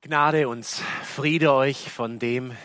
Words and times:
Gnade 0.00 0.48
und 0.48 0.64
Friede 0.64 1.52
euch 1.52 1.90
von 1.90 2.20
dem, 2.20 2.56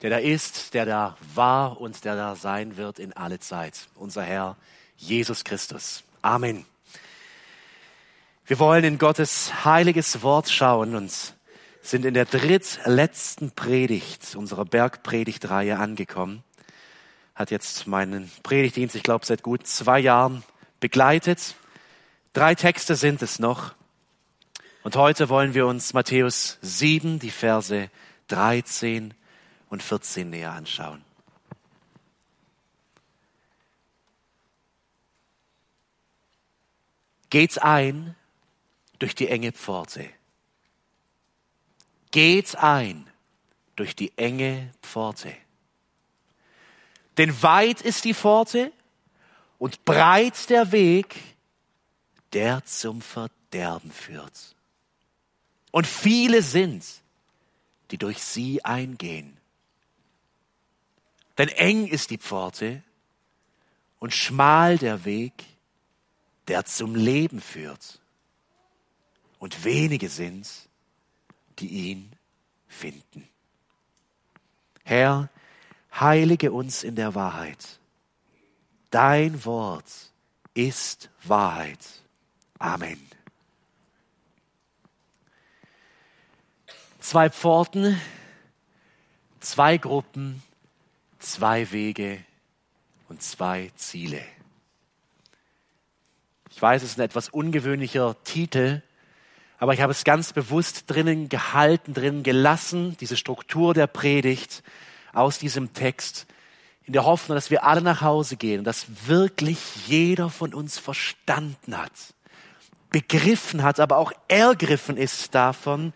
der 0.00 0.10
da 0.10 0.16
ist, 0.16 0.74
der 0.74 0.84
da 0.84 1.16
war 1.32 1.80
und 1.80 2.04
der 2.04 2.16
da 2.16 2.34
sein 2.34 2.76
wird 2.76 2.98
in 2.98 3.12
alle 3.12 3.38
Zeit. 3.38 3.86
Unser 3.94 4.24
Herr 4.24 4.56
Jesus 4.96 5.44
Christus. 5.44 6.02
Amen. 6.22 6.66
Wir 8.46 8.58
wollen 8.58 8.82
in 8.82 8.98
Gottes 8.98 9.64
heiliges 9.64 10.22
Wort 10.22 10.50
schauen 10.50 10.96
und 10.96 11.12
sind 11.82 12.04
in 12.04 12.14
der 12.14 12.24
drittletzten 12.24 13.52
Predigt 13.52 14.34
unserer 14.34 14.64
Bergpredigtreihe 14.64 15.78
angekommen. 15.78 16.42
Hat 17.36 17.52
jetzt 17.52 17.86
meinen 17.86 18.28
Predigtdienst, 18.42 18.96
ich 18.96 19.04
glaube, 19.04 19.24
seit 19.24 19.44
gut 19.44 19.68
zwei 19.68 20.00
Jahren 20.00 20.42
begleitet. 20.80 21.54
Drei 22.32 22.56
Texte 22.56 22.96
sind 22.96 23.22
es 23.22 23.38
noch. 23.38 23.72
Und 24.82 24.96
heute 24.96 25.28
wollen 25.28 25.54
wir 25.54 25.66
uns 25.66 25.92
Matthäus 25.92 26.58
7, 26.60 27.20
die 27.20 27.30
Verse 27.30 27.88
13 28.28 29.14
und 29.68 29.82
14 29.82 30.28
näher 30.28 30.52
anschauen. 30.52 31.04
Geht 37.30 37.62
ein 37.62 38.16
durch 38.98 39.14
die 39.14 39.28
enge 39.28 39.52
Pforte. 39.52 40.10
Geht 42.10 42.56
ein 42.56 43.08
durch 43.76 43.94
die 43.94 44.16
enge 44.18 44.72
Pforte. 44.82 45.34
Denn 47.18 47.42
weit 47.42 47.80
ist 47.80 48.04
die 48.04 48.14
Pforte 48.14 48.72
und 49.58 49.84
breit 49.84 50.50
der 50.50 50.72
Weg, 50.72 51.16
der 52.32 52.64
zum 52.64 53.00
Verderben 53.00 53.92
führt. 53.92 54.56
Und 55.72 55.86
viele 55.88 56.42
sind, 56.42 56.84
die 57.90 57.98
durch 57.98 58.22
sie 58.22 58.64
eingehen. 58.64 59.36
Denn 61.38 61.48
eng 61.48 61.88
ist 61.88 62.10
die 62.10 62.18
Pforte 62.18 62.82
und 63.98 64.14
schmal 64.14 64.78
der 64.78 65.04
Weg, 65.04 65.32
der 66.46 66.64
zum 66.64 66.94
Leben 66.94 67.40
führt. 67.40 68.00
Und 69.38 69.64
wenige 69.64 70.08
sind, 70.08 70.48
die 71.58 71.68
ihn 71.68 72.12
finden. 72.68 73.28
Herr, 74.84 75.30
heilige 75.98 76.52
uns 76.52 76.84
in 76.84 76.96
der 76.96 77.14
Wahrheit. 77.14 77.80
Dein 78.90 79.44
Wort 79.44 80.12
ist 80.54 81.10
Wahrheit. 81.22 81.78
Amen. 82.58 83.11
Zwei 87.02 87.30
Pforten, 87.30 88.00
zwei 89.40 89.76
Gruppen, 89.76 90.40
zwei 91.18 91.72
Wege 91.72 92.20
und 93.08 93.20
zwei 93.20 93.72
Ziele. 93.74 94.20
Ich 96.52 96.62
weiß, 96.62 96.84
es 96.84 96.90
ist 96.90 97.00
ein 97.00 97.04
etwas 97.04 97.28
ungewöhnlicher 97.28 98.14
Titel, 98.22 98.82
aber 99.58 99.74
ich 99.74 99.80
habe 99.80 99.90
es 99.90 100.04
ganz 100.04 100.32
bewusst 100.32 100.84
drinnen 100.86 101.28
gehalten, 101.28 101.92
drinnen 101.92 102.22
gelassen, 102.22 102.96
diese 103.00 103.16
Struktur 103.16 103.74
der 103.74 103.88
Predigt 103.88 104.62
aus 105.12 105.40
diesem 105.40 105.74
Text, 105.74 106.28
in 106.84 106.92
der 106.92 107.04
Hoffnung, 107.04 107.34
dass 107.34 107.50
wir 107.50 107.64
alle 107.64 107.82
nach 107.82 108.02
Hause 108.02 108.36
gehen 108.36 108.60
und 108.60 108.64
dass 108.64 109.08
wirklich 109.08 109.58
jeder 109.88 110.30
von 110.30 110.54
uns 110.54 110.78
verstanden 110.78 111.76
hat, 111.76 112.14
begriffen 112.90 113.64
hat, 113.64 113.80
aber 113.80 113.96
auch 113.96 114.12
ergriffen 114.28 114.96
ist 114.96 115.34
davon, 115.34 115.92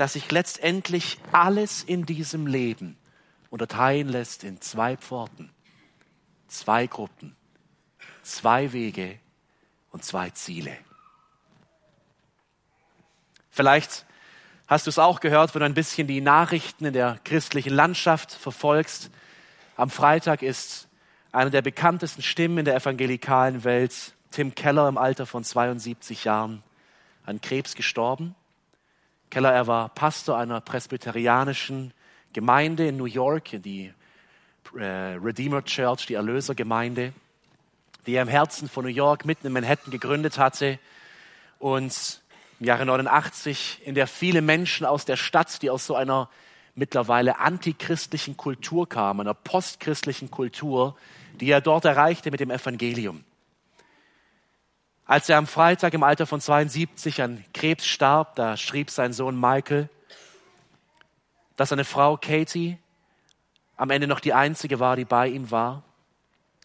dass 0.00 0.14
sich 0.14 0.30
letztendlich 0.30 1.18
alles 1.32 1.82
in 1.82 2.06
diesem 2.06 2.46
Leben 2.46 2.96
unterteilen 3.50 4.08
lässt 4.08 4.44
in 4.44 4.60
zwei 4.60 4.96
Pforten, 4.96 5.50
zwei 6.48 6.86
Gruppen, 6.86 7.36
zwei 8.22 8.72
Wege 8.72 9.18
und 9.90 10.04
zwei 10.04 10.30
Ziele. 10.30 10.76
Vielleicht 13.50 14.04
hast 14.66 14.86
du 14.86 14.90
es 14.90 14.98
auch 14.98 15.20
gehört, 15.20 15.54
wenn 15.54 15.60
du 15.60 15.66
ein 15.66 15.74
bisschen 15.74 16.06
die 16.06 16.20
Nachrichten 16.20 16.84
in 16.84 16.92
der 16.92 17.18
christlichen 17.24 17.72
Landschaft 17.72 18.32
verfolgst. 18.32 19.10
Am 19.76 19.88
Freitag 19.88 20.42
ist 20.42 20.88
eine 21.32 21.50
der 21.50 21.62
bekanntesten 21.62 22.22
Stimmen 22.22 22.58
in 22.58 22.64
der 22.64 22.76
evangelikalen 22.76 23.64
Welt, 23.64 24.12
Tim 24.30 24.54
Keller 24.54 24.88
im 24.88 24.98
Alter 24.98 25.24
von 25.24 25.44
72 25.44 26.24
Jahren, 26.24 26.62
an 27.24 27.40
Krebs 27.40 27.74
gestorben. 27.74 28.34
Keller, 29.36 29.52
er 29.52 29.66
war 29.66 29.90
Pastor 29.90 30.38
einer 30.38 30.62
presbyterianischen 30.62 31.92
Gemeinde 32.32 32.88
in 32.88 32.96
New 32.96 33.04
York, 33.04 33.50
die 33.62 33.92
äh, 34.74 34.82
Redeemer 34.82 35.62
Church, 35.62 36.06
die 36.06 36.14
Erlösergemeinde, 36.14 37.12
die 38.06 38.14
er 38.14 38.22
im 38.22 38.28
Herzen 38.28 38.66
von 38.66 38.86
New 38.86 38.90
York 38.90 39.26
mitten 39.26 39.46
in 39.46 39.52
Manhattan 39.52 39.90
gegründet 39.90 40.38
hatte 40.38 40.78
und 41.58 42.22
im 42.60 42.66
Jahre 42.66 42.86
89, 42.86 43.82
in 43.84 43.94
der 43.94 44.06
viele 44.06 44.40
Menschen 44.40 44.86
aus 44.86 45.04
der 45.04 45.16
Stadt, 45.18 45.60
die 45.60 45.68
aus 45.68 45.84
so 45.84 45.94
einer 45.94 46.30
mittlerweile 46.74 47.38
antichristlichen 47.38 48.38
Kultur 48.38 48.88
kamen, 48.88 49.20
einer 49.20 49.34
postchristlichen 49.34 50.30
Kultur, 50.30 50.96
die 51.42 51.50
er 51.50 51.60
dort 51.60 51.84
erreichte 51.84 52.30
mit 52.30 52.40
dem 52.40 52.50
Evangelium. 52.50 53.22
Als 55.08 55.28
er 55.28 55.38
am 55.38 55.46
Freitag 55.46 55.94
im 55.94 56.02
Alter 56.02 56.26
von 56.26 56.40
72 56.40 57.22
an 57.22 57.44
Krebs 57.54 57.86
starb, 57.86 58.34
da 58.34 58.56
schrieb 58.56 58.90
sein 58.90 59.12
Sohn 59.12 59.38
Michael, 59.38 59.88
dass 61.54 61.68
seine 61.68 61.84
Frau 61.84 62.16
Katie 62.16 62.76
am 63.76 63.90
Ende 63.90 64.08
noch 64.08 64.18
die 64.18 64.32
einzige 64.32 64.80
war, 64.80 64.96
die 64.96 65.04
bei 65.04 65.28
ihm 65.28 65.52
war. 65.52 65.84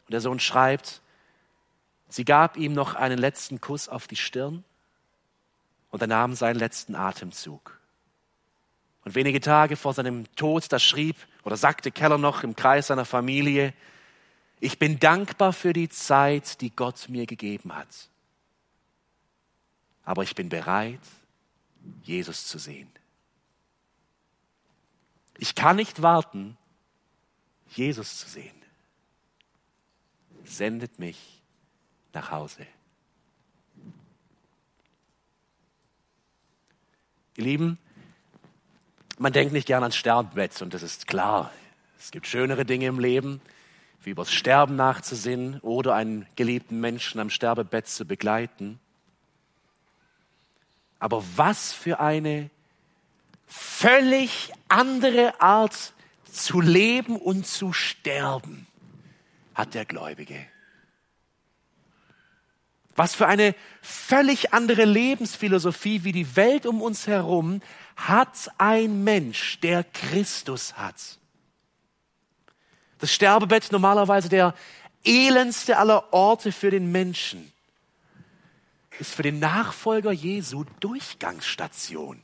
Und 0.07 0.13
der 0.13 0.21
Sohn 0.21 0.39
schreibt, 0.39 1.01
sie 2.09 2.25
gab 2.25 2.57
ihm 2.57 2.73
noch 2.73 2.95
einen 2.95 3.19
letzten 3.19 3.61
Kuss 3.61 3.87
auf 3.87 4.07
die 4.07 4.15
Stirn 4.15 4.63
und 5.91 6.01
er 6.01 6.07
nahm 6.07 6.33
seinen 6.33 6.57
letzten 6.57 6.95
Atemzug. 6.95 7.79
Und 9.05 9.13
wenige 9.13 9.39
Tage 9.39 9.75
vor 9.75 9.93
seinem 9.93 10.25
Tod, 10.35 10.65
da 10.71 10.79
schrieb 10.79 11.15
oder 11.43 11.57
sagte 11.57 11.91
Keller 11.91 12.17
noch 12.17 12.43
im 12.43 12.55
Kreis 12.55 12.87
seiner 12.87 13.05
Familie, 13.05 13.75
ich 14.59 14.79
bin 14.79 14.99
dankbar 14.99 15.53
für 15.53 15.73
die 15.73 15.89
Zeit, 15.89 16.59
die 16.61 16.75
Gott 16.75 17.07
mir 17.07 17.27
gegeben 17.27 17.75
hat 17.75 18.10
aber 20.03 20.23
ich 20.23 20.35
bin 20.35 20.49
bereit, 20.49 20.99
Jesus 22.03 22.47
zu 22.47 22.57
sehen. 22.57 22.89
Ich 25.37 25.55
kann 25.55 25.75
nicht 25.75 26.01
warten, 26.01 26.57
Jesus 27.69 28.19
zu 28.19 28.29
sehen. 28.29 28.55
Sendet 30.43 30.99
mich 30.99 31.41
nach 32.13 32.31
Hause. 32.31 32.67
Ihr 37.37 37.43
Lieben, 37.45 37.77
man 39.17 39.33
denkt 39.33 39.53
nicht 39.53 39.67
gern 39.67 39.83
ans 39.83 39.95
Sterbebett 39.95 40.61
und 40.61 40.73
das 40.73 40.83
ist 40.83 41.07
klar. 41.07 41.51
Es 41.97 42.11
gibt 42.11 42.27
schönere 42.27 42.65
Dinge 42.65 42.87
im 42.87 42.99
Leben, 42.99 43.41
wie 44.03 44.09
übers 44.09 44.31
Sterben 44.31 44.75
nachzusinnen 44.75 45.59
oder 45.61 45.95
einen 45.95 46.25
geliebten 46.35 46.79
Menschen 46.79 47.21
am 47.21 47.29
Sterbebett 47.29 47.87
zu 47.87 48.05
begleiten. 48.05 48.79
Aber 51.01 51.23
was 51.35 51.73
für 51.73 51.99
eine 51.99 52.51
völlig 53.47 54.53
andere 54.69 55.41
Art 55.41 55.93
zu 56.31 56.61
leben 56.61 57.17
und 57.17 57.47
zu 57.47 57.73
sterben 57.73 58.67
hat 59.55 59.73
der 59.73 59.83
Gläubige. 59.83 60.45
Was 62.95 63.15
für 63.15 63.25
eine 63.25 63.55
völlig 63.81 64.53
andere 64.53 64.85
Lebensphilosophie 64.85 66.03
wie 66.03 66.11
die 66.11 66.35
Welt 66.35 66.67
um 66.67 66.83
uns 66.83 67.07
herum 67.07 67.63
hat 67.95 68.51
ein 68.59 69.03
Mensch, 69.03 69.59
der 69.59 69.83
Christus 69.83 70.77
hat. 70.77 71.17
Das 72.99 73.11
Sterbebett 73.11 73.71
normalerweise 73.71 74.29
der 74.29 74.53
elendste 75.03 75.77
aller 75.77 76.13
Orte 76.13 76.51
für 76.51 76.69
den 76.69 76.91
Menschen 76.91 77.51
ist 78.99 79.15
für 79.15 79.23
den 79.23 79.39
Nachfolger 79.39 80.11
Jesu 80.11 80.65
Durchgangsstation. 80.79 82.21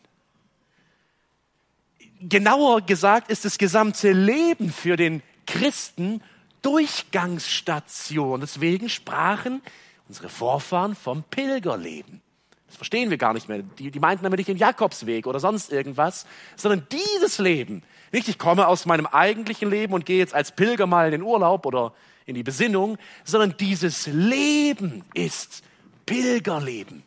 Genauer 2.19 2.81
gesagt 2.81 3.29
ist 3.29 3.45
das 3.45 3.57
gesamte 3.57 4.11
Leben 4.11 4.71
für 4.71 4.95
den 4.95 5.21
Christen 5.45 6.21
Durchgangsstation. 6.61 8.41
Deswegen 8.41 8.89
sprachen 8.89 9.61
unsere 10.07 10.29
Vorfahren 10.29 10.95
vom 10.95 11.23
Pilgerleben. 11.23 12.21
Das 12.67 12.75
verstehen 12.75 13.09
wir 13.09 13.17
gar 13.17 13.33
nicht 13.33 13.47
mehr. 13.47 13.59
Die, 13.59 13.91
die 13.91 13.99
meinten 13.99 14.23
damit 14.23 14.39
nicht 14.39 14.49
den 14.49 14.57
Jakobsweg 14.57 15.25
oder 15.27 15.39
sonst 15.39 15.71
irgendwas, 15.71 16.25
sondern 16.55 16.87
dieses 16.91 17.39
Leben. 17.39 17.83
Nicht, 18.11 18.27
ich 18.27 18.37
komme 18.37 18.67
aus 18.67 18.85
meinem 18.85 19.05
eigentlichen 19.05 19.69
Leben 19.69 19.93
und 19.93 20.05
gehe 20.05 20.17
jetzt 20.17 20.33
als 20.33 20.51
Pilger 20.51 20.87
mal 20.87 21.05
in 21.05 21.11
den 21.11 21.21
Urlaub 21.21 21.65
oder 21.65 21.93
in 22.25 22.35
die 22.35 22.43
Besinnung, 22.43 22.97
sondern 23.23 23.55
dieses 23.57 24.07
Leben 24.07 25.03
ist 25.13 25.63
Pilgerleben. 26.07 27.03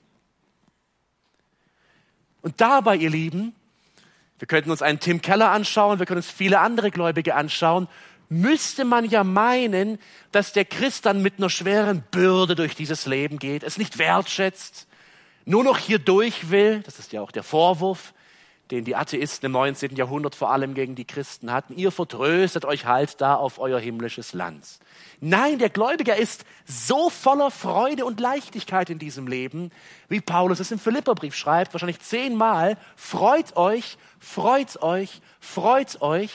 Und 2.43 2.61
dabei, 2.61 2.97
ihr 2.97 3.11
Lieben, 3.11 3.55
wir 4.38 4.47
könnten 4.47 4.70
uns 4.70 4.81
einen 4.81 5.00
Tim 5.00 5.20
Keller 5.20 5.50
anschauen, 5.50 5.99
wir 5.99 6.06
können 6.06 6.19
uns 6.19 6.31
viele 6.31 6.61
andere 6.61 6.93
Gläubige 6.93 7.35
anschauen, 7.35 7.88
müsste 8.29 8.85
man 8.85 9.05
ja 9.05 9.25
meinen, 9.25 9.99
dass 10.31 10.52
der 10.52 10.64
Christ 10.64 11.05
dann 11.05 11.20
mit 11.20 11.38
einer 11.38 11.50
schweren 11.50 12.02
Bürde 12.11 12.55
durch 12.55 12.76
dieses 12.76 13.06
Leben 13.06 13.38
geht, 13.38 13.64
es 13.64 13.76
nicht 13.76 13.99
wertschätzt, 13.99 14.87
nur 15.44 15.64
noch 15.64 15.79
hier 15.79 15.99
durch 15.99 16.50
will, 16.50 16.81
das 16.85 16.99
ist 16.99 17.12
ja 17.12 17.20
auch 17.20 17.32
der 17.32 17.43
Vorwurf, 17.43 18.14
den 18.70 18.84
die 18.84 18.94
Atheisten 18.94 19.46
im 19.46 19.52
19. 19.52 19.96
Jahrhundert 19.96 20.34
vor 20.34 20.50
allem 20.50 20.75
gegen 20.75 20.94
die 20.94 21.05
Christen 21.05 21.52
hatten. 21.52 21.76
Ihr 21.76 21.90
vertröstet 21.90 22.64
euch 22.64 22.87
halt 22.87 23.20
da 23.20 23.34
auf 23.34 23.58
euer 23.58 23.81
himmlisches 23.81 24.32
Land. 24.32 24.64
Nein, 25.20 25.58
der 25.58 25.70
Gläubiger 25.70 26.17
ist 26.17 26.44
so 26.67 27.11
voller 27.11 27.50
Freude 27.50 28.05
und 28.05 28.20
Leichtigkeit 28.20 28.90
in 28.90 28.99
diesem 28.99 29.26
Leben, 29.26 29.70
wie 30.08 30.20
Paulus 30.20 30.61
es 30.61 30.70
im 30.70 30.78
Philipperbrief 30.78 31.34
schreibt, 31.34 31.75
wahrscheinlich 31.75 32.00
zehnmal. 32.00 32.76
Freut 32.96 33.56
euch, 33.56 33.99
freut 34.19 34.82
euch, 34.82 35.20
freut 35.40 36.00
euch. 36.00 36.32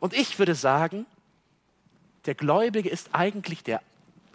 Und 0.00 0.14
ich 0.14 0.38
würde 0.38 0.54
sagen, 0.54 1.06
der 2.26 2.34
Gläubige 2.34 2.88
ist 2.88 3.10
eigentlich 3.12 3.62
der 3.62 3.82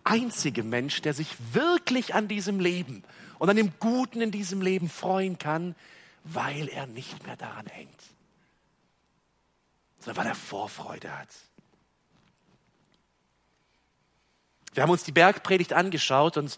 einzige 0.03 0.63
Mensch, 0.63 1.01
der 1.01 1.13
sich 1.13 1.35
wirklich 1.51 2.15
an 2.15 2.27
diesem 2.27 2.59
Leben 2.59 3.03
und 3.39 3.49
an 3.49 3.55
dem 3.55 3.71
Guten 3.79 4.21
in 4.21 4.31
diesem 4.31 4.61
Leben 4.61 4.89
freuen 4.89 5.37
kann, 5.37 5.75
weil 6.23 6.67
er 6.67 6.87
nicht 6.87 7.25
mehr 7.25 7.35
daran 7.35 7.65
hängt, 7.67 8.01
sondern 9.99 10.23
weil 10.23 10.31
er 10.31 10.35
Vorfreude 10.35 11.17
hat. 11.17 11.29
Wir 14.73 14.83
haben 14.83 14.91
uns 14.91 15.03
die 15.03 15.11
Bergpredigt 15.11 15.73
angeschaut 15.73 16.37
und 16.37 16.57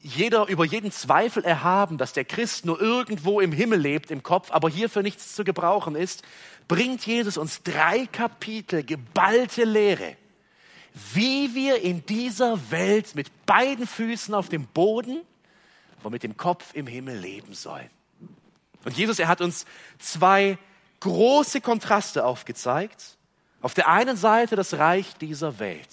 jeder 0.00 0.46
über 0.46 0.64
jeden 0.64 0.92
Zweifel 0.92 1.44
erhaben, 1.44 1.98
dass 1.98 2.12
der 2.12 2.24
Christ 2.24 2.64
nur 2.64 2.80
irgendwo 2.80 3.40
im 3.40 3.50
Himmel 3.50 3.80
lebt, 3.80 4.12
im 4.12 4.22
Kopf, 4.22 4.52
aber 4.52 4.68
hierfür 4.68 5.02
nichts 5.02 5.34
zu 5.34 5.42
gebrauchen 5.42 5.96
ist, 5.96 6.22
bringt 6.68 7.04
Jesus 7.04 7.36
uns 7.36 7.62
drei 7.62 8.06
Kapitel 8.06 8.84
geballte 8.84 9.64
Lehre, 9.64 10.16
wie 11.14 11.54
wir 11.54 11.82
in 11.82 12.06
dieser 12.06 12.70
Welt 12.70 13.16
mit 13.16 13.46
beiden 13.46 13.86
Füßen 13.86 14.32
auf 14.34 14.48
dem 14.48 14.66
Boden 14.66 15.22
und 16.04 16.12
mit 16.12 16.22
dem 16.22 16.36
Kopf 16.36 16.74
im 16.74 16.86
Himmel 16.86 17.18
leben 17.18 17.54
sollen. 17.54 17.90
Und 18.86 18.96
Jesus, 18.96 19.18
er 19.18 19.26
hat 19.26 19.40
uns 19.40 19.66
zwei 19.98 20.58
große 21.00 21.60
Kontraste 21.60 22.24
aufgezeigt. 22.24 23.18
Auf 23.60 23.74
der 23.74 23.88
einen 23.88 24.16
Seite 24.16 24.54
das 24.54 24.74
Reich 24.74 25.16
dieser 25.16 25.58
Welt. 25.58 25.88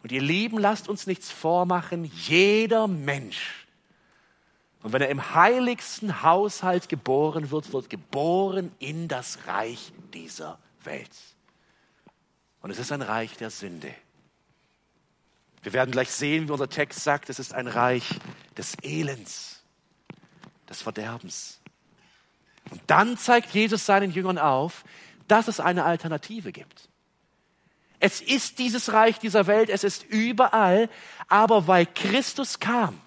Und 0.00 0.12
ihr 0.12 0.22
Lieben, 0.22 0.58
lasst 0.58 0.88
uns 0.88 1.08
nichts 1.08 1.32
vormachen, 1.32 2.04
jeder 2.04 2.86
Mensch. 2.86 3.66
Und 4.84 4.92
wenn 4.92 5.02
er 5.02 5.08
im 5.08 5.34
heiligsten 5.34 6.22
Haushalt 6.22 6.88
geboren 6.88 7.50
wird, 7.50 7.72
wird 7.72 7.90
geboren 7.90 8.70
in 8.78 9.08
das 9.08 9.48
Reich 9.48 9.92
dieser 10.12 10.60
Welt. 10.84 11.10
Und 12.62 12.70
es 12.70 12.78
ist 12.78 12.92
ein 12.92 13.02
Reich 13.02 13.36
der 13.38 13.50
Sünde. 13.50 13.92
Wir 15.64 15.72
werden 15.72 15.90
gleich 15.90 16.12
sehen, 16.12 16.46
wie 16.46 16.52
unser 16.52 16.68
Text 16.68 17.02
sagt, 17.02 17.28
es 17.28 17.40
ist 17.40 17.54
ein 17.54 17.66
Reich 17.66 18.08
des 18.56 18.76
Elends, 18.84 19.64
des 20.68 20.80
Verderbens. 20.80 21.60
Und 22.74 22.82
dann 22.88 23.16
zeigt 23.16 23.54
Jesus 23.54 23.86
seinen 23.86 24.10
Jüngern 24.10 24.36
auf, 24.36 24.82
dass 25.28 25.46
es 25.46 25.60
eine 25.60 25.84
Alternative 25.84 26.50
gibt. 26.50 26.88
Es 28.00 28.20
ist 28.20 28.58
dieses 28.58 28.92
Reich 28.92 29.20
dieser 29.20 29.46
Welt, 29.46 29.70
es 29.70 29.84
ist 29.84 30.02
überall, 30.02 30.90
aber 31.28 31.68
weil 31.68 31.86
Christus 31.86 32.58
kam, 32.58 33.00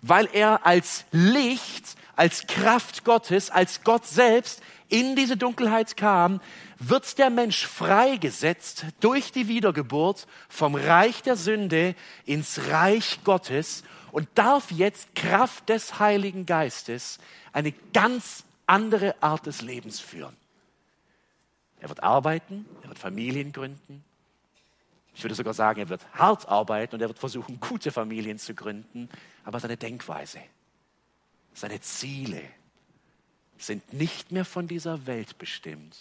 weil 0.00 0.30
er 0.32 0.64
als 0.64 1.04
Licht, 1.12 1.94
als 2.16 2.46
Kraft 2.46 3.04
Gottes, 3.04 3.50
als 3.50 3.84
Gott 3.84 4.06
selbst 4.06 4.62
in 4.88 5.14
diese 5.14 5.36
Dunkelheit 5.36 5.98
kam, 5.98 6.40
wird 6.78 7.18
der 7.18 7.28
Mensch 7.28 7.66
freigesetzt 7.66 8.86
durch 9.00 9.30
die 9.30 9.46
Wiedergeburt 9.46 10.26
vom 10.48 10.74
Reich 10.74 11.22
der 11.22 11.36
Sünde 11.36 11.94
ins 12.24 12.70
Reich 12.70 13.18
Gottes 13.24 13.84
und 14.10 14.26
darf 14.36 14.70
jetzt 14.70 15.14
Kraft 15.14 15.68
des 15.68 15.98
Heiligen 15.98 16.46
Geistes 16.46 17.18
eine 17.52 17.72
ganz 17.92 18.45
andere 18.66 19.22
Art 19.22 19.46
des 19.46 19.62
Lebens 19.62 20.00
führen. 20.00 20.36
Er 21.80 21.88
wird 21.88 22.02
arbeiten, 22.02 22.66
er 22.82 22.88
wird 22.88 22.98
Familien 22.98 23.52
gründen. 23.52 24.04
Ich 25.14 25.22
würde 25.24 25.34
sogar 25.34 25.54
sagen, 25.54 25.80
er 25.80 25.88
wird 25.88 26.06
hart 26.12 26.48
arbeiten 26.48 26.94
und 26.94 27.00
er 27.00 27.08
wird 27.08 27.18
versuchen, 27.18 27.58
gute 27.60 27.90
Familien 27.90 28.38
zu 28.38 28.54
gründen. 28.54 29.08
Aber 29.44 29.60
seine 29.60 29.76
Denkweise, 29.76 30.40
seine 31.54 31.80
Ziele 31.80 32.42
sind 33.58 33.92
nicht 33.92 34.32
mehr 34.32 34.44
von 34.44 34.68
dieser 34.68 35.06
Welt 35.06 35.38
bestimmt. 35.38 35.96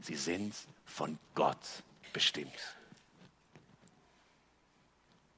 Sie 0.00 0.16
sind 0.16 0.54
von 0.84 1.18
Gott 1.34 1.84
bestimmt. 2.12 2.77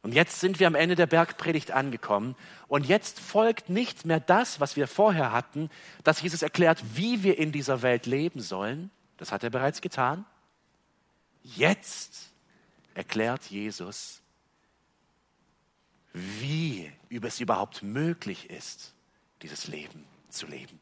Und 0.03 0.15
jetzt 0.15 0.41
sind 0.41 0.61
wir 0.61 0.67
am 0.67 0.75
Ende 0.75 0.95
der 0.95 1.07
Bergpredigt 1.07 1.73
angekommen. 1.73 2.35
Und 2.69 2.87
jetzt 2.87 3.21
folgt 3.21 3.69
nicht 3.69 4.07
mehr 4.07 4.21
das, 4.21 4.59
was 4.59 4.77
wir 4.77 4.89
vorher 4.89 5.33
hatten, 5.33 5.69
dass 6.05 6.23
Jesus 6.23 6.43
erklärt, 6.43 6.83
wie 6.95 7.23
wir 7.23 7.39
in 7.39 7.53
dieser 7.53 7.83
Welt 7.83 8.07
leben 8.07 8.41
sollen. 8.41 8.91
Das 9.19 9.31
hat 9.31 9.45
er 9.45 9.51
bereits 9.51 9.83
getan. 9.83 10.25
Jetzt 11.43 12.31
erklärt 12.95 13.45
Jesus, 13.47 14.23
wie 16.13 16.91
es 17.11 17.41
überhaupt 17.41 17.83
möglich 17.83 18.49
ist, 18.49 18.95
dieses 19.43 19.69
Leben 19.69 20.05
zu 20.31 20.47
leben. 20.47 20.81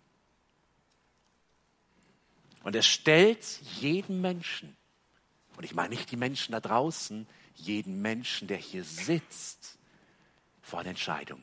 Und 2.63 2.77
er 2.77 2.83
stellt 2.83 3.45
jeden 3.81 4.21
Menschen, 4.21 4.77
und 5.57 5.65
ich 5.65 5.75
meine 5.75 5.91
nicht 5.91 6.11
die 6.11 6.17
Menschen 6.17 6.53
da 6.53 6.61
draußen, 6.61 7.27
jeden 7.59 8.01
Menschen, 8.01 8.49
der 8.49 8.57
hier 8.57 8.85
sitzt, 8.85 9.79
vor 10.63 10.81
eine 10.81 10.91
Entscheidung. 10.91 11.43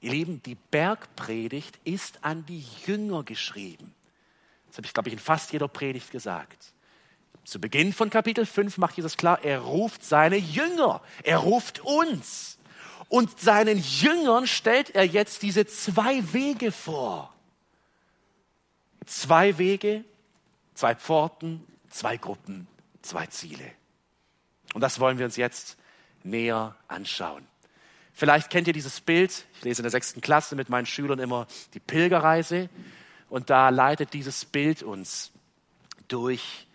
Ihr 0.00 0.12
Lieben, 0.12 0.42
die 0.42 0.54
Bergpredigt 0.54 1.78
ist 1.84 2.24
an 2.24 2.46
die 2.46 2.64
Jünger 2.86 3.22
geschrieben. 3.22 3.94
Das 4.68 4.78
habe 4.78 4.86
ich, 4.86 4.94
glaube 4.94 5.08
ich, 5.08 5.12
in 5.12 5.18
fast 5.18 5.52
jeder 5.52 5.68
Predigt 5.68 6.10
gesagt. 6.10 6.72
Zu 7.44 7.60
Beginn 7.60 7.92
von 7.92 8.10
Kapitel 8.10 8.46
5 8.46 8.78
macht 8.78 8.96
Jesus 8.96 9.16
klar, 9.16 9.42
er 9.42 9.60
ruft 9.60 10.04
seine 10.04 10.36
Jünger, 10.36 11.02
er 11.22 11.38
ruft 11.38 11.80
uns. 11.80 12.58
Und 13.08 13.40
seinen 13.40 13.78
Jüngern 13.78 14.46
stellt 14.46 14.94
er 14.94 15.04
jetzt 15.04 15.42
diese 15.42 15.66
zwei 15.66 16.32
Wege 16.32 16.70
vor. 16.70 17.34
Zwei 19.04 19.58
Wege, 19.58 20.04
zwei 20.74 20.94
Pforten, 20.94 21.66
zwei 21.88 22.16
Gruppen, 22.16 22.68
zwei 23.02 23.26
Ziele. 23.26 23.72
Und 24.74 24.80
das 24.80 25.00
wollen 25.00 25.18
wir 25.18 25.24
uns 25.24 25.36
jetzt 25.36 25.76
näher 26.22 26.76
anschauen. 26.88 27.46
Vielleicht 28.12 28.50
kennt 28.50 28.66
ihr 28.66 28.72
dieses 28.72 29.00
Bild. 29.00 29.46
Ich 29.54 29.64
lese 29.64 29.80
in 29.80 29.84
der 29.84 29.90
sechsten 29.90 30.20
Klasse 30.20 30.54
mit 30.54 30.68
meinen 30.68 30.86
Schülern 30.86 31.18
immer 31.18 31.46
die 31.74 31.80
Pilgerreise. 31.80 32.68
Und 33.28 33.50
da 33.50 33.68
leitet 33.70 34.12
dieses 34.12 34.44
Bild 34.44 34.82
uns 34.82 35.32
durch 36.08 36.66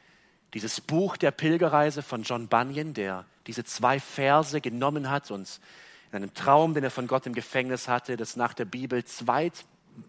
dieses 0.54 0.82
Buch 0.82 1.18
der 1.18 1.32
Pilgerreise 1.32 2.02
von 2.02 2.24
John 2.24 2.48
Bunyan, 2.48 2.94
der 2.94 3.26
diese 3.46 3.64
zwei 3.64 4.00
Verse 4.00 4.60
genommen 4.62 5.10
hat 5.10 5.30
und 5.30 5.60
in 6.12 6.18
einem 6.18 6.34
Traum, 6.34 6.74
den 6.74 6.84
er 6.84 6.92
von 6.92 7.08
Gott 7.08 7.26
im 7.26 7.34
Gefängnis 7.34 7.88
hatte, 7.88 8.16
das 8.16 8.38
nach 8.38 8.54
der 8.54 8.66
Bibel 8.66 9.04
zweit, 9.04 9.66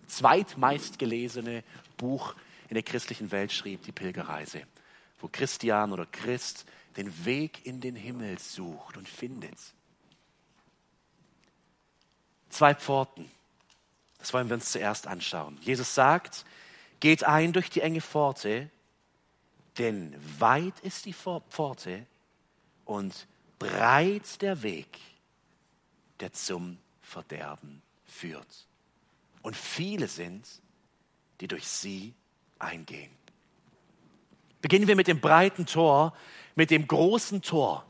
zweitmeistgelesene 0.06 1.64
Buch 1.96 2.34
in 2.68 2.74
der 2.74 2.84
christlichen 2.84 3.32
Welt 3.32 3.52
schrieb, 3.52 3.82
die 3.82 3.92
Pilgerreise, 3.92 4.62
wo 5.20 5.28
Christian 5.30 5.92
oder 5.92 6.06
Christ 6.06 6.64
den 6.96 7.24
Weg 7.24 7.64
in 7.66 7.80
den 7.80 7.96
Himmel 7.96 8.38
sucht 8.38 8.96
und 8.96 9.08
findet. 9.08 9.58
Zwei 12.48 12.74
Pforten. 12.74 13.30
Das 14.18 14.32
wollen 14.32 14.48
wir 14.48 14.54
uns 14.54 14.72
zuerst 14.72 15.06
anschauen. 15.06 15.58
Jesus 15.60 15.94
sagt, 15.94 16.44
geht 17.00 17.24
ein 17.24 17.52
durch 17.52 17.70
die 17.70 17.82
enge 17.82 18.00
Pforte, 18.00 18.70
denn 19.78 20.14
weit 20.38 20.80
ist 20.80 21.04
die 21.04 21.12
Pforte 21.12 22.06
und 22.86 23.26
breit 23.58 24.40
der 24.40 24.62
Weg, 24.62 24.98
der 26.20 26.32
zum 26.32 26.78
Verderben 27.02 27.82
führt. 28.06 28.66
Und 29.42 29.56
viele 29.56 30.08
sind, 30.08 30.46
die 31.40 31.48
durch 31.48 31.68
sie 31.68 32.14
eingehen. 32.58 33.10
Beginnen 34.62 34.88
wir 34.88 34.96
mit 34.96 35.06
dem 35.06 35.20
breiten 35.20 35.66
Tor, 35.66 36.16
mit 36.56 36.70
dem 36.70 36.88
großen 36.88 37.42
Tor. 37.42 37.84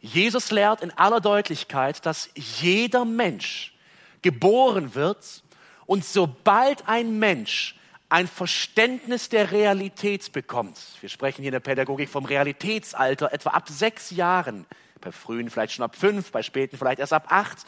Jesus 0.00 0.50
lehrt 0.50 0.80
in 0.80 0.90
aller 0.92 1.20
Deutlichkeit, 1.20 2.04
dass 2.04 2.30
jeder 2.34 3.04
Mensch 3.04 3.74
geboren 4.22 4.94
wird 4.94 5.44
und 5.86 6.04
sobald 6.04 6.88
ein 6.88 7.18
Mensch 7.18 7.76
ein 8.08 8.26
Verständnis 8.26 9.28
der 9.28 9.52
Realität 9.52 10.32
bekommt, 10.32 10.78
wir 11.00 11.08
sprechen 11.08 11.42
hier 11.42 11.50
in 11.50 11.52
der 11.52 11.60
Pädagogik 11.60 12.08
vom 12.08 12.24
Realitätsalter, 12.24 13.32
etwa 13.32 13.50
ab 13.50 13.68
sechs 13.68 14.10
Jahren, 14.10 14.66
bei 15.00 15.12
frühen 15.12 15.48
vielleicht 15.48 15.74
schon 15.74 15.84
ab 15.84 15.94
fünf, 15.94 16.32
bei 16.32 16.42
späten 16.42 16.76
vielleicht 16.76 16.98
erst 16.98 17.12
ab 17.12 17.26
acht, 17.28 17.58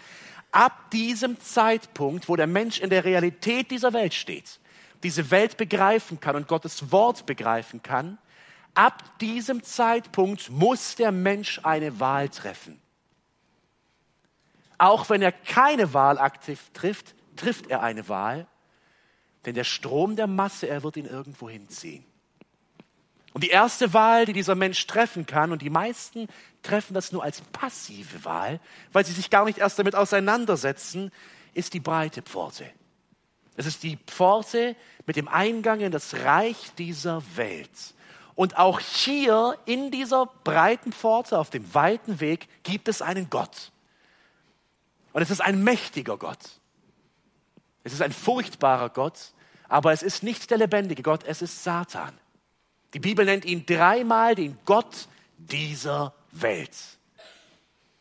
ab 0.50 0.90
diesem 0.90 1.38
Zeitpunkt, 1.40 2.28
wo 2.28 2.36
der 2.36 2.46
Mensch 2.46 2.80
in 2.80 2.90
der 2.90 3.04
Realität 3.04 3.70
dieser 3.70 3.92
Welt 3.92 4.14
steht, 4.14 4.58
diese 5.02 5.30
Welt 5.30 5.56
begreifen 5.56 6.18
kann 6.20 6.36
und 6.36 6.48
Gottes 6.48 6.90
Wort 6.90 7.24
begreifen 7.26 7.82
kann, 7.82 8.18
ab 8.74 9.18
diesem 9.20 9.62
Zeitpunkt 9.62 10.50
muss 10.50 10.96
der 10.96 11.12
Mensch 11.12 11.60
eine 11.62 12.00
Wahl 12.00 12.28
treffen. 12.28 12.80
Auch 14.78 15.10
wenn 15.10 15.22
er 15.22 15.32
keine 15.32 15.94
Wahl 15.94 16.18
aktiv 16.18 16.70
trifft, 16.72 17.14
trifft 17.36 17.68
er 17.68 17.82
eine 17.82 18.08
Wahl, 18.08 18.46
denn 19.44 19.54
der 19.54 19.64
Strom 19.64 20.16
der 20.16 20.26
Masse, 20.26 20.68
er 20.68 20.82
wird 20.82 20.96
ihn 20.96 21.06
irgendwo 21.06 21.48
hinziehen. 21.48 22.04
Und 23.32 23.44
die 23.44 23.48
erste 23.48 23.94
Wahl, 23.94 24.26
die 24.26 24.32
dieser 24.32 24.54
Mensch 24.54 24.86
treffen 24.86 25.24
kann, 25.24 25.52
und 25.52 25.62
die 25.62 25.70
meisten 25.70 26.28
treffen 26.62 26.94
das 26.94 27.12
nur 27.12 27.22
als 27.22 27.40
passive 27.40 28.24
Wahl, 28.24 28.60
weil 28.92 29.06
sie 29.06 29.12
sich 29.12 29.30
gar 29.30 29.44
nicht 29.46 29.58
erst 29.58 29.78
damit 29.78 29.94
auseinandersetzen, 29.94 31.10
ist 31.54 31.72
die 31.72 31.80
breite 31.80 32.22
Pforte. 32.22 32.70
Es 33.56 33.66
ist 33.66 33.82
die 33.82 33.98
Pforte 34.06 34.76
mit 35.06 35.16
dem 35.16 35.28
Eingang 35.28 35.80
in 35.80 35.92
das 35.92 36.14
Reich 36.14 36.72
dieser 36.78 37.22
Welt. 37.36 37.70
Und 38.34 38.56
auch 38.56 38.80
hier 38.80 39.58
in 39.66 39.90
dieser 39.90 40.26
breiten 40.44 40.92
Pforte, 40.92 41.38
auf 41.38 41.50
dem 41.50 41.74
weiten 41.74 42.20
Weg, 42.20 42.48
gibt 42.62 42.88
es 42.88 43.02
einen 43.02 43.28
Gott. 43.28 43.72
Und 45.12 45.22
es 45.22 45.30
ist 45.30 45.40
ein 45.40 45.62
mächtiger 45.62 46.16
Gott. 46.16 46.38
Es 47.84 47.92
ist 47.92 48.02
ein 48.02 48.12
furchtbarer 48.12 48.90
Gott, 48.90 49.32
aber 49.68 49.92
es 49.92 50.02
ist 50.02 50.22
nicht 50.22 50.50
der 50.50 50.58
lebendige 50.58 51.02
Gott, 51.02 51.24
es 51.24 51.42
ist 51.42 51.62
Satan. 51.62 52.16
Die 52.94 53.00
Bibel 53.00 53.24
nennt 53.24 53.44
ihn 53.44 53.66
dreimal 53.66 54.34
den 54.34 54.58
Gott 54.64 55.08
dieser 55.36 56.14
Welt. 56.30 56.76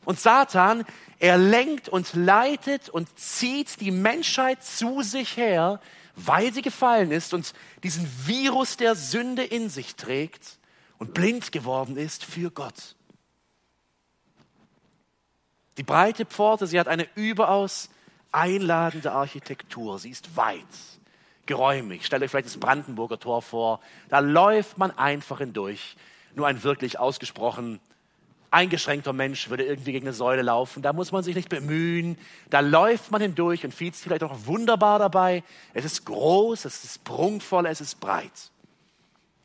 Und 0.06 0.20
Satan, 0.20 0.86
er 1.20 1.38
lenkt 1.38 1.90
und 1.90 2.14
leitet 2.14 2.90
und 2.90 3.08
zieht 3.20 3.80
die 3.82 3.92
Menschheit 3.92 4.64
zu 4.64 5.02
sich 5.02 5.38
her, 5.38 5.80
weil 6.16 6.54
sie 6.54 6.62
gefallen 6.62 7.12
ist 7.12 7.34
und 7.34 7.54
diesen 7.84 8.08
Virus 8.26 8.78
der 8.78 8.96
Sünde 8.96 9.44
in 9.44 9.70
sich 9.70 9.96
trägt 9.96 10.60
und 10.98 11.14
blind 11.14 11.52
geworden 11.52 11.98
ist 11.98 12.24
für 12.24 12.52
Gott. 12.52 12.96
Die 15.78 15.84
breite 15.84 16.26
Pforte, 16.26 16.68
sie 16.68 16.80
hat 16.80 16.88
eine 16.88 17.08
überaus 17.16 17.90
einladende 18.32 19.12
Architektur. 19.12 20.00
Sie 20.00 20.10
ist 20.10 20.36
weit, 20.36 20.66
geräumig. 21.46 22.06
Stellt 22.06 22.24
euch 22.24 22.32
vielleicht 22.32 22.48
das 22.48 22.60
Brandenburger 22.60 23.20
Tor 23.20 23.42
vor. 23.42 23.80
Da 24.10 24.20
läuft 24.20 24.78
man 24.78 24.92
einfach 24.92 25.40
hindurch. 25.40 25.96
Nur 26.36 26.48
ein 26.48 26.64
wirklich 26.64 27.00
ausgesprochen 27.00 27.80
eingeschränkter 28.52 29.14
Mensch 29.14 29.50
würde 29.50 29.64
irgendwie 29.64 29.94
gegen 29.94 30.06
eine 30.06 30.14
Säule 30.14 30.42
laufen. 30.42 30.84
Da 30.84 30.94
muss 30.94 31.12
man 31.12 31.24
sich 31.24 31.36
nicht 31.36 31.50
bemühen. 31.50 32.18
Da 32.50 32.60
läuft 32.60 33.10
man 33.10 33.22
hindurch 33.22 33.64
und 33.64 33.74
fühlt 33.74 33.96
sich 33.96 34.04
vielleicht 34.04 34.24
auch 34.24 34.46
wunderbar 34.46 35.00
dabei. 35.00 35.44
Es 35.74 35.86
ist 35.86 36.06
groß, 36.06 36.66
es 36.66 36.84
ist 36.84 37.04
prunkvoll, 37.04 37.66
es 37.66 37.82
ist 37.82 38.00
breit. 38.00 38.52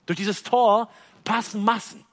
Durch 0.06 0.18
dieses 0.18 0.42
Tor 0.42 0.90
passen 1.24 1.64
Massen. 1.64 2.04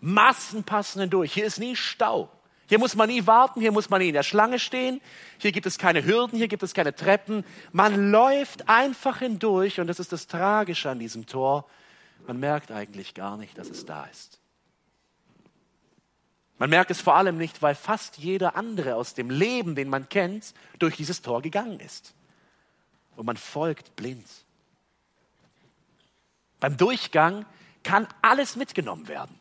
Massen 0.00 0.64
passen 0.64 1.00
hindurch. 1.00 1.32
Hier 1.32 1.46
ist 1.46 1.58
nie 1.58 1.76
Stau. 1.76 2.30
Hier 2.68 2.78
muss 2.78 2.94
man 2.94 3.08
nie 3.08 3.26
warten, 3.26 3.60
hier 3.60 3.72
muss 3.72 3.90
man 3.90 4.00
nie 4.00 4.08
in 4.08 4.14
der 4.14 4.22
Schlange 4.22 4.58
stehen. 4.58 5.00
Hier 5.38 5.52
gibt 5.52 5.66
es 5.66 5.78
keine 5.78 6.04
Hürden, 6.04 6.38
hier 6.38 6.48
gibt 6.48 6.62
es 6.62 6.72
keine 6.72 6.94
Treppen. 6.94 7.44
Man 7.72 8.10
läuft 8.10 8.68
einfach 8.68 9.18
hindurch 9.18 9.80
und 9.80 9.88
das 9.88 10.00
ist 10.00 10.12
das 10.12 10.26
Tragische 10.26 10.88
an 10.88 10.98
diesem 10.98 11.26
Tor. 11.26 11.66
Man 12.26 12.38
merkt 12.38 12.70
eigentlich 12.70 13.14
gar 13.14 13.36
nicht, 13.36 13.58
dass 13.58 13.68
es 13.68 13.84
da 13.84 14.04
ist. 14.06 14.41
Man 16.62 16.70
merkt 16.70 16.92
es 16.92 17.00
vor 17.00 17.16
allem 17.16 17.38
nicht, 17.38 17.60
weil 17.60 17.74
fast 17.74 18.18
jeder 18.18 18.54
andere 18.54 18.94
aus 18.94 19.14
dem 19.14 19.30
Leben, 19.30 19.74
den 19.74 19.88
man 19.88 20.08
kennt, 20.08 20.54
durch 20.78 20.94
dieses 20.94 21.20
Tor 21.20 21.42
gegangen 21.42 21.80
ist. 21.80 22.14
Und 23.16 23.26
man 23.26 23.36
folgt 23.36 23.96
blind. 23.96 24.24
Beim 26.60 26.76
Durchgang 26.76 27.46
kann 27.82 28.06
alles 28.22 28.54
mitgenommen 28.54 29.08
werden. 29.08 29.36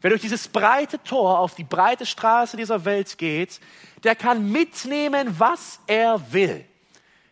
Wer 0.00 0.08
durch 0.08 0.22
dieses 0.22 0.48
breite 0.48 1.02
Tor 1.02 1.40
auf 1.40 1.56
die 1.56 1.64
breite 1.64 2.06
Straße 2.06 2.56
dieser 2.56 2.86
Welt 2.86 3.18
geht, 3.18 3.60
der 4.02 4.16
kann 4.16 4.50
mitnehmen, 4.50 5.38
was 5.38 5.78
er 5.86 6.32
will. 6.32 6.64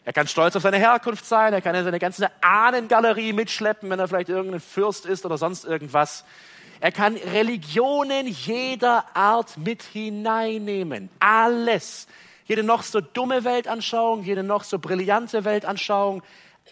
Er 0.04 0.12
kann 0.12 0.26
stolz 0.26 0.54
auf 0.54 0.62
seine 0.62 0.76
Herkunft 0.76 1.24
sein, 1.24 1.54
er 1.54 1.62
kann 1.62 1.82
seine 1.82 1.98
ganze 1.98 2.30
Ahnengalerie 2.42 3.32
mitschleppen, 3.32 3.88
wenn 3.88 4.00
er 4.00 4.06
vielleicht 4.06 4.28
irgendein 4.28 4.60
Fürst 4.60 5.06
ist 5.06 5.24
oder 5.24 5.38
sonst 5.38 5.64
irgendwas. 5.64 6.26
Er 6.80 6.92
kann 6.92 7.16
Religionen 7.16 8.26
jeder 8.26 9.04
Art 9.16 9.56
mit 9.58 9.82
hineinnehmen. 9.82 11.10
Alles. 11.18 12.06
Jede 12.46 12.62
noch 12.62 12.82
so 12.82 13.00
dumme 13.00 13.44
Weltanschauung, 13.44 14.22
jede 14.24 14.42
noch 14.42 14.64
so 14.64 14.78
brillante 14.78 15.44
Weltanschauung, 15.44 16.22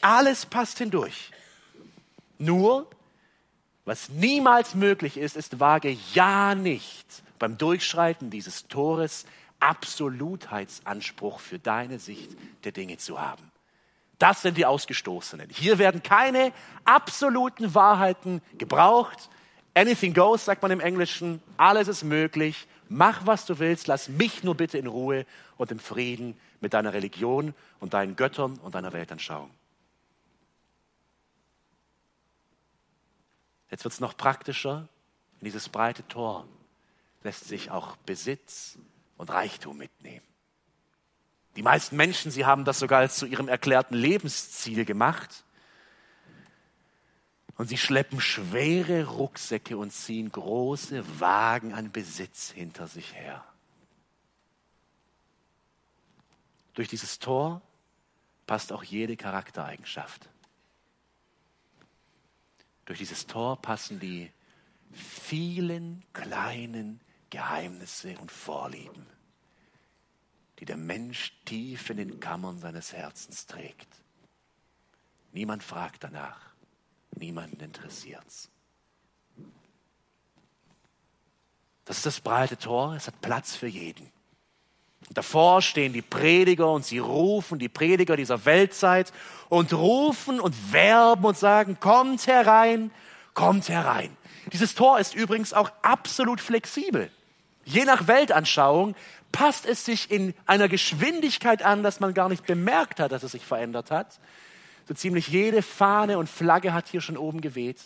alles 0.00 0.46
passt 0.46 0.78
hindurch. 0.78 1.30
Nur, 2.38 2.88
was 3.84 4.08
niemals 4.08 4.74
möglich 4.74 5.16
ist, 5.16 5.36
ist 5.36 5.60
wage 5.60 5.96
ja 6.14 6.54
nicht 6.54 7.06
beim 7.38 7.58
Durchschreiten 7.58 8.30
dieses 8.30 8.68
Tores 8.68 9.26
Absolutheitsanspruch 9.60 11.40
für 11.40 11.58
deine 11.58 11.98
Sicht 11.98 12.30
der 12.64 12.72
Dinge 12.72 12.98
zu 12.98 13.20
haben. 13.20 13.50
Das 14.18 14.42
sind 14.42 14.56
die 14.56 14.66
Ausgestoßenen. 14.66 15.50
Hier 15.50 15.78
werden 15.78 16.02
keine 16.02 16.52
absoluten 16.84 17.74
Wahrheiten 17.74 18.40
gebraucht, 18.56 19.28
Anything 19.76 20.14
goes, 20.14 20.46
sagt 20.46 20.62
man 20.62 20.70
im 20.70 20.80
Englischen. 20.80 21.42
Alles 21.58 21.86
ist 21.86 22.02
möglich. 22.02 22.66
Mach, 22.88 23.26
was 23.26 23.44
du 23.44 23.58
willst. 23.58 23.88
Lass 23.88 24.08
mich 24.08 24.42
nur 24.42 24.54
bitte 24.54 24.78
in 24.78 24.86
Ruhe 24.86 25.26
und 25.58 25.70
im 25.70 25.78
Frieden 25.78 26.34
mit 26.62 26.72
deiner 26.72 26.94
Religion 26.94 27.54
und 27.78 27.92
deinen 27.92 28.16
Göttern 28.16 28.56
und 28.60 28.74
deiner 28.74 28.94
Weltanschauung. 28.94 29.50
Jetzt 33.70 33.84
wird 33.84 33.92
es 33.92 34.00
noch 34.00 34.16
praktischer. 34.16 34.88
In 35.40 35.44
dieses 35.44 35.68
breite 35.68 36.08
Tor 36.08 36.46
lässt 37.22 37.46
sich 37.46 37.70
auch 37.70 37.96
Besitz 37.96 38.78
und 39.18 39.28
Reichtum 39.28 39.76
mitnehmen. 39.76 40.24
Die 41.56 41.62
meisten 41.62 41.96
Menschen, 41.96 42.30
sie 42.30 42.46
haben 42.46 42.64
das 42.64 42.78
sogar 42.78 43.06
zu 43.10 43.26
ihrem 43.26 43.48
erklärten 43.48 43.94
Lebensziel 43.94 44.86
gemacht. 44.86 45.44
Und 47.56 47.68
sie 47.68 47.78
schleppen 47.78 48.20
schwere 48.20 49.06
Rucksäcke 49.06 49.78
und 49.78 49.90
ziehen 49.90 50.30
große 50.30 51.20
Wagen 51.20 51.72
an 51.72 51.90
Besitz 51.90 52.50
hinter 52.50 52.86
sich 52.86 53.14
her. 53.14 53.44
Durch 56.74 56.88
dieses 56.88 57.18
Tor 57.18 57.62
passt 58.46 58.72
auch 58.72 58.82
jede 58.82 59.16
Charaktereigenschaft. 59.16 60.28
Durch 62.84 62.98
dieses 62.98 63.26
Tor 63.26 63.60
passen 63.60 63.98
die 63.98 64.30
vielen 64.92 66.04
kleinen 66.12 67.00
Geheimnisse 67.30 68.18
und 68.18 68.30
Vorlieben, 68.30 69.06
die 70.58 70.66
der 70.66 70.76
Mensch 70.76 71.32
tief 71.46 71.88
in 71.90 71.96
den 71.96 72.20
Kammern 72.20 72.58
seines 72.58 72.92
Herzens 72.92 73.46
trägt. 73.46 73.88
Niemand 75.32 75.62
fragt 75.62 76.04
danach. 76.04 76.55
Niemanden 77.16 77.60
interessiert's. 77.60 78.50
Das 81.84 81.98
ist 81.98 82.06
das 82.06 82.20
breite 82.20 82.56
Tor, 82.56 82.94
es 82.94 83.06
hat 83.06 83.20
Platz 83.20 83.54
für 83.54 83.68
jeden. 83.68 84.10
Und 85.08 85.16
davor 85.16 85.62
stehen 85.62 85.92
die 85.92 86.02
Prediger 86.02 86.70
und 86.70 86.84
sie 86.84 86.98
rufen, 86.98 87.58
die 87.58 87.68
Prediger 87.68 88.16
dieser 88.16 88.44
Weltzeit, 88.44 89.12
und 89.48 89.72
rufen 89.72 90.40
und 90.40 90.72
werben 90.72 91.24
und 91.24 91.38
sagen, 91.38 91.78
kommt 91.78 92.26
herein, 92.26 92.90
kommt 93.34 93.68
herein. 93.68 94.16
Dieses 94.52 94.74
Tor 94.74 94.98
ist 94.98 95.14
übrigens 95.14 95.52
auch 95.52 95.70
absolut 95.82 96.40
flexibel. 96.40 97.10
Je 97.64 97.84
nach 97.84 98.08
Weltanschauung 98.08 98.96
passt 99.30 99.66
es 99.66 99.84
sich 99.84 100.10
in 100.10 100.34
einer 100.46 100.68
Geschwindigkeit 100.68 101.62
an, 101.62 101.82
dass 101.82 102.00
man 102.00 102.14
gar 102.14 102.28
nicht 102.28 102.46
bemerkt 102.46 103.00
hat, 103.00 103.12
dass 103.12 103.22
es 103.22 103.32
sich 103.32 103.44
verändert 103.44 103.90
hat. 103.90 104.18
So 104.86 104.94
ziemlich 104.94 105.28
jede 105.28 105.62
Fahne 105.62 106.18
und 106.18 106.28
Flagge 106.28 106.72
hat 106.72 106.88
hier 106.88 107.00
schon 107.00 107.16
oben 107.16 107.40
geweht. 107.40 107.82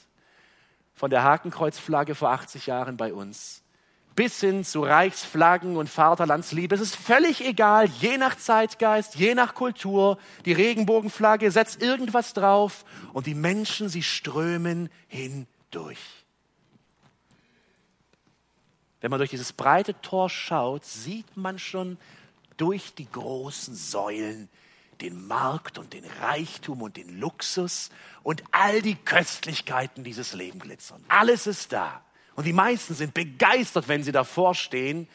Von 0.94 1.10
der 1.10 1.22
Hakenkreuzflagge 1.22 2.14
vor 2.14 2.30
80 2.30 2.66
Jahren 2.66 2.96
bei 2.96 3.12
uns 3.12 3.62
bis 4.20 4.40
hin 4.40 4.64
zu 4.64 4.82
Reichsflaggen 4.82 5.78
und 5.78 5.88
Vaterlandsliebe. 5.88 6.74
Es 6.74 6.80
ist 6.82 6.94
völlig 6.94 7.42
egal, 7.42 7.86
je 7.86 8.18
nach 8.18 8.36
Zeitgeist, 8.36 9.14
je 9.14 9.34
nach 9.34 9.54
Kultur. 9.54 10.18
Die 10.44 10.52
Regenbogenflagge 10.52 11.50
setzt 11.50 11.80
irgendwas 11.80 12.34
drauf 12.34 12.84
und 13.14 13.26
die 13.26 13.34
Menschen, 13.34 13.88
sie 13.88 14.02
strömen 14.02 14.90
hindurch. 15.08 15.98
Wenn 19.00 19.10
man 19.10 19.20
durch 19.20 19.30
dieses 19.30 19.54
breite 19.54 19.98
Tor 20.02 20.28
schaut, 20.28 20.84
sieht 20.84 21.36
man 21.36 21.58
schon 21.58 21.96
durch 22.58 22.94
die 22.94 23.10
großen 23.10 23.74
Säulen 23.74 24.50
den 25.02 25.26
Markt 25.26 25.78
und 25.78 25.92
den 25.92 26.04
Reichtum 26.20 26.82
und 26.82 26.96
den 26.96 27.18
Luxus 27.18 27.90
und 28.22 28.42
all 28.50 28.82
die 28.82 28.96
Köstlichkeiten 28.96 30.04
dieses 30.04 30.34
Lebens 30.34 30.62
glitzern. 30.62 31.04
Alles 31.08 31.46
ist 31.46 31.72
da. 31.72 32.02
Und 32.34 32.44
die 32.44 32.52
meisten 32.52 32.94
sind 32.94 33.14
begeistert, 33.14 33.88
wenn 33.88 34.02
sie 34.02 34.12
davor 34.12 34.54
stehen. 34.54 35.08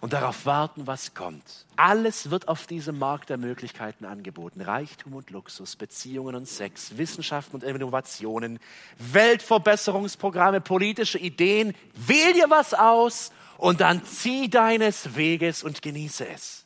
und 0.00 0.12
darauf 0.12 0.44
warten, 0.44 0.86
was 0.86 1.14
kommt. 1.14 1.64
Alles 1.76 2.30
wird 2.30 2.48
auf 2.48 2.66
diesem 2.66 2.98
Markt 2.98 3.30
der 3.30 3.38
Möglichkeiten 3.38 4.04
angeboten. 4.04 4.60
Reichtum 4.60 5.14
und 5.14 5.30
Luxus, 5.30 5.76
Beziehungen 5.76 6.34
und 6.34 6.46
Sex, 6.46 6.98
Wissenschaften 6.98 7.56
und 7.56 7.64
Innovationen, 7.64 8.58
Weltverbesserungsprogramme, 8.98 10.60
politische 10.60 11.16
Ideen. 11.16 11.74
Wähl 11.94 12.34
dir 12.34 12.50
was 12.50 12.74
aus 12.74 13.32
und 13.56 13.80
dann 13.80 14.04
zieh 14.04 14.50
deines 14.50 15.16
Weges 15.16 15.62
und 15.62 15.80
genieße 15.80 16.28
es. 16.28 16.63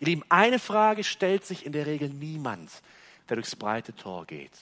Ihr 0.00 0.06
Lieben, 0.06 0.24
eine 0.28 0.58
Frage 0.58 1.04
stellt 1.04 1.44
sich 1.44 1.64
in 1.64 1.72
der 1.72 1.86
Regel 1.86 2.08
niemand, 2.08 2.70
der 3.28 3.36
durchs 3.36 3.56
breite 3.56 3.94
Tor 3.94 4.26
geht. 4.26 4.52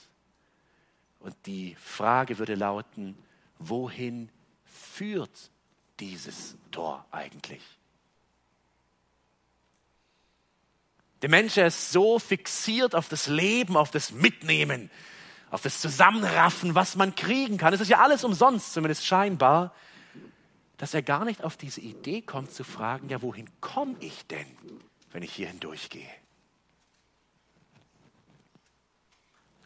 Und 1.19 1.35
die 1.45 1.75
Frage 1.75 2.37
würde 2.37 2.55
lauten, 2.55 3.17
wohin 3.57 4.29
führt 4.65 5.51
dieses 5.99 6.55
Tor 6.71 7.05
eigentlich? 7.11 7.63
Der 11.21 11.29
Mensch 11.29 11.55
ist 11.55 11.91
so 11.91 12.19
fixiert 12.19 12.93
auf 12.93 13.07
das 13.07 13.27
Leben, 13.27 13.77
auf 13.77 13.91
das 13.91 14.11
Mitnehmen, 14.11 14.91
auf 15.51 15.61
das 15.61 15.79
Zusammenraffen, 15.79 16.75
was 16.75 16.97
man 16.97 17.15
kriegen 17.15 17.57
kann. 17.57 17.73
Es 17.73 17.79
ist 17.79 17.89
ja 17.89 18.01
alles 18.01 18.25
umsonst, 18.25 18.73
zumindest 18.73 19.05
scheinbar, 19.05 19.73
dass 20.75 20.93
er 20.93 21.01
gar 21.01 21.23
nicht 21.23 21.41
auf 21.41 21.55
diese 21.55 21.79
Idee 21.79 22.21
kommt 22.21 22.51
zu 22.51 22.65
fragen, 22.65 23.07
ja, 23.07 23.21
wohin 23.21 23.49
komme 23.61 23.95
ich 24.01 24.25
denn, 24.27 24.47
wenn 25.13 25.23
ich 25.23 25.33
hier 25.33 25.47
hindurchgehe? 25.47 26.09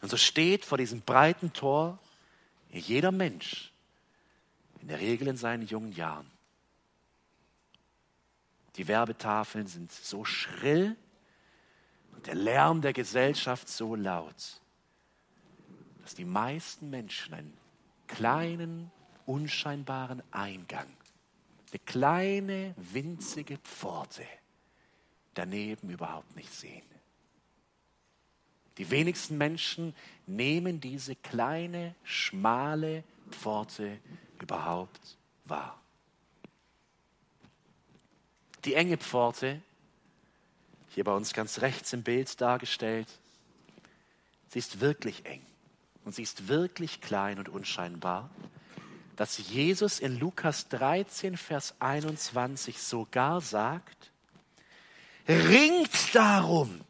Und 0.00 0.10
so 0.10 0.16
steht 0.16 0.64
vor 0.64 0.78
diesem 0.78 1.00
breiten 1.00 1.52
Tor 1.52 1.98
jeder 2.70 3.10
Mensch 3.10 3.72
in 4.80 4.88
der 4.88 5.00
Regel 5.00 5.26
in 5.26 5.36
seinen 5.36 5.66
jungen 5.66 5.92
Jahren. 5.92 6.30
Die 8.76 8.86
Werbetafeln 8.86 9.66
sind 9.66 9.90
so 9.90 10.24
schrill 10.24 10.96
und 12.12 12.26
der 12.26 12.36
Lärm 12.36 12.80
der 12.80 12.92
Gesellschaft 12.92 13.68
so 13.68 13.96
laut, 13.96 14.60
dass 16.02 16.14
die 16.14 16.24
meisten 16.24 16.90
Menschen 16.90 17.34
einen 17.34 17.58
kleinen, 18.06 18.92
unscheinbaren 19.26 20.22
Eingang, 20.30 20.86
eine 21.70 21.78
kleine, 21.80 22.74
winzige 22.76 23.56
Pforte 23.58 24.24
daneben 25.38 25.88
überhaupt 25.88 26.34
nicht 26.34 26.52
sehen. 26.52 26.82
Die 28.76 28.90
wenigsten 28.90 29.38
Menschen 29.38 29.94
nehmen 30.26 30.80
diese 30.80 31.14
kleine, 31.14 31.94
schmale 32.02 33.04
Pforte 33.30 34.00
überhaupt 34.40 35.16
wahr. 35.44 35.80
Die 38.64 38.74
enge 38.74 38.98
Pforte, 38.98 39.62
hier 40.90 41.04
bei 41.04 41.12
uns 41.14 41.32
ganz 41.32 41.60
rechts 41.60 41.92
im 41.92 42.02
Bild 42.02 42.40
dargestellt, 42.40 43.08
sie 44.48 44.58
ist 44.58 44.80
wirklich 44.80 45.24
eng 45.24 45.46
und 46.04 46.16
sie 46.16 46.22
ist 46.22 46.48
wirklich 46.48 47.00
klein 47.00 47.38
und 47.38 47.48
unscheinbar, 47.48 48.30
dass 49.14 49.38
Jesus 49.38 50.00
in 50.00 50.18
Lukas 50.18 50.68
13, 50.68 51.36
Vers 51.36 51.74
21 51.78 52.80
sogar 52.80 53.40
sagt, 53.40 54.07
ringt 55.28 56.14
darum, 56.14 56.80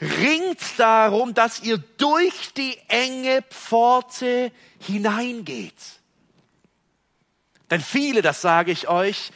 ringt 0.00 0.78
darum, 0.78 1.34
dass 1.34 1.60
ihr 1.60 1.78
durch 1.78 2.52
die 2.54 2.76
enge 2.88 3.42
Pforte 3.50 4.50
hineingeht. 4.78 5.74
Denn 7.70 7.80
viele, 7.80 8.22
das 8.22 8.40
sage 8.40 8.72
ich 8.72 8.88
euch, 8.88 9.30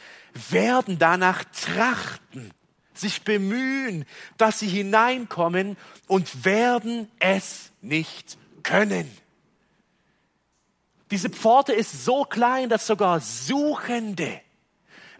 werden 0.49 0.99
danach 0.99 1.43
trachten, 1.45 2.51
sich 2.93 3.21
bemühen, 3.23 4.05
dass 4.37 4.59
sie 4.59 4.67
hineinkommen 4.67 5.77
und 6.07 6.45
werden 6.45 7.09
es 7.19 7.71
nicht 7.81 8.37
können. 8.63 9.09
Diese 11.11 11.29
Pforte 11.29 11.73
ist 11.73 12.03
so 12.03 12.23
klein, 12.23 12.67
dass 12.67 12.87
sogar 12.87 13.19
Suchende, 13.19 14.41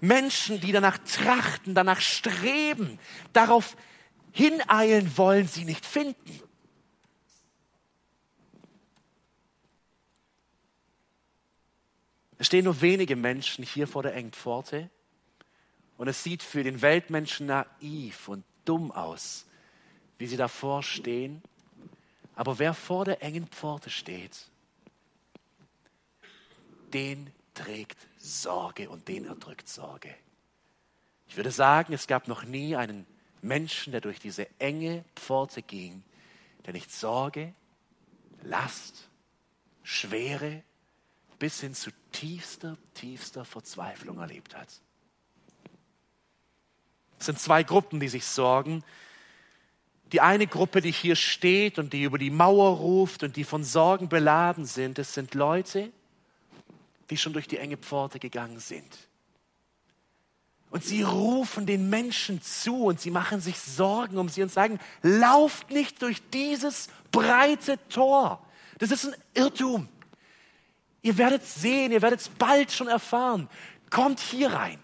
Menschen, 0.01 0.59
die 0.59 0.71
danach 0.71 0.97
trachten, 0.99 1.75
danach 1.75 2.01
streben, 2.01 2.99
darauf 3.33 3.75
hineilen 4.31 5.17
wollen, 5.17 5.47
sie 5.47 5.65
nicht 5.65 5.85
finden. 5.85 6.41
Es 12.37 12.47
stehen 12.47 12.65
nur 12.65 12.81
wenige 12.81 13.15
Menschen 13.15 13.63
hier 13.63 13.87
vor 13.87 14.03
der 14.03 14.13
engen 14.13 14.33
Pforte 14.33 14.89
und 15.97 16.07
es 16.07 16.21
sieht 16.23 16.43
für 16.43 16.63
den 16.63 16.81
Weltmenschen 16.81 17.47
naiv 17.47 18.27
und 18.27 18.43
dumm 18.65 18.91
aus, 18.91 19.45
wie 20.17 20.27
sie 20.27 20.37
davor 20.37 20.83
stehen. 20.83 21.41
Aber 22.35 22.59
wer 22.59 22.73
vor 22.73 23.05
der 23.05 23.23
engen 23.23 23.47
Pforte 23.47 23.89
steht, 23.89 24.49
den 26.93 27.31
trägt 27.53 27.97
Sorge 28.25 28.89
und 28.89 29.07
den 29.07 29.25
erdrückt 29.25 29.69
Sorge. 29.69 30.13
Ich 31.27 31.37
würde 31.37 31.51
sagen, 31.51 31.93
es 31.93 32.07
gab 32.07 32.27
noch 32.27 32.43
nie 32.43 32.75
einen 32.75 33.05
Menschen, 33.41 33.91
der 33.91 34.01
durch 34.01 34.19
diese 34.19 34.47
enge 34.59 35.05
Pforte 35.15 35.61
ging, 35.61 36.03
der 36.65 36.73
nicht 36.73 36.91
Sorge, 36.91 37.53
Last, 38.41 39.09
Schwere 39.83 40.63
bis 41.39 41.61
hin 41.61 41.73
zu 41.73 41.91
tiefster, 42.11 42.77
tiefster 42.93 43.45
Verzweiflung 43.45 44.19
erlebt 44.19 44.55
hat. 44.55 44.69
Es 47.19 47.27
sind 47.27 47.39
zwei 47.39 47.63
Gruppen, 47.63 47.99
die 47.99 48.07
sich 48.07 48.25
sorgen. 48.25 48.83
Die 50.11 50.21
eine 50.21 50.47
Gruppe, 50.47 50.81
die 50.81 50.91
hier 50.91 51.15
steht 51.15 51.79
und 51.79 51.93
die 51.93 52.03
über 52.03 52.17
die 52.17 52.29
Mauer 52.29 52.77
ruft 52.77 53.23
und 53.23 53.35
die 53.35 53.43
von 53.43 53.63
Sorgen 53.63 54.09
beladen 54.09 54.65
sind, 54.65 54.99
es 54.99 55.13
sind 55.13 55.33
Leute, 55.33 55.91
die 57.09 57.17
schon 57.17 57.33
durch 57.33 57.47
die 57.47 57.57
enge 57.57 57.77
Pforte 57.77 58.19
gegangen 58.19 58.59
sind 58.59 58.97
und 60.75 60.83
sie 60.83 61.03
rufen 61.03 61.65
den 61.65 61.89
Menschen 61.89 62.41
zu 62.41 62.83
und 62.83 62.99
sie 62.99 63.09
machen 63.09 63.39
sich 63.39 63.57
Sorgen 63.57 64.17
um 64.17 64.27
sie 64.27 64.43
und 64.43 64.51
sagen, 64.51 64.77
lauft 65.01 65.71
nicht 65.71 66.01
durch 66.01 66.21
dieses 66.33 66.89
breite 67.13 67.79
Tor. 67.87 68.45
Das 68.77 68.91
ist 68.91 69.05
ein 69.05 69.15
Irrtum. 69.33 69.87
Ihr 71.01 71.17
werdet 71.17 71.45
sehen, 71.45 71.93
ihr 71.93 72.01
werdet 72.01 72.19
es 72.19 72.27
bald 72.27 72.73
schon 72.73 72.89
erfahren. 72.89 73.47
Kommt 73.89 74.19
hier 74.19 74.51
rein. 74.51 74.77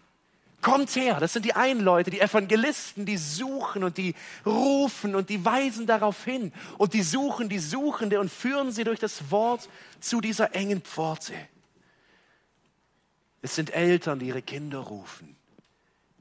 Kommt 0.61 0.95
her. 0.95 1.19
Das 1.19 1.33
sind 1.33 1.43
die 1.43 1.55
einen 1.55 1.81
Leute, 1.81 2.09
die 2.09 2.21
Evangelisten, 2.21 3.05
die 3.05 3.17
suchen 3.17 3.83
und 3.83 3.97
die 3.97 4.15
rufen 4.45 5.13
und 5.13 5.29
die 5.29 5.43
weisen 5.43 5.87
darauf 5.87 6.23
hin. 6.23 6.53
Und 6.77 6.93
die 6.93 7.03
suchen 7.03 7.49
die 7.49 7.59
Suchende 7.59 8.21
und 8.21 8.31
führen 8.31 8.71
sie 8.71 8.85
durch 8.85 8.99
das 8.99 9.29
Wort 9.29 9.67
zu 9.99 10.21
dieser 10.21 10.55
engen 10.55 10.79
Pforte. 10.79 11.33
Es 13.41 13.55
sind 13.55 13.71
Eltern, 13.71 14.19
die 14.19 14.27
ihre 14.27 14.41
Kinder 14.41 14.79
rufen. 14.79 15.35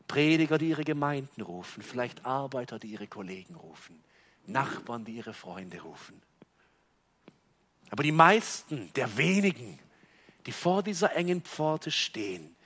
Prediger, 0.07 0.59
die 0.59 0.71
ihre 0.71 0.85
Gemeinden 0.85 1.41
rufen, 1.41 1.83
vielleicht 1.83 2.25
Arbeiter, 2.25 2.79
die 2.79 2.89
ihre 2.89 3.07
Kollegen 3.07 3.55
rufen, 3.55 4.03
Nachbarn, 4.47 5.05
die 5.05 5.13
ihre 5.13 5.35
Freunde 5.35 5.81
rufen. 5.81 6.21
Aber 7.91 8.03
die 8.03 8.13
meisten 8.13 8.93
der 8.95 9.17
wenigen, 9.17 9.79
die 10.47 10.53
vor 10.53 10.83
dieser 10.83 11.15
engen 11.15 11.43
Pforte 11.43 11.91
stehen, 11.91 12.57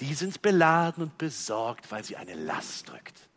die 0.00 0.14
sind 0.14 0.42
beladen 0.42 1.04
und 1.04 1.18
besorgt, 1.18 1.90
weil 1.90 2.04
sie 2.04 2.16
eine 2.16 2.34
Last 2.34 2.90
drückt. 2.90 3.28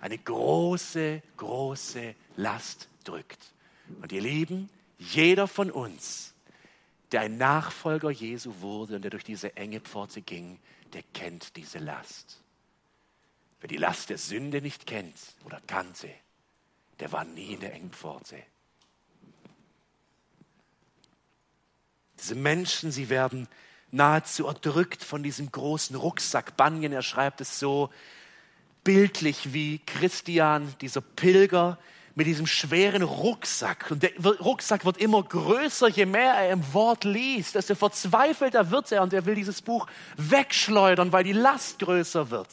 Eine 0.00 0.16
große, 0.16 1.22
große 1.36 2.14
Last 2.36 2.88
drückt. 3.04 3.52
Und 4.00 4.12
ihr 4.12 4.22
Lieben, 4.22 4.70
jeder 4.98 5.46
von 5.46 5.70
uns, 5.70 6.32
der 7.12 7.22
ein 7.22 7.36
Nachfolger 7.36 8.10
Jesu 8.10 8.60
wurde 8.60 8.96
und 8.96 9.02
der 9.02 9.10
durch 9.10 9.24
diese 9.24 9.56
enge 9.56 9.80
Pforte 9.80 10.22
ging, 10.22 10.58
der 10.92 11.02
kennt 11.14 11.56
diese 11.56 11.78
Last. 11.78 12.42
Wer 13.60 13.68
die 13.68 13.76
Last 13.76 14.10
der 14.10 14.18
Sünde 14.18 14.62
nicht 14.62 14.86
kennt 14.86 15.16
oder 15.44 15.60
kannte, 15.66 16.08
der 16.98 17.12
war 17.12 17.24
nie 17.24 17.54
in 17.54 17.60
der 17.60 17.74
engen 17.74 17.92
Pforte. 17.92 18.42
Diese 22.18 22.34
Menschen, 22.34 22.90
sie 22.90 23.08
werden 23.08 23.48
nahezu 23.90 24.46
erdrückt 24.46 25.02
von 25.02 25.22
diesem 25.22 25.50
großen 25.50 25.96
Rucksack. 25.96 26.56
Banyan, 26.56 26.92
er 26.92 27.02
schreibt 27.02 27.40
es 27.40 27.58
so 27.58 27.90
bildlich 28.84 29.52
wie 29.52 29.78
Christian, 29.84 30.74
dieser 30.80 31.00
Pilger, 31.00 31.78
mit 32.14 32.26
diesem 32.26 32.46
schweren 32.46 33.02
Rucksack. 33.02 33.90
Und 33.90 34.02
der 34.02 34.12
Rucksack 34.18 34.84
wird 34.84 34.96
immer 34.96 35.22
größer, 35.22 35.88
je 35.88 36.06
mehr 36.06 36.34
er 36.34 36.50
im 36.50 36.74
Wort 36.74 37.04
liest, 37.04 37.54
desto 37.54 37.74
verzweifelter 37.74 38.70
wird 38.70 38.92
er 38.92 39.02
und 39.02 39.12
er 39.12 39.26
will 39.26 39.34
dieses 39.34 39.62
Buch 39.62 39.86
wegschleudern, 40.16 41.12
weil 41.12 41.24
die 41.24 41.32
Last 41.32 41.78
größer 41.78 42.30
wird. 42.30 42.48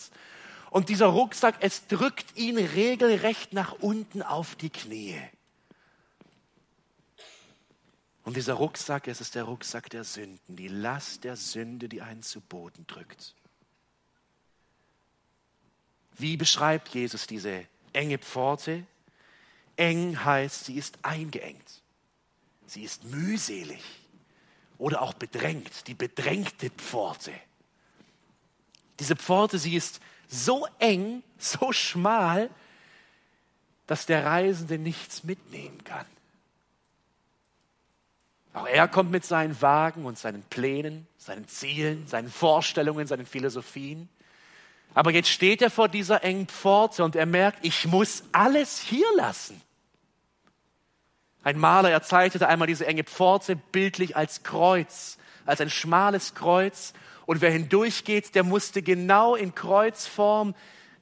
Und 0.70 0.90
dieser 0.90 1.08
Rucksack, 1.08 1.56
es 1.62 1.88
drückt 1.88 2.38
ihn 2.38 2.58
regelrecht 2.58 3.54
nach 3.54 3.74
unten 3.74 4.22
auf 4.22 4.56
die 4.56 4.70
Knie. 4.70 5.20
Und 8.24 8.36
dieser 8.36 8.56
Rucksack, 8.56 9.08
es 9.08 9.22
ist 9.22 9.36
der 9.36 9.44
Rucksack 9.44 9.90
der 9.90 10.04
Sünden, 10.04 10.58
die 10.58 10.68
Last 10.68 11.24
der 11.24 11.38
Sünde, 11.38 11.88
die 11.88 12.02
einen 12.02 12.22
zu 12.22 12.42
Boden 12.42 12.86
drückt. 12.86 13.34
Wie 16.18 16.36
beschreibt 16.36 16.90
Jesus 16.90 17.26
diese 17.26 17.66
enge 17.94 18.18
Pforte? 18.18 18.86
Eng 19.78 20.24
heißt, 20.26 20.66
sie 20.66 20.76
ist 20.76 20.98
eingeengt. 21.04 21.82
Sie 22.66 22.84
ist 22.84 23.06
mühselig 23.06 23.82
oder 24.78 25.02
auch 25.02 25.14
bedrängt, 25.14 25.88
die 25.88 25.94
bedrängte 25.94 26.70
Pforte. 26.72 27.32
Diese 29.00 29.16
Pforte, 29.16 29.58
sie 29.58 29.76
ist 29.76 30.02
so 30.28 30.68
eng, 30.80 31.24
so 31.38 31.72
schmal, 31.72 32.50
dass 33.86 34.06
der 34.06 34.26
Reisende 34.26 34.78
nichts 34.78 35.24
mitnehmen 35.24 35.84
kann. 35.84 36.06
Auch 38.54 38.68
er 38.68 38.88
kommt 38.88 39.12
mit 39.12 39.24
seinen 39.24 39.62
Wagen 39.62 40.06
und 40.06 40.18
seinen 40.18 40.42
Plänen, 40.44 41.08
seinen 41.18 41.48
Zielen, 41.48 42.08
seinen 42.08 42.30
Vorstellungen, 42.30 43.08
seinen 43.08 43.26
Philosophien. 43.26 44.10
Aber 44.94 45.12
jetzt 45.12 45.30
steht 45.30 45.62
er 45.62 45.70
vor 45.70 45.88
dieser 45.88 46.24
engen 46.24 46.48
Pforte 46.48 47.04
und 47.04 47.16
er 47.16 47.28
merkt, 47.28 47.64
ich 47.64 47.86
muss 47.86 48.24
alles 48.32 48.80
hier 48.80 49.06
lassen. 49.16 49.62
Ein 51.48 51.60
Maler, 51.60 51.90
er 51.92 52.04
zeichnete 52.04 52.50
einmal 52.50 52.68
diese 52.68 52.86
enge 52.86 53.06
Pforte 53.06 53.56
bildlich 53.56 54.18
als 54.18 54.44
Kreuz, 54.44 55.18
als 55.46 55.62
ein 55.62 55.70
schmales 55.70 56.36
Kreuz. 56.36 56.92
Und 57.26 57.40
wer 57.40 57.50
hindurchgeht, 57.50 58.36
der 58.36 58.44
musste 58.44 58.82
genau 58.82 59.34
in 59.34 59.56
Kreuzform 59.56 60.56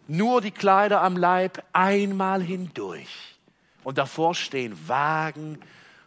nur 0.07 0.41
die 0.41 0.51
Kleider 0.51 1.01
am 1.01 1.17
Leib 1.17 1.63
einmal 1.73 2.43
hindurch. 2.43 3.39
Und 3.83 3.97
davor 3.97 4.35
stehen 4.35 4.87
Wagen 4.87 5.57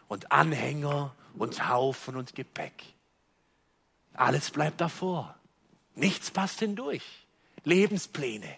und 0.07 0.31
Anhänger 0.31 1.13
und 1.37 1.67
Haufen 1.67 2.15
und 2.15 2.33
Gepäck. 2.33 2.81
Alles 4.13 4.51
bleibt 4.51 4.79
davor. 4.79 5.35
Nichts 5.95 6.31
passt 6.31 6.59
hindurch. 6.59 7.03
Lebenspläne, 7.65 8.55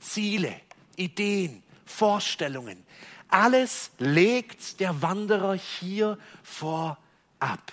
Ziele, 0.00 0.52
Ideen, 0.96 1.62
Vorstellungen. 1.86 2.84
Alles 3.30 3.90
legt 3.98 4.80
der 4.80 5.02
Wanderer 5.02 5.54
hier 5.54 6.18
vorab. 6.42 7.72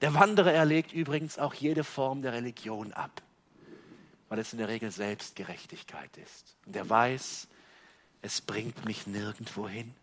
Der 0.00 0.12
Wanderer 0.14 0.52
erlegt 0.52 0.92
übrigens 0.92 1.38
auch 1.38 1.54
jede 1.54 1.82
Form 1.82 2.22
der 2.22 2.32
Religion 2.32 2.92
ab, 2.92 3.22
weil 4.28 4.38
es 4.38 4.52
in 4.52 4.58
der 4.58 4.68
Regel 4.68 4.90
Selbstgerechtigkeit 4.90 6.16
ist. 6.18 6.56
Und 6.66 6.76
er 6.76 6.88
weiß, 6.88 7.48
es 8.22 8.40
bringt 8.40 8.84
mich 8.84 9.06
nirgendwo 9.06 9.68
hin. 9.68 9.94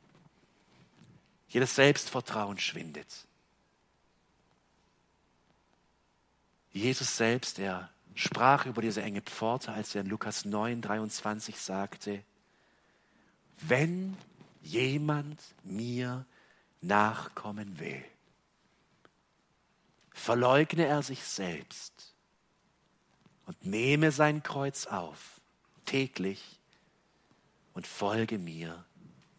Jedes 1.48 1.76
Selbstvertrauen 1.76 2.58
schwindet. 2.58 3.08
Jesus 6.72 7.16
selbst, 7.16 7.60
er 7.60 7.90
sprach 8.16 8.66
über 8.66 8.82
diese 8.82 9.04
enge 9.04 9.22
Pforte, 9.22 9.72
als 9.72 9.94
er 9.94 10.02
in 10.02 10.08
Lukas 10.08 10.46
9, 10.46 10.82
23 10.82 11.60
sagte, 11.60 12.24
wenn 13.62 14.18
jemand 14.62 15.42
mir 15.64 16.26
nachkommen 16.82 17.80
will, 17.80 18.04
verleugne 20.12 20.86
er 20.86 21.02
sich 21.04 21.24
selbst 21.24 22.14
und 23.46 23.66
nehme 23.66 24.12
sein 24.12 24.44
Kreuz 24.44 24.86
auf, 24.88 25.42
täglich, 25.86 26.60
und 27.74 27.88
folge 27.88 28.38
mir 28.38 28.86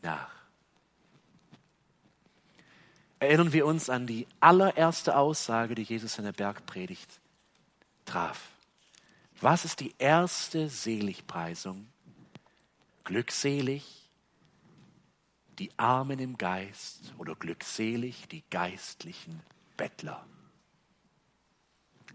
nach 0.03 0.45
erinnern 3.25 3.53
wir 3.53 3.67
uns 3.67 3.89
an 3.89 4.07
die 4.07 4.27
allererste 4.41 5.17
Aussage, 5.17 5.75
die 5.75 5.83
Jesus 5.83 6.19
in 6.19 6.25
der 6.25 6.33
Bergpredigt 6.33 7.21
traf. 8.05 8.51
Was 9.41 9.65
ist 9.65 9.81
die 9.81 9.95
erste 9.99 10.69
Seligpreisung? 10.69 11.87
Glückselig 13.05 14.04
die 15.59 15.71
Armen 15.77 16.19
im 16.19 16.37
Geist 16.39 17.15
oder 17.19 17.35
glückselig 17.35 18.29
die 18.29 18.43
geistlichen 18.51 19.41
Bettler. 19.77 20.25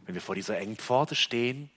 Wenn 0.06 0.16
wir 0.16 0.22
vor 0.22 0.36
dieser 0.36 0.58
engen 0.58 0.78
Pforte 0.78 1.16
stehen, 1.16 1.70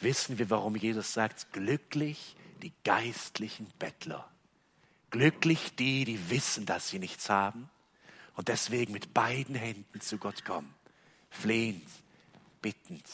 wissen 0.00 0.38
wir, 0.38 0.50
warum 0.50 0.76
Jesus 0.76 1.12
sagt, 1.12 1.52
glücklich 1.52 2.36
die 2.62 2.72
geistlichen 2.84 3.66
Bettler. 3.78 4.28
Glücklich 5.10 5.74
die, 5.76 6.04
die 6.04 6.30
wissen, 6.30 6.66
dass 6.66 6.88
sie 6.88 6.98
nichts 6.98 7.30
haben 7.30 7.70
und 8.36 8.48
deswegen 8.48 8.92
mit 8.92 9.12
beiden 9.12 9.54
Händen 9.54 10.00
zu 10.00 10.18
Gott 10.18 10.44
kommen. 10.44 10.74
Flehend, 11.30 11.86
bittend, 12.62 13.04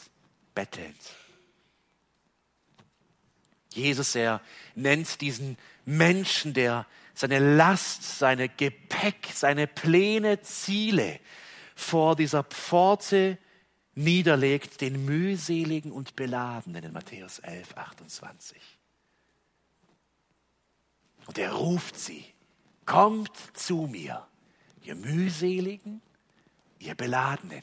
bettelnd. 0.55 1.15
Jesus, 3.73 4.15
er 4.15 4.41
nennt 4.75 5.21
diesen 5.21 5.59
Menschen, 5.85 6.55
der 6.55 6.87
seine 7.17 7.57
Last, 7.57 8.19
seine 8.19 8.49
Gepäck, 8.49 9.31
seine 9.35 9.67
Pläne, 9.67 10.43
Ziele 10.43 11.19
vor 11.75 12.15
dieser 12.15 12.45
Pforte 12.45 13.39
niederlegt, 13.95 14.81
den 14.81 15.05
mühseligen 15.05 15.91
und 15.91 16.15
beladenen 16.15 16.85
in 16.85 16.93
Matthäus 16.93 17.41
11, 17.41 17.77
28. 17.77 18.61
Und 21.27 21.39
er 21.39 21.53
ruft 21.53 21.99
sie, 21.99 22.25
kommt 22.85 23.33
zu 23.55 23.89
mir 23.91 24.25
ihr 24.87 24.95
mühseligen, 24.95 26.01
ihr 26.79 26.95
beladenen, 26.95 27.63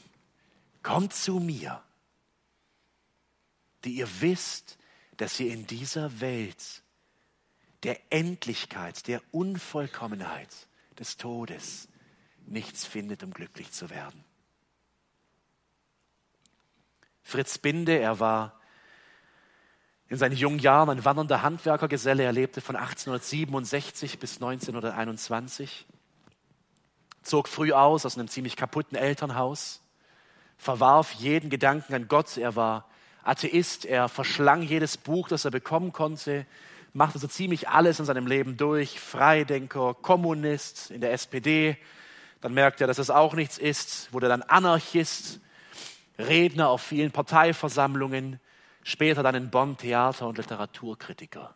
kommt 0.82 1.14
zu 1.14 1.40
mir, 1.40 1.82
die 3.84 3.94
ihr 3.94 4.20
wisst, 4.20 4.78
dass 5.16 5.40
ihr 5.40 5.52
in 5.52 5.66
dieser 5.66 6.20
Welt 6.20 6.82
der 7.84 8.00
Endlichkeit, 8.10 9.06
der 9.06 9.20
Unvollkommenheit 9.30 10.48
des 10.98 11.16
Todes 11.16 11.88
nichts 12.46 12.84
findet, 12.84 13.22
um 13.22 13.32
glücklich 13.32 13.72
zu 13.72 13.90
werden. 13.90 14.24
Fritz 17.22 17.58
Binde, 17.58 17.98
er 17.98 18.20
war 18.20 18.60
in 20.08 20.18
seinen 20.18 20.36
jungen 20.36 20.58
Jahren 20.58 20.90
ein 20.90 21.04
wandernder 21.04 21.42
Handwerkergeselle. 21.42 22.22
Er 22.22 22.32
lebte 22.32 22.60
von 22.60 22.76
1867 22.76 24.18
bis 24.18 24.36
1921 24.36 25.86
zog 27.24 27.48
früh 27.48 27.72
aus 27.72 28.06
aus 28.06 28.16
einem 28.16 28.28
ziemlich 28.28 28.56
kaputten 28.56 28.96
Elternhaus, 28.96 29.80
verwarf 30.58 31.12
jeden 31.12 31.50
Gedanken 31.50 31.94
an 31.94 32.06
Gott. 32.06 32.36
Er 32.36 32.54
war 32.54 32.86
Atheist, 33.22 33.86
er 33.86 34.08
verschlang 34.08 34.62
jedes 34.62 34.96
Buch, 34.96 35.28
das 35.28 35.44
er 35.44 35.50
bekommen 35.50 35.92
konnte, 35.92 36.46
machte 36.94 37.18
so 37.18 37.26
ziemlich 37.26 37.68
alles 37.68 37.98
in 37.98 38.06
seinem 38.06 38.26
Leben 38.26 38.56
durch. 38.56 38.98
Freidenker, 38.98 39.94
Kommunist 39.94 40.90
in 40.90 41.00
der 41.00 41.12
SPD. 41.12 41.76
Dann 42.40 42.54
merkte 42.54 42.84
er, 42.84 42.86
dass 42.86 42.98
es 42.98 43.10
auch 43.10 43.34
nichts 43.34 43.58
ist, 43.58 44.12
wurde 44.12 44.28
dann 44.28 44.42
Anarchist, 44.42 45.40
Redner 46.18 46.68
auf 46.68 46.82
vielen 46.82 47.10
Parteiversammlungen, 47.10 48.38
später 48.84 49.22
dann 49.22 49.34
in 49.34 49.50
Bonn 49.50 49.76
Theater- 49.76 50.28
und 50.28 50.38
Literaturkritiker. 50.38 51.54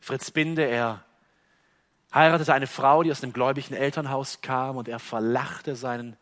Fritz 0.00 0.30
Binde, 0.30 0.64
er 0.64 1.04
heiratete 2.12 2.52
eine 2.52 2.66
Frau, 2.66 3.02
die 3.02 3.10
aus 3.10 3.22
einem 3.22 3.32
gläubigen 3.32 3.74
Elternhaus 3.74 4.42
kam 4.42 4.76
und 4.76 4.88
er 4.88 4.98
verlachte 4.98 5.76
seinen, 5.76 6.16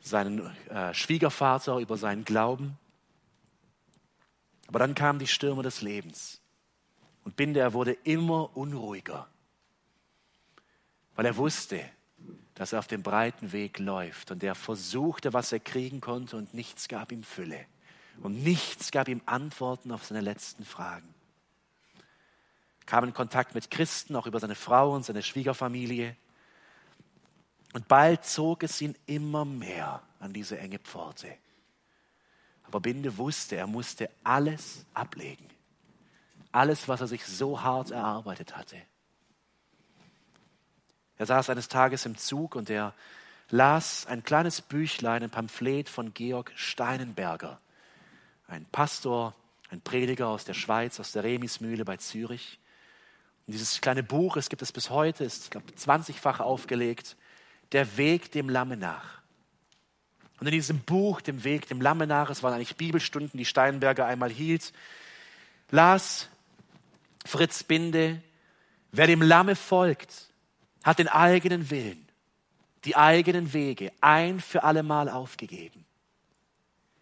seinen 0.00 0.54
äh, 0.68 0.94
Schwiegervater 0.94 1.78
über 1.78 1.96
seinen 1.96 2.24
Glauben. 2.24 2.78
Aber 4.68 4.78
dann 4.78 4.94
kamen 4.94 5.18
die 5.18 5.26
Stürme 5.26 5.62
des 5.62 5.80
Lebens 5.80 6.40
und 7.28 7.36
Binde, 7.36 7.60
er 7.60 7.74
wurde 7.74 7.92
immer 7.92 8.56
unruhiger, 8.56 9.28
weil 11.14 11.26
er 11.26 11.36
wusste, 11.36 11.80
dass 12.54 12.72
er 12.72 12.78
auf 12.78 12.86
dem 12.86 13.02
breiten 13.02 13.52
Weg 13.52 13.78
läuft 13.78 14.30
und 14.30 14.42
er 14.42 14.54
versuchte, 14.54 15.32
was 15.32 15.52
er 15.52 15.60
kriegen 15.60 16.00
konnte 16.00 16.36
und 16.36 16.54
nichts 16.54 16.88
gab 16.88 17.12
ihm 17.12 17.22
Fülle 17.22 17.66
und 18.22 18.42
nichts 18.42 18.90
gab 18.90 19.08
ihm 19.08 19.20
Antworten 19.26 19.92
auf 19.92 20.04
seine 20.04 20.22
letzten 20.22 20.64
Fragen 20.64 21.14
kam 22.88 23.04
in 23.04 23.12
Kontakt 23.12 23.54
mit 23.54 23.70
Christen, 23.70 24.16
auch 24.16 24.26
über 24.26 24.40
seine 24.40 24.54
Frau 24.54 24.94
und 24.94 25.04
seine 25.04 25.22
Schwiegerfamilie. 25.22 26.16
Und 27.74 27.86
bald 27.86 28.24
zog 28.24 28.62
es 28.62 28.80
ihn 28.80 28.96
immer 29.04 29.44
mehr 29.44 30.02
an 30.20 30.32
diese 30.32 30.58
enge 30.58 30.78
Pforte. 30.78 31.28
Aber 32.62 32.80
Binde 32.80 33.18
wusste, 33.18 33.56
er 33.56 33.66
musste 33.66 34.08
alles 34.24 34.86
ablegen. 34.94 35.46
Alles, 36.52 36.88
was 36.88 37.00
er 37.00 37.06
sich 37.06 37.24
so 37.26 37.62
hart 37.62 37.90
erarbeitet 37.90 38.56
hatte. 38.56 38.76
Er 41.18 41.26
saß 41.26 41.50
eines 41.50 41.68
Tages 41.68 42.06
im 42.06 42.16
Zug 42.16 42.54
und 42.54 42.70
er 42.70 42.94
las 43.50 44.06
ein 44.06 44.22
kleines 44.22 44.60
Büchlein, 44.60 45.22
ein 45.22 45.30
Pamphlet 45.30 45.88
von 45.88 46.14
Georg 46.14 46.52
Steinenberger, 46.54 47.60
ein 48.46 48.64
Pastor, 48.66 49.34
ein 49.70 49.80
Prediger 49.80 50.28
aus 50.28 50.44
der 50.44 50.54
Schweiz, 50.54 51.00
aus 51.00 51.12
der 51.12 51.24
Remismühle 51.24 51.84
bei 51.84 51.96
Zürich. 51.96 52.58
Und 53.46 53.52
dieses 53.52 53.80
kleine 53.80 54.02
Buch, 54.02 54.36
es 54.36 54.48
gibt 54.48 54.62
es 54.62 54.72
bis 54.72 54.90
heute, 54.90 55.24
ist, 55.24 55.44
ich 55.44 55.50
glaube, 55.50 55.70
20-fach 55.72 56.40
aufgelegt, 56.40 57.16
der 57.72 57.96
Weg 57.96 58.32
dem 58.32 58.48
Lamme 58.48 58.76
nach. 58.76 59.18
Und 60.40 60.46
in 60.46 60.52
diesem 60.52 60.80
Buch, 60.80 61.20
dem 61.20 61.44
Weg 61.44 61.66
dem 61.68 61.80
Lamme 61.80 62.06
nach, 62.06 62.30
es 62.30 62.42
waren 62.42 62.54
eigentlich 62.54 62.76
Bibelstunden, 62.76 63.36
die 63.36 63.44
Steinberger 63.44 64.06
einmal 64.06 64.30
hielt, 64.30 64.72
las 65.70 66.28
Fritz 67.28 67.62
Binde, 67.62 68.22
wer 68.90 69.06
dem 69.06 69.20
Lamme 69.20 69.54
folgt, 69.54 70.32
hat 70.82 70.98
den 70.98 71.08
eigenen 71.08 71.68
Willen, 71.68 72.08
die 72.86 72.96
eigenen 72.96 73.52
Wege 73.52 73.92
ein 74.00 74.40
für 74.40 74.64
allemal 74.64 75.10
aufgegeben. 75.10 75.84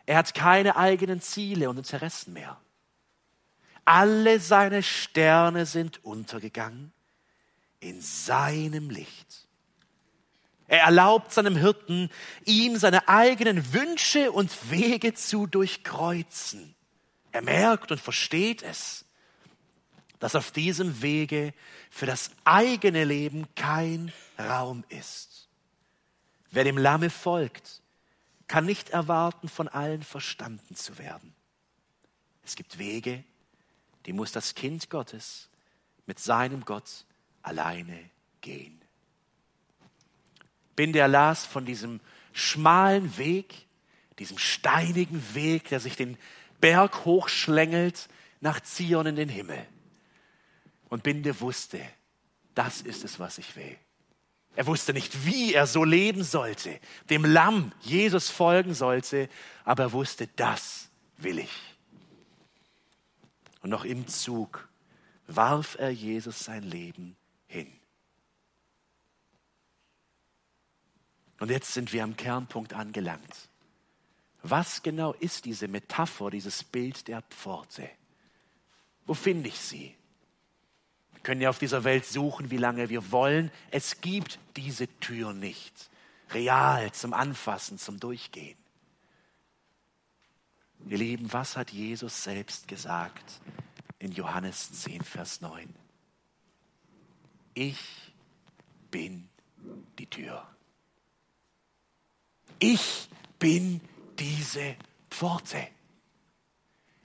Er 0.04 0.16
hat 0.18 0.34
keine 0.34 0.74
eigenen 0.74 1.20
Ziele 1.20 1.70
und 1.70 1.78
Interessen 1.78 2.32
mehr. 2.32 2.60
Alle 3.84 4.40
seine 4.40 4.82
Sterne 4.82 5.64
sind 5.64 6.04
untergegangen 6.04 6.92
in 7.78 8.00
seinem 8.00 8.90
Licht. 8.90 9.46
Er 10.66 10.80
erlaubt 10.80 11.32
seinem 11.32 11.54
Hirten, 11.54 12.10
ihm 12.44 12.78
seine 12.78 13.08
eigenen 13.08 13.72
Wünsche 13.72 14.32
und 14.32 14.72
Wege 14.72 15.14
zu 15.14 15.46
durchkreuzen. 15.46 16.74
Er 17.30 17.42
merkt 17.42 17.92
und 17.92 18.00
versteht 18.00 18.64
es, 18.64 19.05
dass 20.18 20.34
auf 20.34 20.50
diesem 20.50 21.02
Wege 21.02 21.52
für 21.90 22.06
das 22.06 22.30
eigene 22.44 23.04
Leben 23.04 23.46
kein 23.54 24.12
Raum 24.38 24.84
ist. 24.88 25.48
Wer 26.50 26.64
dem 26.64 26.78
Lamme 26.78 27.10
folgt, 27.10 27.82
kann 28.46 28.64
nicht 28.64 28.90
erwarten, 28.90 29.48
von 29.48 29.68
allen 29.68 30.02
verstanden 30.02 30.76
zu 30.76 30.98
werden. 30.98 31.34
Es 32.44 32.54
gibt 32.54 32.78
Wege, 32.78 33.24
die 34.06 34.12
muss 34.12 34.32
das 34.32 34.54
Kind 34.54 34.88
Gottes 34.88 35.48
mit 36.06 36.18
seinem 36.20 36.64
Gott 36.64 37.04
alleine 37.42 37.98
gehen. 38.40 38.80
Bin 40.76 40.92
der 40.92 41.08
las 41.08 41.44
von 41.44 41.66
diesem 41.66 42.00
schmalen 42.32 43.18
Weg, 43.18 43.66
diesem 44.18 44.38
steinigen 44.38 45.34
Weg, 45.34 45.68
der 45.68 45.80
sich 45.80 45.96
den 45.96 46.16
Berg 46.60 47.04
hochschlängelt 47.04 48.08
nach 48.40 48.60
Zion 48.60 49.06
in 49.06 49.16
den 49.16 49.28
Himmel. 49.28 49.66
Und 50.88 51.02
Binde 51.02 51.40
wusste, 51.40 51.80
das 52.54 52.80
ist 52.80 53.04
es, 53.04 53.18
was 53.18 53.38
ich 53.38 53.56
will. 53.56 53.76
Er 54.54 54.66
wusste 54.66 54.94
nicht, 54.94 55.26
wie 55.26 55.52
er 55.52 55.66
so 55.66 55.84
leben 55.84 56.24
sollte, 56.24 56.80
dem 57.10 57.24
Lamm 57.24 57.72
Jesus 57.82 58.30
folgen 58.30 58.72
sollte, 58.72 59.28
aber 59.64 59.84
er 59.84 59.92
wusste, 59.92 60.28
das 60.28 60.88
will 61.18 61.38
ich. 61.38 61.76
Und 63.60 63.70
noch 63.70 63.84
im 63.84 64.06
Zug 64.06 64.68
warf 65.26 65.76
er 65.78 65.90
Jesus 65.90 66.38
sein 66.38 66.62
Leben 66.62 67.16
hin. 67.48 67.70
Und 71.38 71.50
jetzt 71.50 71.74
sind 71.74 71.92
wir 71.92 72.02
am 72.02 72.16
Kernpunkt 72.16 72.72
angelangt. 72.72 73.50
Was 74.42 74.82
genau 74.82 75.12
ist 75.14 75.44
diese 75.44 75.68
Metapher, 75.68 76.30
dieses 76.30 76.64
Bild 76.64 77.08
der 77.08 77.20
Pforte? 77.22 77.90
Wo 79.04 79.12
finde 79.12 79.48
ich 79.48 79.58
sie? 79.58 79.94
Wir 81.26 81.32
können 81.32 81.40
ja 81.42 81.50
auf 81.50 81.58
dieser 81.58 81.82
Welt 81.82 82.06
suchen, 82.06 82.52
wie 82.52 82.56
lange 82.56 82.88
wir 82.88 83.10
wollen. 83.10 83.50
Es 83.72 84.00
gibt 84.00 84.38
diese 84.54 84.86
Tür 85.00 85.32
nicht. 85.32 85.90
Real, 86.30 86.92
zum 86.92 87.12
Anfassen, 87.12 87.78
zum 87.78 87.98
Durchgehen. 87.98 88.56
Ihr 90.88 90.98
Lieben, 90.98 91.32
was 91.32 91.56
hat 91.56 91.72
Jesus 91.72 92.22
selbst 92.22 92.68
gesagt 92.68 93.40
in 93.98 94.12
Johannes 94.12 94.70
10, 94.84 95.02
Vers 95.02 95.40
9? 95.40 95.68
Ich 97.54 98.12
bin 98.92 99.28
die 99.98 100.06
Tür. 100.06 100.46
Ich 102.60 103.08
bin 103.40 103.80
diese 104.16 104.76
Pforte. 105.10 105.66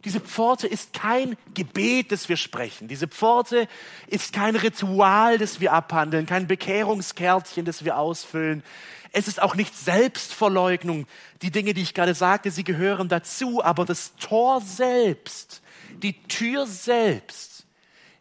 Diese 0.03 0.19
Pforte 0.19 0.67
ist 0.67 0.93
kein 0.93 1.37
Gebet, 1.53 2.11
das 2.11 2.27
wir 2.27 2.37
sprechen. 2.37 2.87
Diese 2.87 3.07
Pforte 3.07 3.67
ist 4.07 4.33
kein 4.33 4.55
Ritual, 4.55 5.37
das 5.37 5.59
wir 5.59 5.73
abhandeln, 5.73 6.25
kein 6.25 6.47
Bekehrungskärtchen, 6.47 7.65
das 7.65 7.85
wir 7.85 7.97
ausfüllen. 7.97 8.63
Es 9.11 9.27
ist 9.27 9.41
auch 9.41 9.55
nicht 9.55 9.77
Selbstverleugnung. 9.77 11.05
Die 11.41 11.51
Dinge, 11.51 11.73
die 11.73 11.81
ich 11.81 11.93
gerade 11.93 12.15
sagte, 12.15 12.49
sie 12.49 12.63
gehören 12.63 13.09
dazu, 13.09 13.63
aber 13.63 13.85
das 13.85 14.15
Tor 14.15 14.61
selbst, 14.61 15.61
die 16.01 16.13
Tür 16.23 16.65
selbst, 16.65 17.65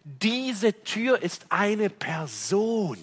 diese 0.04 0.72
Tür 0.82 1.22
ist 1.22 1.46
eine 1.48 1.88
Person. 1.88 2.98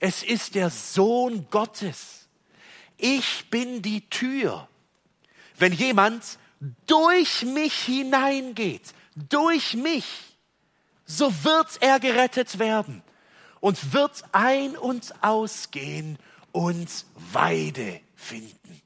Es 0.00 0.22
ist 0.22 0.54
der 0.54 0.70
Sohn 0.70 1.46
Gottes. 1.50 2.28
Ich 2.96 3.50
bin 3.50 3.82
die 3.82 4.08
Tür. 4.08 4.68
Wenn 5.56 5.72
jemand 5.72 6.38
durch 6.86 7.42
mich 7.42 7.74
hineingeht, 7.74 8.94
durch 9.14 9.74
mich, 9.74 10.04
so 11.06 11.32
wird 11.44 11.68
er 11.80 12.00
gerettet 12.00 12.58
werden 12.58 13.02
und 13.60 13.92
wird 13.92 14.24
ein- 14.32 14.76
und 14.76 15.22
ausgehen 15.22 16.18
und 16.52 16.88
Weide 17.32 18.00
finden. 18.16 18.82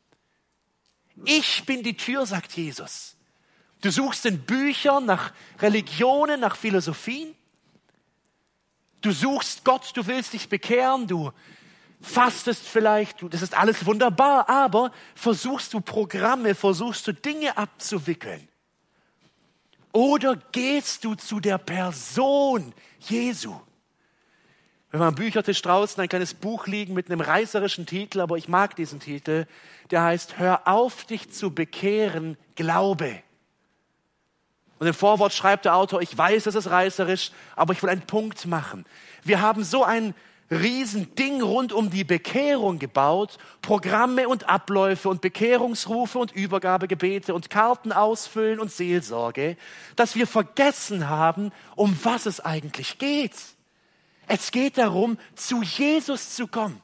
Ich 1.24 1.64
bin 1.64 1.82
die 1.82 1.96
Tür, 1.96 2.26
sagt 2.26 2.52
Jesus. 2.52 3.16
Du 3.80 3.90
suchst 3.90 4.26
in 4.26 4.40
Büchern 4.40 5.06
nach 5.06 5.32
Religionen, 5.60 6.40
nach 6.40 6.56
Philosophien. 6.56 7.34
Du 9.00 9.12
suchst 9.12 9.64
Gott, 9.64 9.92
du 9.94 10.06
willst 10.06 10.32
dich 10.32 10.48
bekehren, 10.48 11.06
du 11.06 11.32
fastest 12.00 12.66
vielleicht, 12.66 13.22
das 13.32 13.42
ist 13.42 13.56
alles 13.56 13.84
wunderbar, 13.86 14.48
aber 14.48 14.92
versuchst 15.14 15.74
du 15.74 15.80
Programme, 15.80 16.54
versuchst 16.54 17.06
du 17.06 17.12
Dinge 17.12 17.56
abzuwickeln? 17.56 18.48
Oder 19.92 20.36
gehst 20.52 21.04
du 21.04 21.14
zu 21.14 21.40
der 21.40 21.58
Person 21.58 22.72
Jesu? 23.00 23.58
Wenn 24.90 25.00
wir 25.00 25.06
am 25.06 25.14
Büchertisch 25.14 25.60
draußen 25.60 26.00
ein 26.00 26.08
kleines 26.08 26.34
Buch 26.34 26.66
liegen 26.66 26.94
mit 26.94 27.10
einem 27.10 27.20
reißerischen 27.20 27.84
Titel, 27.84 28.20
aber 28.20 28.36
ich 28.36 28.48
mag 28.48 28.74
diesen 28.76 29.00
Titel, 29.00 29.46
der 29.90 30.02
heißt 30.02 30.38
Hör 30.38 30.66
auf, 30.66 31.04
dich 31.04 31.30
zu 31.30 31.50
bekehren, 31.54 32.38
Glaube. 32.54 33.22
Und 34.78 34.86
im 34.86 34.94
Vorwort 34.94 35.32
schreibt 35.32 35.64
der 35.64 35.74
Autor, 35.74 36.00
ich 36.00 36.16
weiß, 36.16 36.46
es 36.46 36.54
ist 36.54 36.70
reißerisch, 36.70 37.32
aber 37.56 37.72
ich 37.72 37.82
will 37.82 37.90
einen 37.90 38.06
Punkt 38.06 38.46
machen. 38.46 38.86
Wir 39.24 39.40
haben 39.40 39.64
so 39.64 39.84
ein 39.84 40.14
Riesending 40.50 41.42
rund 41.42 41.72
um 41.72 41.90
die 41.90 42.04
Bekehrung 42.04 42.78
gebaut, 42.78 43.36
Programme 43.60 44.28
und 44.28 44.48
Abläufe 44.48 45.10
und 45.10 45.20
Bekehrungsrufe 45.20 46.18
und 46.18 46.32
Übergabegebete 46.32 47.34
und 47.34 47.50
Karten 47.50 47.92
ausfüllen 47.92 48.58
und 48.58 48.70
Seelsorge, 48.70 49.58
dass 49.94 50.14
wir 50.14 50.26
vergessen 50.26 51.08
haben, 51.08 51.52
um 51.76 51.98
was 52.02 52.24
es 52.24 52.40
eigentlich 52.40 52.98
geht. 52.98 53.34
Es 54.26 54.50
geht 54.50 54.78
darum, 54.78 55.18
zu 55.34 55.62
Jesus 55.62 56.34
zu 56.34 56.46
kommen. 56.46 56.80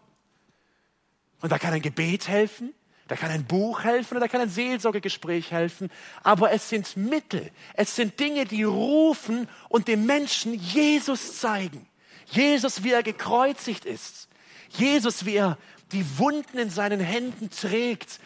Und 1.40 1.50
da 1.50 1.59
kann 1.59 1.72
ein 1.72 1.83
Gebet 1.83 2.29
helfen, 2.29 2.74
da 3.09 3.16
kann 3.16 3.31
ein 3.31 3.44
Buch 3.44 3.83
helfen 3.85 4.16
oder 4.16 4.27
da 4.27 4.29
kann 4.29 4.40
ein 4.42 4.50
Seelsorgegespräch 4.50 5.53
helfen, 5.53 5.90
aber 6.22 6.53
es 6.53 6.68
sind 6.68 6.96
Mittel, 6.96 7.50
es 7.74 7.96
sind 7.96 8.18
Dinge, 8.18 8.44
die 8.44 8.62
rufen 8.62 9.48
und 9.68 9.88
dem 9.88 10.07
Menschen 10.07 10.55
Jesus 10.55 11.38
zeigen. 11.38 11.87
Jesus, 12.26 12.82
wie 12.82 12.92
er 12.92 13.02
gekreuzigt 13.02 13.84
ist. 13.84 14.28
Jesus, 14.70 15.24
wie 15.24 15.37
er 15.37 15.58
die 15.92 16.18
Wunden 16.18 16.58
in 16.58 16.70
seinen 16.70 17.00
Händen 17.00 17.50
trägt, 17.50 18.20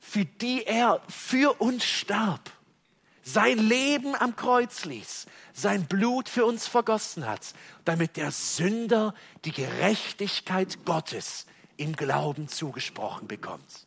für 0.00 0.24
die 0.24 0.64
er 0.64 1.02
für 1.08 1.60
uns 1.60 1.84
starb. 1.84 2.50
Sein 3.22 3.58
Leben 3.58 4.14
am 4.14 4.36
Kreuz 4.36 4.86
ließ, 4.86 5.26
sein 5.52 5.86
Blut 5.86 6.30
für 6.30 6.46
uns 6.46 6.66
vergossen 6.66 7.26
hat, 7.26 7.52
damit 7.84 8.16
der 8.16 8.30
Sünder 8.30 9.14
die 9.44 9.52
Gerechtigkeit 9.52 10.84
Gottes 10.86 11.46
im 11.76 11.94
Glauben 11.94 12.48
zugesprochen 12.48 13.28
bekommt. 13.28 13.86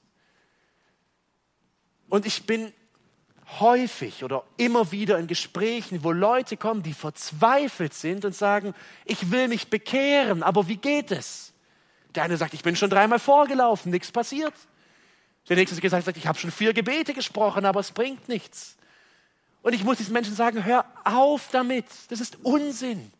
Und 2.07 2.25
ich 2.27 2.45
bin 2.45 2.71
häufig 3.59 4.23
oder 4.23 4.43
immer 4.57 4.91
wieder 4.91 5.17
in 5.17 5.27
Gesprächen, 5.27 6.03
wo 6.03 6.11
Leute 6.11 6.57
kommen, 6.57 6.83
die 6.83 6.93
verzweifelt 6.93 7.93
sind 7.93 8.23
und 8.23 8.35
sagen, 8.35 8.73
ich 9.05 9.31
will 9.31 9.47
mich 9.47 9.69
bekehren, 9.69 10.43
aber 10.43 10.67
wie 10.67 10.77
geht 10.77 11.11
es? 11.11 11.53
Der 12.15 12.23
eine 12.23 12.37
sagt, 12.37 12.53
ich 12.53 12.63
bin 12.63 12.75
schon 12.75 12.89
dreimal 12.89 13.19
vorgelaufen, 13.19 13.91
nichts 13.91 14.11
passiert. 14.11 14.53
Der 15.49 15.57
nächste 15.57 15.89
sagt, 15.89 16.17
ich 16.17 16.27
habe 16.27 16.39
schon 16.39 16.51
vier 16.51 16.73
Gebete 16.73 17.13
gesprochen, 17.13 17.65
aber 17.65 17.79
es 17.79 17.91
bringt 17.91 18.29
nichts. 18.29 18.77
Und 19.61 19.73
ich 19.73 19.83
muss 19.83 19.97
diesen 19.97 20.13
Menschen 20.13 20.35
sagen, 20.35 20.63
hör 20.65 20.85
auf 21.03 21.49
damit, 21.51 21.85
das 22.09 22.21
ist 22.21 22.37
Unsinn. 22.43 23.11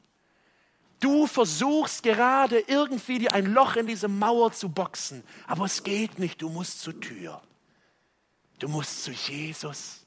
Du 1.00 1.26
versuchst 1.26 2.04
gerade 2.04 2.60
irgendwie 2.60 3.20
dir 3.20 3.34
ein 3.34 3.48
Loch 3.48 3.76
in 3.76 3.88
diese 3.88 4.08
Mauer 4.08 4.52
zu 4.52 4.70
boxen, 4.70 5.24
aber 5.48 5.66
es 5.66 5.84
geht 5.84 6.20
nicht, 6.20 6.42
du 6.42 6.50
musst 6.50 6.82
zur 6.82 7.00
Tür. 7.00 7.42
Du 8.60 8.68
musst 8.68 9.04
zu 9.04 9.12
Jesus. 9.12 10.01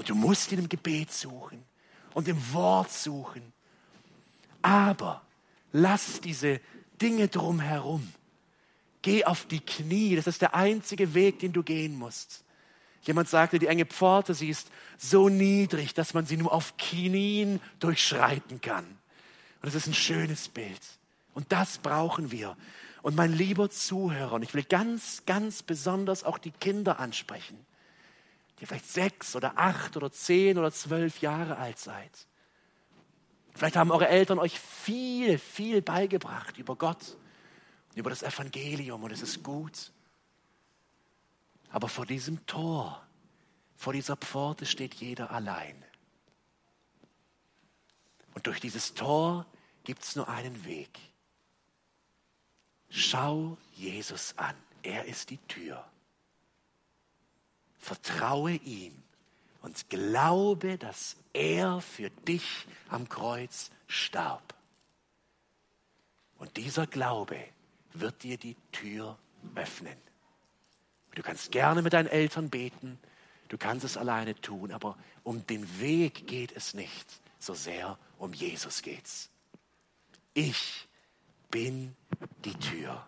Und 0.00 0.08
du 0.08 0.14
musst 0.14 0.50
ihn 0.50 0.60
im 0.60 0.68
Gebet 0.70 1.12
suchen 1.12 1.62
und 2.14 2.26
im 2.26 2.54
Wort 2.54 2.90
suchen. 2.90 3.52
Aber 4.62 5.20
lass 5.72 6.22
diese 6.22 6.58
Dinge 7.02 7.28
drumherum. 7.28 8.10
Geh 9.02 9.26
auf 9.26 9.44
die 9.44 9.60
Knie, 9.60 10.16
das 10.16 10.26
ist 10.26 10.40
der 10.40 10.54
einzige 10.54 11.12
Weg, 11.12 11.40
den 11.40 11.52
du 11.52 11.62
gehen 11.62 11.98
musst. 11.98 12.44
Jemand 13.02 13.28
sagte, 13.28 13.58
die 13.58 13.66
enge 13.66 13.84
Pforte, 13.84 14.32
sie 14.32 14.48
ist 14.48 14.70
so 14.96 15.28
niedrig, 15.28 15.92
dass 15.92 16.14
man 16.14 16.24
sie 16.24 16.38
nur 16.38 16.54
auf 16.54 16.78
Knien 16.78 17.60
durchschreiten 17.78 18.62
kann. 18.62 18.86
Und 19.60 19.68
es 19.68 19.74
ist 19.74 19.86
ein 19.86 19.92
schönes 19.92 20.48
Bild. 20.48 20.80
Und 21.34 21.52
das 21.52 21.76
brauchen 21.76 22.30
wir. 22.32 22.56
Und 23.02 23.16
mein 23.16 23.34
lieber 23.34 23.68
Zuhörer, 23.68 24.32
und 24.32 24.44
ich 24.44 24.54
will 24.54 24.64
ganz, 24.64 25.24
ganz 25.26 25.62
besonders 25.62 26.24
auch 26.24 26.38
die 26.38 26.52
Kinder 26.52 26.98
ansprechen, 27.00 27.58
die 28.60 28.66
vielleicht 28.66 28.88
sechs 28.88 29.34
oder 29.34 29.56
acht 29.56 29.96
oder 29.96 30.12
zehn 30.12 30.58
oder 30.58 30.70
zwölf 30.70 31.20
Jahre 31.20 31.56
alt 31.56 31.78
seid. 31.78 32.26
Vielleicht 33.54 33.76
haben 33.76 33.90
eure 33.90 34.08
Eltern 34.08 34.38
euch 34.38 34.58
viel, 34.58 35.38
viel 35.38 35.82
beigebracht 35.82 36.58
über 36.58 36.76
Gott, 36.76 37.16
über 37.94 38.10
das 38.10 38.22
Evangelium 38.22 39.02
und 39.02 39.10
es 39.10 39.22
ist 39.22 39.42
gut. 39.42 39.92
Aber 41.70 41.88
vor 41.88 42.06
diesem 42.06 42.44
Tor, 42.46 43.02
vor 43.76 43.92
dieser 43.92 44.16
Pforte 44.16 44.66
steht 44.66 44.94
jeder 44.94 45.30
allein. 45.30 45.82
Und 48.34 48.46
durch 48.46 48.60
dieses 48.60 48.94
Tor 48.94 49.46
gibt 49.84 50.02
es 50.02 50.16
nur 50.16 50.28
einen 50.28 50.64
Weg. 50.64 50.98
Schau 52.88 53.56
Jesus 53.72 54.34
an. 54.36 54.54
Er 54.82 55.04
ist 55.04 55.30
die 55.30 55.38
Tür. 55.38 55.84
Vertraue 57.80 58.52
ihm 58.52 59.02
und 59.62 59.88
glaube, 59.88 60.78
dass 60.78 61.16
er 61.32 61.80
für 61.80 62.10
dich 62.10 62.66
am 62.88 63.08
Kreuz 63.08 63.70
starb. 63.88 64.54
Und 66.38 66.56
dieser 66.56 66.86
Glaube 66.86 67.38
wird 67.92 68.22
dir 68.22 68.38
die 68.38 68.56
Tür 68.70 69.18
öffnen. 69.54 69.96
Du 71.14 71.22
kannst 71.22 71.50
gerne 71.50 71.82
mit 71.82 71.92
deinen 71.92 72.06
Eltern 72.06 72.50
beten, 72.50 72.98
du 73.48 73.58
kannst 73.58 73.84
es 73.84 73.96
alleine 73.96 74.34
tun, 74.40 74.70
aber 74.70 74.96
um 75.24 75.46
den 75.46 75.80
Weg 75.80 76.26
geht 76.26 76.52
es 76.52 76.74
nicht, 76.74 77.20
so 77.38 77.54
sehr 77.54 77.98
um 78.18 78.32
Jesus 78.32 78.82
geht's. 78.82 79.30
Ich 80.34 80.86
bin 81.50 81.96
die 82.44 82.54
Tür. 82.54 83.06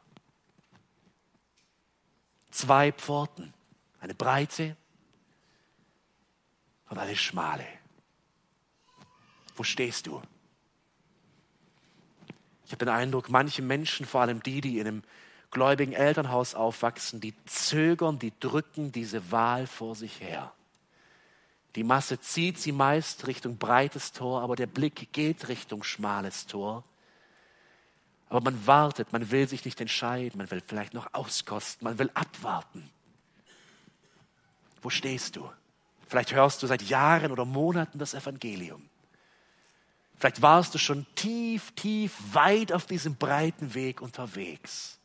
Zwei 2.51 2.93
Pforten, 2.93 3.55
eine 4.03 4.15
breite 4.15 4.77
und 6.89 6.99
eine 6.99 7.17
schmale. 7.17 7.65
Wo 9.55 9.63
stehst 9.63 10.09
du? 10.09 10.21
Ich 12.67 12.73
habe 12.73 12.85
den 12.85 12.95
Eindruck, 12.95 13.31
manche 13.31 13.63
Menschen, 13.63 14.05
vor 14.05 14.23
allem 14.23 14.43
die, 14.43 14.61
die 14.61 14.79
in 14.79 14.89
einem 14.89 15.03
gläubigen 15.51 15.93
Elternhaus 15.93 16.55
aufwachsen, 16.55 17.21
die 17.21 17.35
zögern, 17.45 18.19
die 18.19 18.33
drücken 18.41 18.91
diese 18.91 19.31
Wahl 19.31 19.67
vor 19.67 19.95
sich 19.95 20.21
her. 20.21 20.53
Die 21.77 21.85
Masse 21.85 22.19
zieht 22.19 22.59
sie 22.59 22.73
meist 22.73 23.27
Richtung 23.27 23.57
breites 23.57 24.13
Tor, 24.13 24.43
aber 24.43 24.57
der 24.57 24.67
Blick 24.67 25.13
geht 25.13 25.49
Richtung 25.49 25.85
schmales 25.85 26.47
Tor. 26.47 26.85
Aber 28.29 28.41
man 28.41 28.67
wartet, 28.67 29.13
man 29.13 29.31
will 29.31 29.47
sich 29.47 29.65
nicht 29.65 29.81
entscheiden, 29.81 30.39
man 30.39 30.51
will 30.51 30.63
vielleicht 30.67 30.95
noch 30.95 31.15
auskosten, 31.15 31.85
man 31.85 31.99
will 31.99 32.11
abwarten. 32.15 32.91
Wo 34.83 34.91
stehst 34.91 35.37
du? 35.37 35.51
Vielleicht 36.09 36.35
hörst 36.35 36.63
du 36.63 36.67
seit 36.67 36.83
Jahren 36.83 37.33
oder 37.33 37.45
Monaten 37.47 37.99
das 37.99 38.13
Evangelium. 38.13 38.89
Vielleicht 40.19 40.43
warst 40.43 40.75
du 40.75 40.79
schon 40.79 41.07
tief, 41.15 41.73
tief, 41.73 42.13
weit 42.33 42.73
auf 42.73 42.87
diesem 42.87 43.17
breiten 43.17 43.75
Weg 43.75 44.03
unterwegs. 44.03 44.99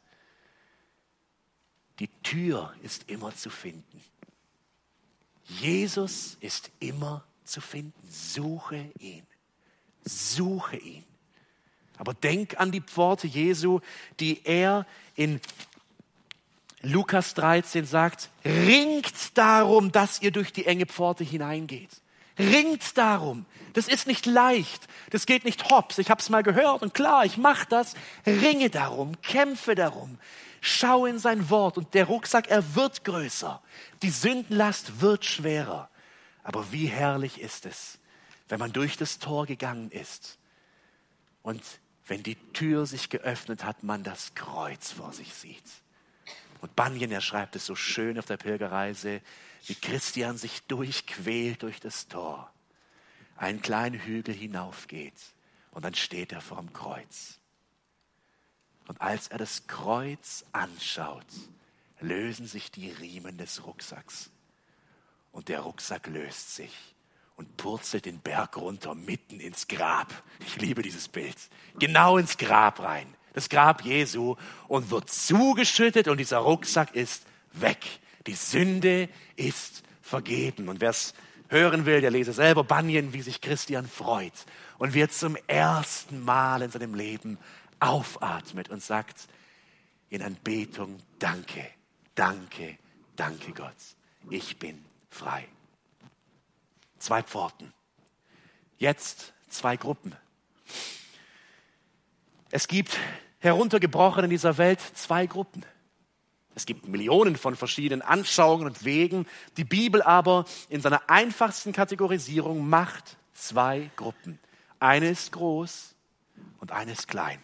Die 2.00 2.10
Tür 2.24 2.74
ist 2.84 3.10
immer 3.10 3.34
zu 3.36 3.50
finden. 3.50 4.04
Jesus 5.46 6.38
ist 6.42 6.70
immer 6.80 7.24
zu 7.46 7.62
finden. 7.62 8.08
Suche 8.10 8.92
ihn. 9.00 9.26
Suche 10.04 10.78
ihn. 10.78 11.04
Aber 11.98 12.14
denk 12.14 12.60
an 12.60 12.72
die 12.72 12.82
Pforte 12.82 13.28
Jesu, 13.28 13.80
die 14.20 14.46
er 14.46 14.86
in 15.16 15.42
Lukas 16.82 17.34
13 17.34 17.86
sagt, 17.86 18.30
ringt 18.46 19.38
darum, 19.38 19.92
dass 19.92 20.22
ihr 20.22 20.32
durch 20.32 20.54
die 20.54 20.66
enge 20.66 20.86
Pforte 20.86 21.24
hineingeht. 21.24 21.90
Ringt 22.38 22.98
darum. 22.98 23.46
Das 23.74 23.88
ist 23.88 24.06
nicht 24.06 24.26
leicht. 24.28 24.88
Das 25.10 25.26
geht 25.26 25.44
nicht 25.44 25.72
hops. 25.72 25.98
Ich 25.98 26.12
habe 26.12 26.22
es 26.22 26.30
mal 26.30 26.44
gehört 26.44 26.84
und 26.84 26.94
klar, 26.94 27.26
ich 27.26 27.38
mache 27.38 27.66
das. 27.68 27.96
Ringe 28.26 28.70
darum, 28.70 29.20
kämpfe 29.22 29.74
darum. 29.74 30.20
Schau 30.62 31.06
in 31.06 31.18
sein 31.18 31.50
Wort 31.50 31.78
und 31.78 31.94
der 31.94 32.06
Rucksack, 32.06 32.48
er 32.50 32.76
wird 32.76 33.04
größer. 33.04 33.62
Die 34.04 34.10
Sündenlast 34.10 35.02
wird 35.02 35.26
schwerer. 35.26 35.90
Aber 36.44 36.72
wie 36.72 36.88
herrlich 36.88 37.42
ist 37.42 37.66
es, 37.66 38.00
wenn 38.50 38.60
man 38.60 38.72
durch 38.72 38.98
das 38.98 39.20
Tor 39.20 39.46
gegangen 39.46 39.92
ist 39.92 40.38
und 41.42 41.62
wenn 42.08 42.24
die 42.24 42.36
Tür 42.54 42.86
sich 42.86 43.10
geöffnet 43.10 43.64
hat, 43.64 43.84
man 43.84 44.04
das 44.04 44.34
Kreuz 44.36 44.92
vor 44.92 45.12
sich 45.12 45.34
sieht. 45.34 45.64
Und 46.62 46.76
Bunyan, 46.76 47.12
er 47.12 47.22
schreibt 47.22 47.56
es 47.56 47.66
so 47.66 47.76
schön 47.76 48.18
auf 48.18 48.26
der 48.26 48.38
Pilgerreise, 48.38 49.22
wie 49.66 49.76
Christian 49.76 50.38
sich 50.38 50.64
durchquält 50.64 51.64
durch 51.64 51.80
das 51.80 52.08
Tor, 52.08 52.52
einen 53.36 53.62
kleinen 53.62 54.00
Hügel 54.00 54.34
hinaufgeht 54.34 55.14
und 55.72 55.84
dann 55.84 55.96
steht 55.96 56.32
er 56.32 56.42
vor 56.42 56.58
dem 56.58 56.74
Kreuz. 56.74 57.40
Und 58.88 59.02
als 59.02 59.28
er 59.28 59.38
das 59.38 59.68
Kreuz 59.68 60.46
anschaut, 60.54 61.26
lösen 62.00 62.48
sich 62.48 62.72
die 62.72 62.90
Riemen 62.90 63.38
des 63.38 63.66
Rucksacks. 63.66 64.32
Und 65.32 65.50
der 65.50 65.60
Rucksack 65.62 66.08
löst 66.08 66.56
sich 66.56 66.96
und 67.36 67.58
purzelt 67.58 68.06
den 68.06 68.20
Berg 68.20 68.58
runter 68.58 68.96
mitten 68.96 69.40
ins 69.40 69.68
Grab. 69.68 70.12
Ich 70.40 70.60
liebe 70.60 70.82
dieses 70.82 71.08
Bild. 71.08 71.36
Genau 71.78 72.18
ins 72.18 72.38
Grab 72.38 72.80
rein. 72.80 73.14
Das 73.34 73.50
Grab 73.50 73.84
Jesu 73.84 74.36
und 74.68 74.90
wird 74.90 75.10
zugeschüttet 75.10 76.08
und 76.08 76.18
dieser 76.18 76.40
Rucksack 76.40 76.96
ist 76.96 77.24
weg. 77.54 77.86
Die 78.26 78.34
Sünde 78.34 79.10
ist 79.36 79.84
vergeben. 80.02 80.70
Und 80.70 80.82
wer 80.82 80.90
es 80.90 81.14
hören 81.50 81.86
will, 81.86 82.02
der 82.02 82.12
lese 82.12 82.34
selber 82.34 82.64
Banien, 82.64 83.14
wie 83.14 83.22
sich 83.22 83.42
Christian 83.42 83.88
freut 83.88 84.34
und 84.78 84.94
wird 84.94 85.14
zum 85.14 85.38
ersten 85.48 86.24
Mal 86.24 86.62
in 86.62 86.72
seinem 86.72 86.94
Leben 86.94 87.38
aufatmet 87.80 88.70
und 88.70 88.84
sagt 88.84 89.28
in 90.10 90.22
Anbetung, 90.22 91.00
danke, 91.20 91.68
danke, 92.16 92.78
danke 93.16 93.52
Gott, 93.52 93.76
ich 94.30 94.58
bin 94.58 94.84
frei. 95.10 95.48
Zwei 97.00 97.22
Pforten. 97.22 97.74
Jetzt 98.78 99.34
zwei 99.50 99.78
Gruppen. 99.78 100.16
Es 102.50 102.68
gibt 102.68 102.98
heruntergebrochen 103.40 104.24
in 104.26 104.30
dieser 104.30 104.58
Welt 104.58 104.80
zwei 104.94 105.26
Gruppen. 105.26 105.66
Es 106.56 106.66
gibt 106.66 106.88
Millionen 106.88 107.36
von 107.36 107.56
verschiedenen 107.56 108.02
Anschauungen 108.02 108.66
und 108.66 108.84
Wegen. 108.84 109.28
Die 109.58 109.64
Bibel 109.64 110.02
aber 110.02 110.46
in 110.70 110.82
seiner 110.82 111.08
einfachsten 111.10 111.72
Kategorisierung 111.72 112.68
macht 112.68 113.18
zwei 113.34 113.92
Gruppen. 113.96 114.40
Eine 114.80 115.10
ist 115.10 115.32
groß 115.34 115.94
und 116.60 116.72
eine 116.72 116.94
ist 116.94 117.08
klein. 117.08 117.40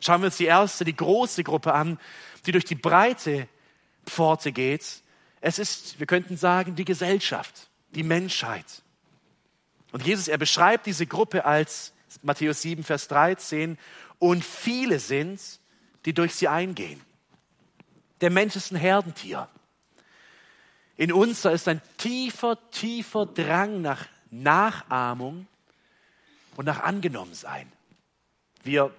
Schauen 0.00 0.22
wir 0.22 0.26
uns 0.26 0.38
die 0.38 0.46
erste, 0.46 0.84
die 0.84 0.96
große 0.96 1.44
Gruppe 1.44 1.72
an, 1.72 1.98
die 2.46 2.52
durch 2.52 2.64
die 2.64 2.74
breite 2.74 3.48
Pforte 4.06 4.52
geht. 4.52 5.02
Es 5.40 5.58
ist, 5.58 5.98
wir 5.98 6.06
könnten 6.06 6.36
sagen, 6.36 6.74
die 6.74 6.84
Gesellschaft, 6.84 7.68
die 7.94 8.02
Menschheit. 8.02 8.82
Und 9.92 10.04
Jesus, 10.04 10.26
er 10.28 10.38
beschreibt 10.38 10.86
diese 10.86 11.06
Gruppe 11.06 11.44
als 11.44 11.93
Matthäus 12.22 12.62
7, 12.62 12.84
Vers 12.84 13.08
13, 13.08 13.78
und 14.18 14.44
viele 14.44 14.98
sind, 14.98 15.40
die 16.04 16.12
durch 16.12 16.34
sie 16.34 16.48
eingehen. 16.48 17.00
Der 18.20 18.30
Mensch 18.30 18.56
ist 18.56 18.70
ein 18.70 18.76
Herdentier. 18.76 19.48
In 20.96 21.12
uns 21.12 21.42
da 21.42 21.50
ist 21.50 21.66
ein 21.68 21.82
tiefer, 21.98 22.58
tiefer 22.70 23.26
Drang 23.26 23.82
nach 23.82 24.06
Nachahmung 24.30 25.46
und 26.56 26.66
nach 26.66 26.80
Angenommensein. 26.80 27.70
Wir 28.62 28.94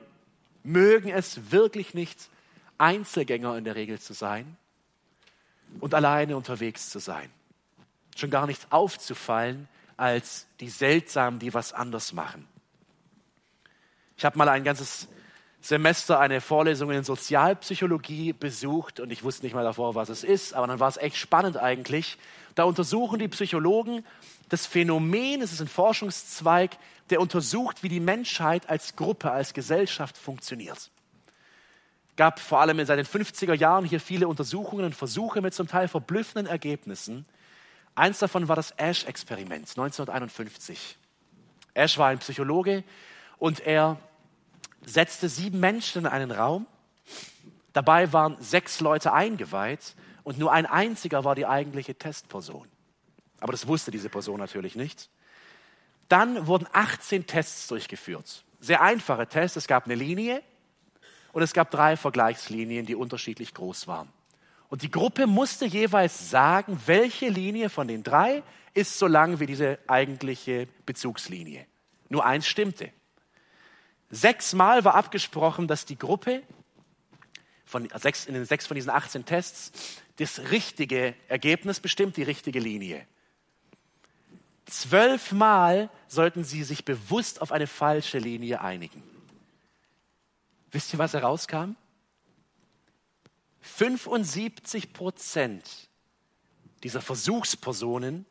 mögen 0.64 1.10
es 1.10 1.52
wirklich 1.52 1.94
nicht, 1.94 2.30
Einzelgänger 2.78 3.58
in 3.58 3.64
der 3.64 3.76
Regel 3.76 4.00
zu 4.00 4.14
sein 4.14 4.58
und 5.80 5.94
alleine 5.94 6.36
unterwegs 6.36 6.90
zu 6.90 7.00
sein. 7.00 7.30
Schon 8.16 8.30
gar 8.30 8.48
nicht 8.48 8.72
aufzufallen 8.72 9.68
als 9.98 10.48
die 10.60 10.70
Seltsamen, 10.70 11.40
die 11.40 11.54
was 11.54 11.72
anders 11.72 12.12
machen. 12.12 12.48
Ich 14.18 14.26
habe 14.26 14.38
mal 14.38 14.50
ein 14.50 14.64
ganzes 14.64 15.08
Semester 15.62 16.20
eine 16.20 16.42
Vorlesung 16.42 16.92
in 16.92 17.04
Sozialpsychologie 17.04 18.34
besucht 18.34 19.00
und 19.00 19.12
ich 19.12 19.24
wusste 19.24 19.46
nicht 19.46 19.56
mal 19.56 19.64
davor, 19.64 19.96
was 19.96 20.10
es 20.10 20.24
ist, 20.24 20.54
aber 20.54 20.68
dann 20.68 20.80
war 20.80 20.88
es 20.88 20.98
echt 20.98 21.18
spannend 21.18 21.58
eigentlich. 21.58 22.18
Da 22.54 22.64
untersuchen 22.64 23.20
die 23.20 23.28
Psychologen 23.28 24.06
das 24.50 24.68
Phänomen, 24.68 25.42
es 25.42 25.52
ist 25.52 25.62
ein 25.62 25.68
Forschungszweig, 25.68 26.78
der 27.10 27.20
untersucht, 27.20 27.84
wie 27.84 27.90
die 27.90 28.00
Menschheit 28.00 28.70
als 28.70 28.96
Gruppe, 28.96 29.32
als 29.32 29.54
Gesellschaft 29.54 30.18
funktioniert. 30.18 30.92
Gab 32.16 32.40
vor 32.40 32.62
allem 32.62 32.80
in 32.80 32.86
seinen 32.86 33.06
50er 33.06 33.56
Jahren 33.56 33.86
hier 33.86 34.00
viele 34.00 34.28
Untersuchungen 34.28 34.86
und 34.86 34.96
Versuche 34.96 35.42
mit 35.42 35.54
zum 35.54 35.68
Teil 35.68 35.88
verblüffenden 35.88 36.46
Ergebnissen. 36.46 37.26
Eins 37.96 38.20
davon 38.20 38.48
war 38.48 38.56
das 38.56 38.72
Ash-Experiment 38.72 39.68
1951. 39.70 40.98
Ash 41.74 41.98
war 41.98 42.08
ein 42.08 42.20
Psychologe 42.20 42.84
und 43.38 43.60
er 43.62 43.98
setzte 44.86 45.30
sieben 45.30 45.60
Menschen 45.60 46.02
in 46.02 46.08
einen 46.08 46.32
Raum. 46.32 46.68
Dabei 47.74 48.14
waren 48.14 48.38
sechs 48.40 48.80
Leute 48.80 49.14
eingeweiht 49.14 49.96
und 50.24 50.38
nur 50.38 50.52
ein 50.52 50.66
einziger 50.66 51.24
war 51.24 51.36
die 51.36 51.46
eigentliche 51.46 51.96
Testperson. 51.96 52.68
Aber 53.40 53.52
das 53.52 53.68
wusste 53.68 53.92
diese 53.92 54.10
Person 54.10 54.40
natürlich 54.40 54.76
nicht. 54.76 55.10
Dann 56.08 56.48
wurden 56.48 56.68
18 56.72 57.28
Tests 57.28 57.68
durchgeführt. 57.68 58.44
Sehr 58.60 58.82
einfache 58.82 59.28
Tests. 59.28 59.58
Es 59.58 59.68
gab 59.68 59.86
eine 59.86 59.96
Linie 59.96 60.42
und 61.34 61.44
es 61.44 61.54
gab 61.54 61.72
drei 61.72 61.98
Vergleichslinien, 61.98 62.86
die 62.86 62.96
unterschiedlich 62.96 63.54
groß 63.54 63.88
waren. 63.88 64.10
Und 64.70 64.82
die 64.82 64.92
Gruppe 64.92 65.28
musste 65.28 65.66
jeweils 65.66 66.30
sagen, 66.30 66.80
welche 66.86 67.30
Linie 67.30 67.70
von 67.70 67.88
den 67.88 68.04
drei 68.04 68.44
ist 68.74 68.98
so 68.98 69.08
lang 69.08 69.40
wie 69.40 69.46
diese 69.46 69.80
eigentliche 69.88 70.68
Bezugslinie. 70.86 71.66
Nur 72.10 72.26
eins 72.26 72.48
stimmte. 72.48 72.92
Sechsmal 74.10 74.86
war 74.86 74.96
abgesprochen, 74.96 75.68
dass 75.68 75.86
die 75.86 75.98
Gruppe 75.98 76.44
von 77.66 77.90
sechs, 77.96 78.26
in 78.26 78.36
den 78.36 78.46
sechs 78.46 78.68
von 78.68 78.76
diesen 78.76 78.92
18 78.92 79.26
Tests 79.26 79.72
das 80.18 80.52
richtige 80.52 81.16
Ergebnis 81.28 81.80
bestimmt, 81.80 82.16
die 82.18 82.24
richtige 82.24 82.60
Linie. 82.60 83.06
Zwölfmal 84.66 85.90
sollten 86.08 86.44
sie 86.44 86.64
sich 86.64 86.86
bewusst 86.86 87.42
auf 87.42 87.52
eine 87.52 87.68
falsche 87.68 88.18
Linie 88.18 88.62
einigen. 88.62 89.04
Wisst 90.72 90.94
ihr, 90.94 91.00
was 91.00 91.14
herauskam? 91.14 91.76
75 93.62 94.94
Prozent 94.94 95.90
dieser 96.84 97.02
Versuchspersonen 97.02 98.26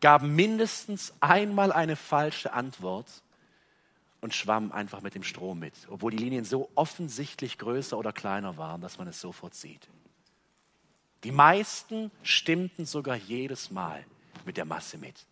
gaben 0.00 0.34
mindestens 0.34 1.14
einmal 1.20 1.72
eine 1.72 1.96
falsche 1.96 2.52
Antwort 2.52 3.22
und 4.20 4.34
schwammen 4.34 4.72
einfach 4.72 5.02
mit 5.02 5.14
dem 5.14 5.22
Strom 5.22 5.58
mit, 5.58 5.74
obwohl 5.88 6.10
die 6.10 6.16
Linien 6.16 6.44
so 6.44 6.70
offensichtlich 6.74 7.58
größer 7.58 7.96
oder 7.98 8.12
kleiner 8.12 8.56
waren, 8.56 8.80
dass 8.80 8.98
man 8.98 9.08
es 9.08 9.20
sofort 9.20 9.54
sieht. 9.54 9.88
Die 11.24 11.32
meisten 11.32 12.10
stimmten 12.22 12.86
sogar 12.86 13.16
jedes 13.16 13.70
Mal 13.70 14.04
mit 14.44 14.56
der 14.56 14.64
Masse 14.64 14.98
mit. 14.98 15.26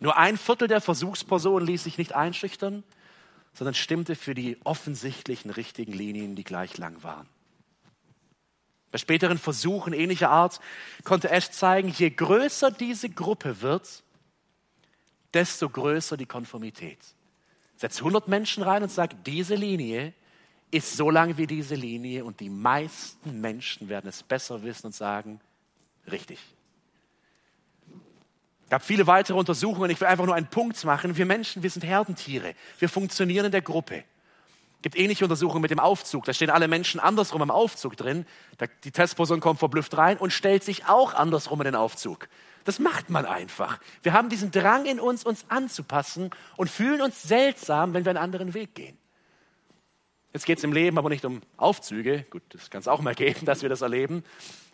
Nur 0.00 0.16
ein 0.16 0.36
Viertel 0.36 0.68
der 0.68 0.80
Versuchspersonen 0.80 1.66
ließ 1.66 1.84
sich 1.84 1.98
nicht 1.98 2.14
einschüchtern 2.14 2.84
sondern 3.54 3.74
stimmte 3.74 4.16
für 4.16 4.34
die 4.34 4.58
offensichtlichen 4.64 5.50
richtigen 5.50 5.92
Linien, 5.92 6.34
die 6.34 6.44
gleich 6.44 6.76
lang 6.76 7.02
waren. 7.02 7.28
Bei 8.90 8.98
späteren 8.98 9.38
Versuchen 9.38 9.92
ähnlicher 9.92 10.30
Art 10.30 10.60
konnte 11.04 11.30
Ash 11.30 11.50
zeigen, 11.50 11.88
je 11.88 12.10
größer 12.10 12.70
diese 12.70 13.08
Gruppe 13.08 13.60
wird, 13.60 14.03
desto 15.34 15.68
größer 15.68 16.16
die 16.16 16.26
Konformität. 16.26 16.98
Setz 17.76 17.98
100 17.98 18.28
Menschen 18.28 18.62
rein 18.62 18.82
und 18.82 18.90
sag, 18.90 19.24
diese 19.24 19.54
Linie 19.54 20.14
ist 20.70 20.96
so 20.96 21.10
lang 21.10 21.36
wie 21.36 21.46
diese 21.46 21.74
Linie 21.74 22.24
und 22.24 22.40
die 22.40 22.50
meisten 22.50 23.40
Menschen 23.40 23.88
werden 23.88 24.08
es 24.08 24.22
besser 24.22 24.62
wissen 24.62 24.86
und 24.86 24.94
sagen, 24.94 25.40
richtig 26.10 26.38
gab 28.74 28.82
viele 28.82 29.06
weitere 29.06 29.38
Untersuchungen. 29.38 29.88
Ich 29.88 30.00
will 30.00 30.08
einfach 30.08 30.26
nur 30.26 30.34
einen 30.34 30.48
Punkt 30.48 30.82
machen. 30.84 31.16
Wir 31.16 31.26
Menschen, 31.26 31.62
wir 31.62 31.70
sind 31.70 31.84
Herdentiere. 31.84 32.54
Wir 32.80 32.88
funktionieren 32.88 33.46
in 33.46 33.52
der 33.52 33.62
Gruppe. 33.62 33.98
Es 33.98 34.82
gibt 34.82 34.96
ähnliche 34.98 35.24
Untersuchungen 35.24 35.62
mit 35.62 35.70
dem 35.70 35.78
Aufzug. 35.78 36.24
Da 36.24 36.32
stehen 36.32 36.50
alle 36.50 36.66
Menschen 36.66 36.98
andersrum 36.98 37.40
im 37.40 37.52
Aufzug 37.52 37.96
drin. 37.96 38.26
Die 38.82 38.90
Testperson 38.90 39.38
kommt 39.38 39.60
verblüfft 39.60 39.96
rein 39.96 40.18
und 40.18 40.32
stellt 40.32 40.64
sich 40.64 40.86
auch 40.86 41.14
andersrum 41.14 41.60
in 41.60 41.66
den 41.66 41.76
Aufzug. 41.76 42.28
Das 42.64 42.78
macht 42.78 43.10
man 43.10 43.26
einfach. 43.26 43.78
Wir 44.02 44.12
haben 44.12 44.30
diesen 44.30 44.50
Drang 44.50 44.86
in 44.86 44.98
uns, 44.98 45.24
uns 45.24 45.44
anzupassen 45.48 46.30
und 46.56 46.70
fühlen 46.70 47.02
uns 47.02 47.22
seltsam, 47.22 47.92
wenn 47.92 48.04
wir 48.04 48.10
einen 48.10 48.18
anderen 48.18 48.54
Weg 48.54 48.74
gehen. 48.74 48.96
Jetzt 50.32 50.46
geht 50.46 50.58
es 50.58 50.64
im 50.64 50.72
Leben 50.72 50.98
aber 50.98 51.10
nicht 51.10 51.24
um 51.24 51.42
Aufzüge. 51.56 52.24
Gut, 52.30 52.42
das 52.48 52.70
kann 52.70 52.80
es 52.80 52.88
auch 52.88 53.00
mal 53.00 53.14
geben, 53.14 53.44
dass 53.46 53.62
wir 53.62 53.68
das 53.68 53.82
erleben. 53.82 54.24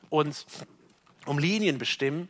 Und 0.09 0.47
um 1.27 1.39
Linien 1.39 1.79
bestimmen, 1.79 2.29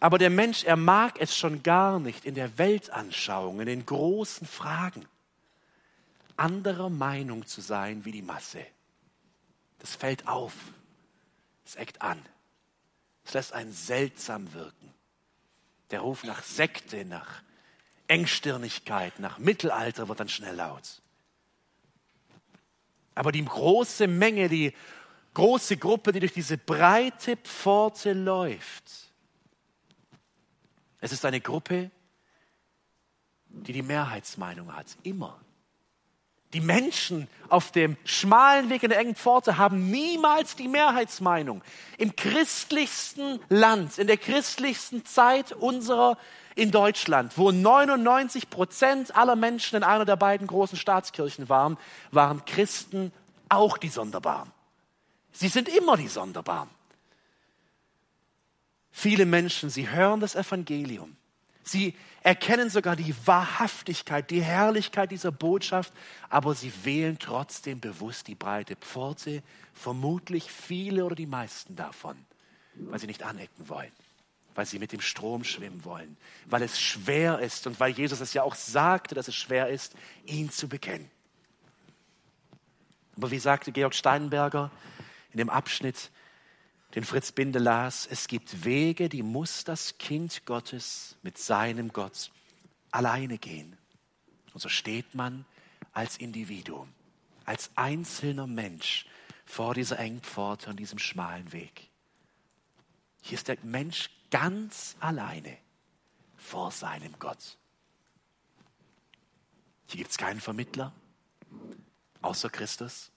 aber 0.00 0.18
der 0.18 0.28
Mensch, 0.28 0.64
er 0.64 0.76
mag 0.76 1.18
es 1.18 1.34
schon 1.34 1.62
gar 1.62 1.98
nicht 1.98 2.26
in 2.26 2.34
der 2.34 2.58
Weltanschauung, 2.58 3.60
in 3.60 3.66
den 3.66 3.86
großen 3.86 4.46
Fragen, 4.46 5.06
anderer 6.36 6.90
Meinung 6.90 7.46
zu 7.46 7.62
sein 7.62 8.04
wie 8.04 8.12
die 8.12 8.20
Masse. 8.20 8.66
Das 9.78 9.94
fällt 9.94 10.28
auf, 10.28 10.52
es 11.64 11.76
eckt 11.76 12.02
an, 12.02 12.20
es 13.24 13.34
lässt 13.34 13.52
einen 13.52 13.72
seltsam 13.72 14.52
wirken. 14.52 14.92
Der 15.90 16.00
Ruf 16.00 16.24
nach 16.24 16.42
Sekte, 16.42 17.04
nach 17.04 17.42
Engstirnigkeit, 18.06 19.18
nach 19.18 19.38
Mittelalter 19.38 20.08
wird 20.08 20.20
dann 20.20 20.28
schnell 20.28 20.56
laut. 20.56 21.00
Aber 23.14 23.32
die 23.32 23.44
große 23.44 24.06
Menge, 24.06 24.48
die 24.48 24.74
große 25.34 25.76
Gruppe, 25.76 26.12
die 26.12 26.20
durch 26.20 26.32
diese 26.32 26.58
breite 26.58 27.36
Pforte 27.36 28.12
läuft, 28.12 28.84
es 31.00 31.12
ist 31.12 31.24
eine 31.24 31.40
Gruppe, 31.40 31.90
die 33.46 33.72
die 33.72 33.82
Mehrheitsmeinung 33.82 34.74
hat, 34.74 34.86
immer. 35.02 35.43
Die 36.54 36.60
Menschen 36.60 37.28
auf 37.48 37.72
dem 37.72 37.96
schmalen 38.04 38.70
Weg 38.70 38.84
in 38.84 38.90
der 38.90 39.00
engen 39.00 39.16
Pforte 39.16 39.58
haben 39.58 39.90
niemals 39.90 40.54
die 40.54 40.68
Mehrheitsmeinung. 40.68 41.62
Im 41.98 42.14
christlichsten 42.14 43.40
Land, 43.48 43.98
in 43.98 44.06
der 44.06 44.16
christlichsten 44.16 45.04
Zeit 45.04 45.50
unserer 45.52 46.16
in 46.54 46.70
Deutschland, 46.70 47.36
wo 47.36 47.50
99 47.50 48.48
Prozent 48.48 49.16
aller 49.16 49.34
Menschen 49.34 49.76
in 49.76 49.82
einer 49.82 50.04
der 50.04 50.14
beiden 50.14 50.46
großen 50.46 50.78
Staatskirchen 50.78 51.48
waren, 51.48 51.76
waren 52.12 52.44
Christen 52.44 53.12
auch 53.48 53.76
die 53.76 53.88
Sonderbaren. 53.88 54.52
Sie 55.32 55.48
sind 55.48 55.68
immer 55.68 55.96
die 55.96 56.06
Sonderbaren. 56.06 56.70
Viele 58.92 59.26
Menschen, 59.26 59.70
sie 59.70 59.90
hören 59.90 60.20
das 60.20 60.36
Evangelium. 60.36 61.16
Sie 61.64 61.94
erkennen 62.22 62.68
sogar 62.68 62.94
die 62.94 63.14
Wahrhaftigkeit, 63.26 64.30
die 64.30 64.42
Herrlichkeit 64.42 65.10
dieser 65.10 65.32
Botschaft, 65.32 65.92
aber 66.28 66.54
sie 66.54 66.72
wählen 66.84 67.18
trotzdem 67.18 67.80
bewusst 67.80 68.28
die 68.28 68.34
breite 68.34 68.76
Pforte, 68.76 69.42
vermutlich 69.72 70.50
viele 70.50 71.04
oder 71.04 71.16
die 71.16 71.26
meisten 71.26 71.74
davon, 71.74 72.16
weil 72.74 72.98
sie 72.98 73.06
nicht 73.06 73.22
anecken 73.22 73.68
wollen, 73.68 73.90
weil 74.54 74.66
sie 74.66 74.78
mit 74.78 74.92
dem 74.92 75.00
Strom 75.00 75.42
schwimmen 75.42 75.84
wollen, 75.84 76.18
weil 76.44 76.62
es 76.62 76.78
schwer 76.78 77.38
ist 77.38 77.66
und 77.66 77.80
weil 77.80 77.92
Jesus 77.92 78.20
es 78.20 78.34
ja 78.34 78.42
auch 78.42 78.54
sagte, 78.54 79.14
dass 79.14 79.28
es 79.28 79.34
schwer 79.34 79.68
ist, 79.68 79.94
ihn 80.26 80.50
zu 80.50 80.68
bekennen. 80.68 81.10
Aber 83.16 83.30
wie 83.30 83.38
sagte 83.38 83.72
Georg 83.72 83.94
Steinberger 83.94 84.70
in 85.32 85.38
dem 85.38 85.48
Abschnitt, 85.48 86.10
den 86.94 87.04
Fritz 87.04 87.32
Binde 87.32 87.58
las, 87.58 88.06
es 88.06 88.28
gibt 88.28 88.64
Wege, 88.64 89.08
die 89.08 89.22
muss 89.22 89.64
das 89.64 89.98
Kind 89.98 90.46
Gottes 90.46 91.16
mit 91.22 91.38
seinem 91.38 91.92
Gott 91.92 92.30
alleine 92.90 93.38
gehen. 93.38 93.76
Und 94.52 94.60
so 94.60 94.68
steht 94.68 95.14
man 95.14 95.44
als 95.92 96.16
Individuum, 96.16 96.92
als 97.44 97.70
einzelner 97.74 98.46
Mensch 98.46 99.06
vor 99.44 99.74
dieser 99.74 99.98
engen 99.98 100.20
Pforte 100.20 100.70
und 100.70 100.78
diesem 100.78 100.98
schmalen 100.98 101.52
Weg. 101.52 101.90
Hier 103.22 103.38
ist 103.38 103.48
der 103.48 103.58
Mensch 103.62 104.10
ganz 104.30 104.96
alleine 105.00 105.56
vor 106.36 106.70
seinem 106.70 107.18
Gott. 107.18 107.56
Hier 109.86 109.98
gibt 109.98 110.10
es 110.10 110.18
keinen 110.18 110.40
Vermittler 110.40 110.92
außer 112.22 112.50
Christus. 112.50 113.10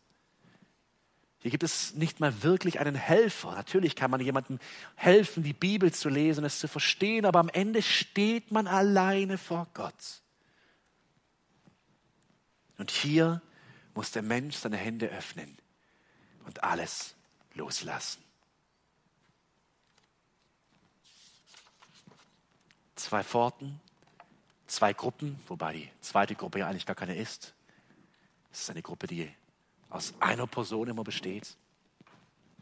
Hier 1.47 1.51
gibt 1.51 1.63
es 1.63 1.93
nicht 1.93 2.19
mal 2.19 2.43
wirklich 2.43 2.81
einen 2.81 2.95
Helfer. 2.95 3.55
Natürlich 3.55 3.95
kann 3.95 4.11
man 4.11 4.19
jemandem 4.19 4.59
helfen, 4.95 5.43
die 5.43 5.53
Bibel 5.53 5.93
zu 5.93 6.09
lesen, 6.09 6.43
es 6.43 6.59
zu 6.59 6.67
verstehen, 6.67 7.23
aber 7.23 7.39
am 7.39 7.47
Ende 7.47 7.81
steht 7.81 8.51
man 8.51 8.67
alleine 8.67 9.37
vor 9.37 9.65
Gott. 9.73 9.93
Und 12.77 12.91
hier 12.91 13.41
muss 13.95 14.11
der 14.11 14.23
Mensch 14.23 14.57
seine 14.57 14.75
Hände 14.75 15.07
öffnen 15.07 15.57
und 16.45 16.65
alles 16.65 17.15
loslassen. 17.53 18.21
Zwei 22.95 23.23
Pforten, 23.23 23.79
zwei 24.65 24.91
Gruppen, 24.91 25.39
wobei 25.47 25.75
die 25.75 25.89
zweite 26.01 26.35
Gruppe 26.35 26.59
ja 26.59 26.67
eigentlich 26.67 26.85
gar 26.85 26.97
keine 26.97 27.15
ist. 27.15 27.53
Es 28.51 28.63
ist 28.63 28.69
eine 28.69 28.81
Gruppe, 28.81 29.07
die 29.07 29.33
aus 29.89 30.13
einer 30.19 30.47
Person 30.47 30.87
immer 30.87 31.03
besteht. 31.03 31.55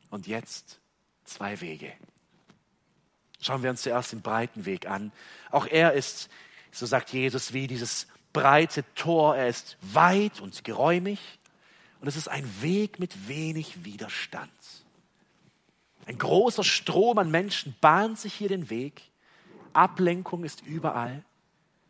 Und 0.10 0.28
jetzt 0.28 0.80
zwei 1.24 1.60
Wege. 1.62 1.92
Schauen 3.42 3.64
wir 3.64 3.70
uns 3.70 3.82
zuerst 3.82 4.12
den 4.12 4.22
breiten 4.22 4.66
Weg 4.66 4.88
an. 4.88 5.12
Auch 5.52 5.68
er 5.68 5.94
ist, 5.94 6.30
so 6.72 6.86
sagt 6.86 7.12
Jesus, 7.12 7.54
wie 7.54 7.68
dieses 7.68 8.08
breite 8.34 8.84
Tor, 8.96 9.36
er 9.36 9.48
ist 9.48 9.78
weit 9.82 10.42
und 10.42 10.64
geräumig 10.64 11.20
und 12.02 12.08
es 12.08 12.16
ist 12.16 12.28
ein 12.28 12.50
Weg 12.62 13.00
mit 13.00 13.28
wenig 13.28 13.86
Widerstand. 13.86 14.52
Ein 16.06 16.18
großer 16.18 16.64
Strom 16.64 17.18
an 17.18 17.32
Menschen 17.32 17.76
bahnt 17.82 18.20
sich 18.20 18.34
hier 18.34 18.50
den 18.50 18.70
Weg. 18.70 19.02
Ablenkung 19.74 20.44
ist 20.44 20.62
überall. 20.62 21.24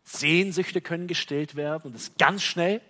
Sehnsüchte 0.04 0.80
können 0.80 1.06
gestillt 1.06 1.56
werden 1.56 1.90
und 1.90 1.94
es 1.96 2.16
ganz 2.16 2.42
schnell. 2.42 2.80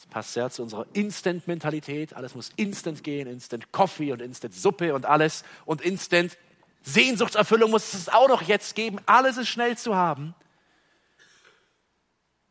Das 0.00 0.06
passt 0.06 0.32
sehr 0.32 0.48
zu 0.48 0.62
unserer 0.62 0.86
Instant-Mentalität. 0.94 2.14
Alles 2.14 2.34
muss 2.34 2.52
instant 2.56 3.04
gehen, 3.04 3.28
Instant 3.28 3.70
Coffee 3.70 4.12
und 4.12 4.22
Instant 4.22 4.54
Suppe 4.54 4.94
und 4.94 5.04
alles 5.04 5.44
und 5.66 5.82
Instant 5.82 6.38
Sehnsuchtserfüllung 6.82 7.70
muss 7.70 7.92
es 7.92 8.08
auch 8.08 8.28
noch 8.28 8.40
jetzt 8.40 8.74
geben. 8.74 8.98
Alles 9.04 9.36
ist 9.36 9.48
schnell 9.48 9.76
zu 9.76 9.94
haben. 9.94 10.34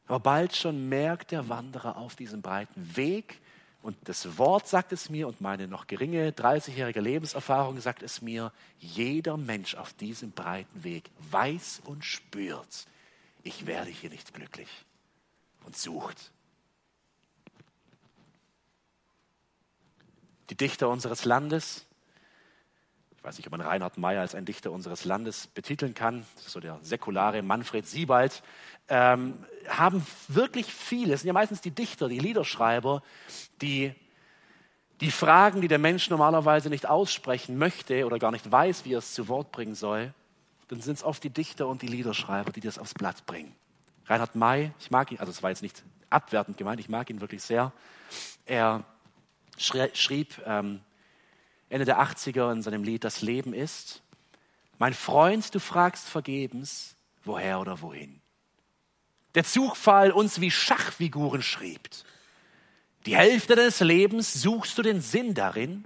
Aber 0.06 0.20
bald 0.20 0.56
schon 0.56 0.90
merkt 0.90 1.32
der 1.32 1.50
Wanderer 1.50 1.98
auf 1.98 2.16
diesem 2.16 2.44
breiten 2.44 2.96
Weg, 2.96 3.42
und 3.82 3.98
das 4.04 4.38
Wort 4.38 4.68
sagt 4.68 4.92
es 4.92 5.10
mir 5.10 5.28
und 5.28 5.42
meine 5.42 5.68
noch 5.68 5.88
geringe 5.88 6.32
30-jährige 6.32 7.00
Lebenserfahrung 7.00 7.80
sagt 7.80 8.04
es 8.04 8.22
mir, 8.22 8.52
jeder 8.78 9.38
Mensch 9.38 9.74
auf 9.74 9.94
diesem 9.94 10.32
breiten 10.32 10.84
Weg 10.84 11.10
weiß 11.32 11.82
und 11.86 12.04
spürt, 12.04 12.86
ich 13.42 13.66
werde 13.66 13.90
hier 13.90 14.10
nicht 14.10 14.34
glücklich 14.34 14.70
und 15.66 15.78
sucht. 15.78 16.32
Die 20.50 20.56
Dichter 20.56 20.90
unseres 20.90 21.26
Landes, 21.26 21.86
ich 23.18 23.24
weiß 23.24 23.38
nicht, 23.38 23.48
ob 23.48 23.52
man 23.52 23.62
Reinhard 23.62 23.98
Meyer 23.98 24.22
als 24.22 24.34
ein 24.34 24.46
Dichter 24.46 24.72
unseres 24.72 25.04
Landes 25.06 25.48
betiteln 25.48 25.94
kann, 25.94 26.26
so 26.38 26.60
der 26.60 26.80
säkulare 26.82 27.42
Manfred 27.42 27.86
Siebald, 27.86 28.42
ähm, 28.88 29.46
haben 29.68 30.06
wirklich 30.28 30.74
viele, 30.74 31.14
es 31.14 31.22
sind 31.22 31.28
ja 31.28 31.34
meistens 31.34 31.62
die 31.62 31.72
Dichter, 31.72 32.08
die 32.08 32.20
Liederschreiber, 32.20 33.04
die 33.62 33.94
die 35.02 35.12
Fragen, 35.12 35.62
die 35.62 35.68
der 35.68 35.80
Mensch 35.80 36.10
normalerweise 36.10 36.70
nicht 36.70 36.88
aussprechen 36.88 37.58
möchte 37.58 38.06
oder 38.06 38.20
gar 38.20 38.32
nicht 38.32 38.52
weiß, 38.52 38.84
wie 38.86 38.94
er 38.94 39.00
es 39.00 39.14
zu 39.14 39.28
Wort 39.28 39.52
bringen 39.52 39.76
soll, 39.76 40.14
dann 40.68 40.82
sind 40.82 40.98
es 40.98 41.04
oft 41.04 41.24
die 41.24 41.30
Dichter 41.30 41.68
und 41.68 41.82
die 41.82 41.88
Liederschreiber, 41.88 42.52
die 42.52 42.60
das 42.60 42.78
aufs 42.78 42.94
Blatt 42.94 43.26
bringen. 43.26 43.56
Reinhard 44.06 44.36
May, 44.36 44.72
ich 44.80 44.92
mag 44.92 45.12
ihn, 45.12 45.20
also 45.20 45.32
es 45.32 45.42
war 45.42 45.52
jetzt 45.52 45.62
nicht 45.62 45.84
abwertend 46.10 46.58
gemeint, 46.58 46.80
ich 46.80 46.90
mag 46.90 47.10
ihn 47.10 47.22
wirklich 47.22 47.44
sehr. 47.44 47.72
Er 48.46 48.84
schrieb 49.60 50.42
ähm, 50.46 50.82
Ende 51.70 51.86
der 51.86 52.02
80er 52.02 52.52
in 52.52 52.62
seinem 52.62 52.84
Lied 52.84 53.04
Das 53.04 53.22
Leben 53.22 53.54
ist, 53.54 54.02
mein 54.80 54.94
Freund, 54.94 55.54
du 55.54 55.60
fragst 55.60 56.08
vergebens, 56.08 56.96
woher 57.24 57.60
oder 57.60 57.82
wohin. 57.82 58.22
Der 59.36 59.44
Zugfall 59.44 60.12
uns 60.12 60.42
wie 60.42 60.50
Schachfiguren 60.50 61.44
schrieb. 61.44 61.90
Die 63.06 63.16
Hälfte 63.16 63.56
deines 63.56 63.80
Lebens 63.82 64.34
suchst 64.34 64.78
du 64.78 64.82
den 64.82 65.02
Sinn 65.02 65.34
darin, 65.34 65.86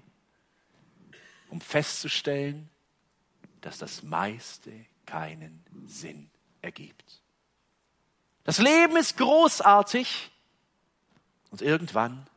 um 1.49 1.59
festzustellen, 1.59 2.69
dass 3.61 3.77
das 3.77 4.03
meiste 4.03 4.71
keinen 5.05 5.63
Sinn 5.87 6.29
ergibt. 6.61 7.21
Das 8.43 8.57
Leben 8.59 8.97
ist 8.97 9.17
großartig 9.17 10.31
und 11.51 11.61
irgendwann 11.61 12.27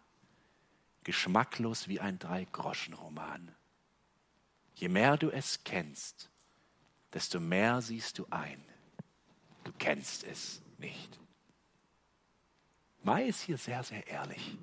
geschmacklos 1.07 1.87
wie 1.87 2.01
ein 2.01 2.19
Drei-Groschen-Roman. 2.19 3.55
Je 4.75 4.89
mehr 4.89 5.17
du 5.17 5.31
es 5.31 5.63
kennst, 5.63 6.29
desto 7.13 7.39
mehr 7.39 7.81
siehst 7.81 8.19
du 8.19 8.27
ein. 8.31 8.61
Du 9.63 9.71
kennst 9.79 10.25
es 10.25 10.61
nicht. 10.79 11.17
Mai 13.05 13.27
ist 13.27 13.43
hier 13.43 13.57
sehr, 13.57 13.85
sehr 13.85 14.05
ehrlich. 14.09 14.59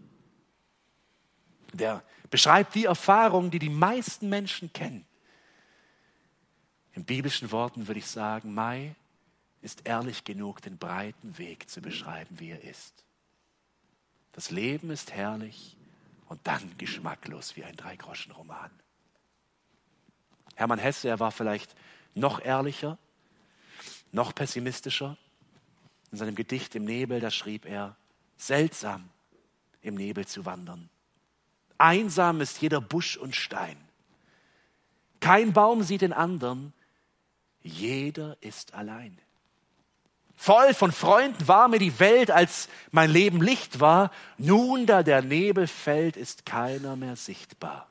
Der 1.72 2.04
beschreibt 2.30 2.76
die 2.76 2.86
Erfahrung, 2.86 3.50
die 3.50 3.60
die 3.60 3.70
meisten 3.70 4.28
Menschen 4.28 4.74
kennen. 4.74 5.06
In 6.92 7.06
biblischen 7.06 7.52
Worten 7.52 7.88
würde 7.88 8.00
ich 8.00 8.08
sagen, 8.08 8.54
Mai 8.54 8.96
ist 9.62 9.88
ehrlich 9.88 10.26
genug, 10.26 10.62
den 10.62 10.78
breiten 10.78 11.38
Weg 11.38 11.70
zu 11.70 11.82
beschreiben, 11.82 12.38
wie 12.38 12.50
er 12.50 12.62
ist. 12.66 13.06
Das 14.34 14.52
Leben 14.52 14.90
ist 14.90 15.14
herrlich, 15.14 15.78
und 16.34 16.48
dann 16.48 16.80
geschmacklos 16.80 17.56
wie 17.56 17.64
ein 17.64 17.76
Dreigroschenroman. 17.76 18.72
Hermann 20.56 20.80
Hesse, 20.80 21.08
er 21.08 21.20
war 21.20 21.32
vielleicht 21.32 21.76
noch 22.16 22.44
ehrlicher, 22.44 22.98
noch 24.12 24.34
pessimistischer. 24.34 25.16
In 26.12 26.18
seinem 26.18 26.34
Gedicht 26.34 26.74
Im 26.74 26.86
Nebel, 26.86 27.20
da 27.20 27.30
schrieb 27.30 27.66
er, 27.66 27.96
seltsam 28.36 29.12
im 29.84 29.94
Nebel 29.94 30.26
zu 30.26 30.44
wandern. 30.44 30.90
Einsam 31.78 32.42
ist 32.42 32.60
jeder 32.64 32.82
Busch 32.82 33.16
und 33.16 33.36
Stein. 33.36 33.78
Kein 35.20 35.54
Baum 35.54 35.84
sieht 35.84 36.02
den 36.02 36.14
anderen, 36.14 36.74
jeder 37.62 38.38
ist 38.42 38.74
allein. 38.74 39.20
Voll 40.44 40.74
von 40.74 40.92
Freunden 40.92 41.48
war 41.48 41.70
mir 41.70 41.80
die 41.80 42.02
Welt, 42.02 42.30
als 42.30 42.68
mein 42.92 43.10
Leben 43.10 43.42
Licht 43.42 43.80
war. 43.80 44.12
Nun, 44.38 44.86
da 44.86 45.02
der 45.02 45.22
Nebel 45.22 45.68
fällt, 45.68 46.18
ist 46.18 46.46
keiner 46.46 46.98
mehr 46.98 47.16
sichtbar. 47.16 47.88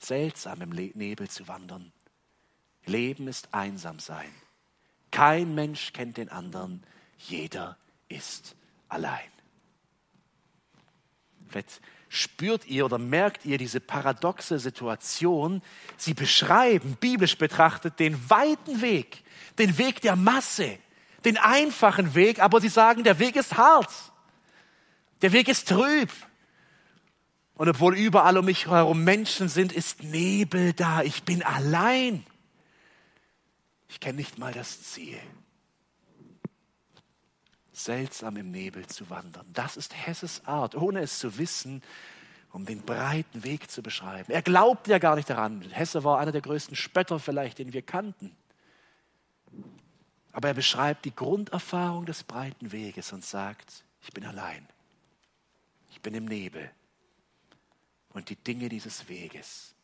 Seltsam 0.00 0.60
im 0.62 0.70
Nebel 0.70 1.28
zu 1.28 1.46
wandern. 1.46 1.92
Leben 2.86 3.28
ist 3.28 3.54
einsam 3.54 4.00
sein. 4.00 4.34
Kein 5.12 5.54
Mensch 5.54 5.92
kennt 5.92 6.16
den 6.16 6.28
anderen. 6.28 6.82
Jeder 7.18 7.76
ist 8.08 8.56
allein. 8.88 9.30
Vielleicht 11.50 11.80
spürt 12.08 12.66
ihr 12.66 12.84
oder 12.84 12.98
merkt 12.98 13.44
ihr 13.44 13.58
diese 13.58 13.80
paradoxe 13.80 14.58
Situation. 14.58 15.62
Sie 15.96 16.14
beschreiben, 16.14 16.96
biblisch 16.98 17.36
betrachtet, 17.36 17.98
den 17.98 18.30
weiten 18.30 18.80
Weg, 18.80 19.22
den 19.58 19.78
Weg 19.78 20.00
der 20.00 20.16
Masse, 20.16 20.78
den 21.24 21.36
einfachen 21.36 22.14
Weg, 22.14 22.40
aber 22.40 22.60
sie 22.60 22.68
sagen, 22.68 23.04
der 23.04 23.18
Weg 23.18 23.36
ist 23.36 23.56
hart, 23.56 23.92
der 25.22 25.32
Weg 25.32 25.48
ist 25.48 25.68
trüb. 25.68 26.10
Und 27.54 27.68
obwohl 27.68 27.96
überall 27.96 28.38
um 28.38 28.44
mich 28.44 28.68
herum 28.68 29.02
Menschen 29.02 29.48
sind, 29.48 29.72
ist 29.72 30.04
Nebel 30.04 30.72
da. 30.74 31.02
Ich 31.02 31.24
bin 31.24 31.42
allein. 31.42 32.24
Ich 33.88 33.98
kenne 33.98 34.18
nicht 34.18 34.38
mal 34.38 34.52
das 34.52 34.82
Ziel. 34.84 35.18
Seltsam 37.78 38.36
im 38.36 38.50
Nebel 38.50 38.86
zu 38.86 39.08
wandern. 39.08 39.46
Das 39.52 39.76
ist 39.76 39.94
Hesses 39.94 40.44
Art, 40.46 40.74
ohne 40.74 41.00
es 41.00 41.18
zu 41.18 41.38
wissen, 41.38 41.82
um 42.52 42.66
den 42.66 42.82
breiten 42.82 43.44
Weg 43.44 43.70
zu 43.70 43.82
beschreiben. 43.82 44.32
Er 44.32 44.42
glaubt 44.42 44.88
ja 44.88 44.98
gar 44.98 45.16
nicht 45.16 45.30
daran. 45.30 45.62
Hesse 45.70 46.02
war 46.02 46.18
einer 46.18 46.32
der 46.32 46.40
größten 46.40 46.76
Spötter 46.76 47.18
vielleicht, 47.18 47.58
den 47.58 47.72
wir 47.72 47.82
kannten. 47.82 48.36
Aber 50.32 50.48
er 50.48 50.54
beschreibt 50.54 51.04
die 51.04 51.14
Grunderfahrung 51.14 52.06
des 52.06 52.24
breiten 52.24 52.72
Weges 52.72 53.12
und 53.12 53.24
sagt, 53.24 53.84
ich 54.02 54.12
bin 54.12 54.24
allein. 54.24 54.66
Ich 55.90 56.00
bin 56.00 56.14
im 56.14 56.24
Nebel. 56.24 56.70
Und 58.10 58.30
die 58.30 58.36
Dinge 58.36 58.68
dieses 58.68 59.08
Weges 59.08 59.74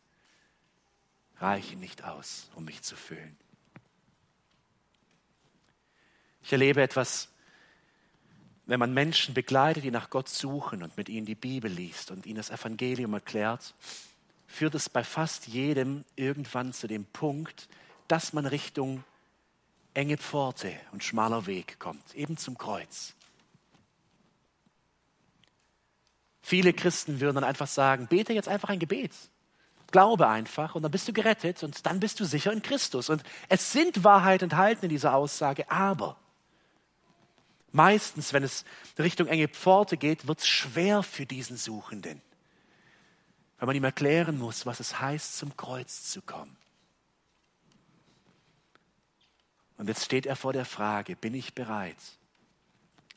reichen 1.39 1.81
nicht 1.81 2.05
aus, 2.05 2.49
um 2.55 2.65
mich 2.65 2.83
zu 2.83 2.97
füllen. 2.97 3.37
Ich 6.43 6.53
erlebe 6.53 6.83
etwas, 6.83 7.29
wenn 8.67 8.81
man 8.81 8.95
Menschen 8.95 9.35
begleitet, 9.35 9.85
die 9.85 9.91
nach 9.91 10.11
Gott 10.11 10.29
suchen 10.29 10.83
und 10.83 10.97
mit 10.97 11.09
ihnen 11.09 11.27
die 11.27 11.35
Bibel 11.35 11.71
liest 11.71 12.11
und 12.11 12.27
ihnen 12.27 12.37
das 12.37 12.51
Evangelium 12.51 13.13
erklärt, 13.13 13.75
führt 14.47 14.75
es 14.75 14.89
bei 14.89 15.05
fast 15.05 15.49
jedem 15.49 16.05
irgendwann 16.17 16.73
zu 16.73 16.87
dem 16.87 17.05
Punkt, 17.05 17.69
dass 18.09 18.33
man 18.33 18.47
Richtung 18.47 19.05
enge 19.93 20.17
Pforte 20.17 20.73
und 20.93 21.05
schmaler 21.05 21.47
Weg 21.47 21.79
kommt, 21.79 22.15
eben 22.15 22.37
zum 22.37 22.57
Kreuz. 22.59 23.15
Viele 26.43 26.73
Christen 26.73 27.21
würden 27.21 27.37
dann 27.37 27.45
einfach 27.45 27.69
sagen, 27.69 28.07
bete 28.07 28.33
jetzt 28.33 28.49
einfach 28.49 28.69
ein 28.69 28.79
Gebet. 28.79 29.13
Glaube 29.91 30.29
einfach 30.29 30.75
und 30.75 30.83
dann 30.83 30.91
bist 30.91 31.07
du 31.09 31.13
gerettet 31.13 31.63
und 31.63 31.87
dann 31.87 32.01
bist 32.01 32.19
du 32.21 32.25
sicher 32.25 32.53
in 32.53 32.63
Christus. 32.63 33.09
Und 33.09 33.23
es 33.49 33.73
sind 33.73 34.05
Wahrheit 34.05 34.43
enthalten 34.43 34.87
in 34.87 34.89
dieser 34.89 35.15
Aussage, 35.15 35.71
aber 35.71 36.17
meistens, 37.75 38.33
wenn 38.33 38.43
es 38.43 38.65
Richtung 38.99 39.27
enge 39.27 39.49
Pforte 39.49 39.97
geht, 39.97 40.27
wird 40.27 40.39
es 40.39 40.49
schwer 40.49 41.03
für 41.03 41.27
diesen 41.27 41.57
Suchenden, 41.57 42.23
weil 43.59 43.67
man 43.67 43.77
ihm 43.77 43.85
erklären 43.85 44.39
muss, 44.39 44.65
was 44.65 44.81
es 44.81 45.01
heißt, 45.01 45.37
zum 45.37 45.57
Kreuz 45.57 46.05
zu 46.11 46.23
kommen. 46.23 46.57
Und 49.77 49.89
jetzt 49.89 50.05
steht 50.05 50.27
er 50.27 50.37
vor 50.37 50.53
der 50.53 50.65
Frage, 50.65 51.17
bin 51.17 51.35
ich 51.35 51.55
bereit, 51.55 51.97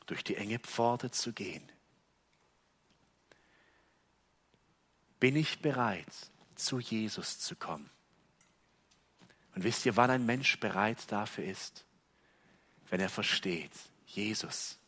durch 0.06 0.24
die 0.24 0.36
enge 0.36 0.58
Pforte 0.58 1.10
zu 1.10 1.32
gehen? 1.32 1.62
Bin 5.20 5.36
ich 5.36 5.60
bereit, 5.60 6.12
zu 6.56 6.80
Jesus 6.80 7.38
zu 7.38 7.54
kommen? 7.54 7.88
Und 9.54 9.64
wisst 9.64 9.86
ihr, 9.86 9.96
wann 9.96 10.10
ein 10.10 10.26
Mensch 10.26 10.58
bereit 10.58 10.98
dafür 11.08 11.44
ist? 11.44 11.84
Wenn 12.90 13.00
er 13.00 13.08
versteht, 13.08 13.72
Jesus 14.08 14.78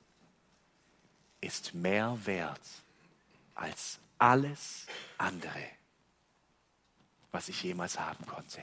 ist 1.40 1.74
mehr 1.74 2.18
wert 2.24 2.60
als 3.54 3.98
alles 4.18 4.86
andere, 5.18 5.64
was 7.30 7.48
ich 7.48 7.62
jemals 7.62 7.98
haben 7.98 8.26
konnte. 8.26 8.62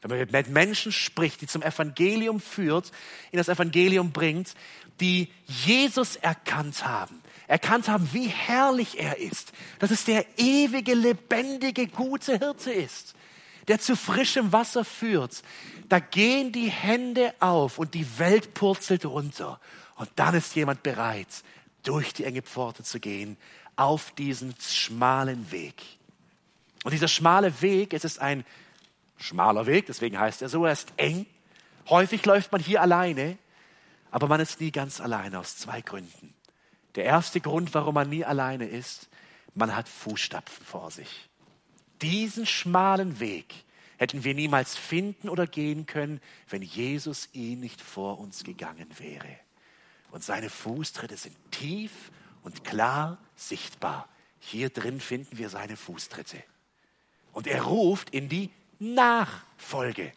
Wenn 0.00 0.18
man 0.18 0.30
mit 0.30 0.48
Menschen 0.48 0.92
spricht, 0.92 1.40
die 1.40 1.46
zum 1.46 1.62
Evangelium 1.62 2.38
führt, 2.38 2.92
in 3.32 3.38
das 3.38 3.48
Evangelium 3.48 4.12
bringt, 4.12 4.54
die 5.00 5.30
Jesus 5.46 6.16
erkannt 6.16 6.86
haben, 6.86 7.22
erkannt 7.46 7.88
haben, 7.88 8.08
wie 8.12 8.26
herrlich 8.26 8.98
er 9.00 9.18
ist, 9.18 9.52
dass 9.78 9.90
es 9.90 10.04
der 10.04 10.26
ewige, 10.38 10.94
lebendige, 10.94 11.86
gute 11.86 12.38
Hirte 12.38 12.70
ist, 12.70 13.14
der 13.68 13.80
zu 13.80 13.96
frischem 13.96 14.52
Wasser 14.52 14.84
führt, 14.84 15.42
da 15.88 15.98
gehen 15.98 16.52
die 16.52 16.70
Hände 16.70 17.34
auf 17.40 17.78
und 17.78 17.94
die 17.94 18.18
Welt 18.18 18.54
purzelt 18.54 19.04
runter. 19.04 19.60
Und 19.96 20.10
dann 20.16 20.34
ist 20.34 20.54
jemand 20.54 20.82
bereit, 20.82 21.28
durch 21.82 22.12
die 22.12 22.24
enge 22.24 22.42
Pforte 22.42 22.82
zu 22.82 23.00
gehen, 23.00 23.36
auf 23.76 24.12
diesen 24.12 24.54
schmalen 24.60 25.50
Weg. 25.50 25.82
Und 26.84 26.92
dieser 26.92 27.08
schmale 27.08 27.60
Weg, 27.62 27.92
es 27.92 28.04
ist 28.04 28.18
ein 28.18 28.44
schmaler 29.18 29.66
Weg, 29.66 29.86
deswegen 29.86 30.18
heißt 30.18 30.42
er 30.42 30.48
so, 30.48 30.64
er 30.64 30.72
ist 30.72 30.92
eng. 30.96 31.26
Häufig 31.88 32.24
läuft 32.24 32.52
man 32.52 32.60
hier 32.60 32.82
alleine, 32.82 33.38
aber 34.10 34.28
man 34.28 34.40
ist 34.40 34.60
nie 34.60 34.70
ganz 34.70 35.00
alleine 35.00 35.38
aus 35.38 35.56
zwei 35.56 35.80
Gründen. 35.80 36.34
Der 36.94 37.04
erste 37.04 37.40
Grund, 37.40 37.74
warum 37.74 37.94
man 37.94 38.08
nie 38.08 38.24
alleine 38.24 38.66
ist, 38.66 39.08
man 39.54 39.74
hat 39.74 39.88
Fußstapfen 39.88 40.64
vor 40.64 40.90
sich. 40.90 41.28
Diesen 42.02 42.46
schmalen 42.46 43.20
Weg 43.20 43.64
hätten 43.96 44.24
wir 44.24 44.34
niemals 44.34 44.76
finden 44.76 45.28
oder 45.28 45.46
gehen 45.46 45.86
können, 45.86 46.20
wenn 46.48 46.62
Jesus 46.62 47.28
ihn 47.32 47.60
nicht 47.60 47.80
vor 47.80 48.18
uns 48.18 48.44
gegangen 48.44 48.88
wäre. 48.98 49.38
Und 50.10 50.22
seine 50.22 50.50
Fußtritte 50.50 51.16
sind 51.16 51.36
tief 51.50 51.90
und 52.42 52.64
klar 52.64 53.18
sichtbar. 53.36 54.08
Hier 54.38 54.68
drin 54.68 55.00
finden 55.00 55.38
wir 55.38 55.48
seine 55.48 55.76
Fußtritte. 55.76 56.42
Und 57.32 57.46
er 57.46 57.62
ruft 57.62 58.10
in 58.10 58.28
die 58.28 58.50
Nachfolge. 58.78 60.12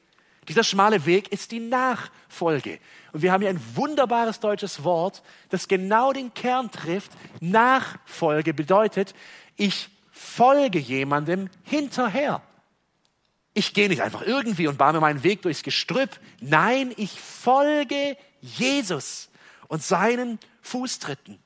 Dieser 0.48 0.64
schmale 0.64 1.06
Weg 1.06 1.32
ist 1.32 1.52
die 1.52 1.60
Nachfolge. 1.60 2.80
Und 3.12 3.22
wir 3.22 3.32
haben 3.32 3.42
hier 3.42 3.50
ein 3.50 3.76
wunderbares 3.76 4.40
deutsches 4.40 4.84
Wort, 4.84 5.24
das 5.50 5.68
genau 5.68 6.14
den 6.14 6.34
Kern 6.34 6.72
trifft. 6.72 7.12
Nachfolge 7.42 8.54
bedeutet, 8.54 9.14
ich 9.56 9.90
folge 10.18 10.80
jemandem 10.80 11.50
hinterher. 11.64 12.42
Ich 13.54 13.74
gehe 13.74 13.90
nicht 13.90 14.02
einfach 14.02 14.22
irgendwie 14.22 14.68
und 14.68 14.78
bahne 14.78 15.00
meinen 15.00 15.24
Weg 15.24 15.42
durchs 15.42 15.64
Gestrüpp. 15.64 16.20
Nein, 16.42 16.94
ich 16.96 17.20
folge 17.20 18.18
Jesus 18.42 19.30
und 19.68 19.82
seinen 19.84 20.40
Fußtritten. 20.62 21.40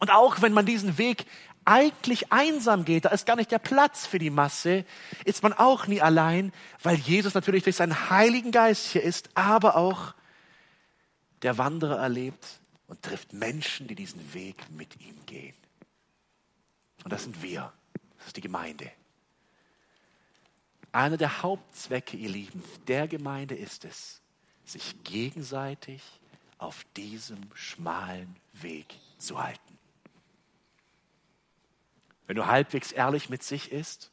Und 0.00 0.10
auch 0.10 0.42
wenn 0.42 0.52
man 0.52 0.66
diesen 0.66 0.98
Weg 0.98 1.26
eigentlich 1.64 2.32
einsam 2.32 2.84
geht, 2.84 3.04
da 3.04 3.10
ist 3.10 3.24
gar 3.24 3.36
nicht 3.36 3.50
der 3.50 3.58
Platz 3.58 4.06
für 4.06 4.18
die 4.18 4.30
Masse, 4.30 4.84
ist 5.24 5.42
man 5.42 5.52
auch 5.52 5.86
nie 5.86 6.02
allein, 6.02 6.52
weil 6.82 6.96
Jesus 6.96 7.34
natürlich 7.34 7.62
durch 7.62 7.76
seinen 7.76 8.10
Heiligen 8.10 8.50
Geist 8.50 8.88
hier 8.88 9.02
ist, 9.02 9.30
aber 9.34 9.76
auch 9.76 10.14
der 11.42 11.58
Wanderer 11.58 11.98
erlebt 11.98 12.60
und 12.88 13.02
trifft 13.02 13.32
Menschen, 13.32 13.86
die 13.86 13.94
diesen 13.94 14.34
Weg 14.34 14.56
mit 14.70 15.00
ihm 15.00 15.24
gehen. 15.26 15.54
Und 17.04 17.12
das 17.12 17.24
sind 17.24 17.42
wir, 17.42 17.72
das 18.18 18.28
ist 18.28 18.36
die 18.36 18.42
Gemeinde. 18.42 18.90
Einer 20.92 21.16
der 21.16 21.42
Hauptzwecke, 21.42 22.16
ihr 22.16 22.28
Lieben, 22.28 22.62
der 22.86 23.08
Gemeinde 23.08 23.54
ist 23.54 23.84
es, 23.84 24.20
sich 24.64 25.02
gegenseitig 25.04 26.02
auf 26.58 26.84
diesem 26.96 27.40
schmalen 27.54 28.36
Weg 28.52 28.94
zu 29.18 29.42
halten. 29.42 29.78
Wenn 32.26 32.36
du 32.36 32.46
halbwegs 32.46 32.92
ehrlich 32.92 33.28
mit 33.30 33.42
sich 33.42 33.72
ist, 33.72 34.10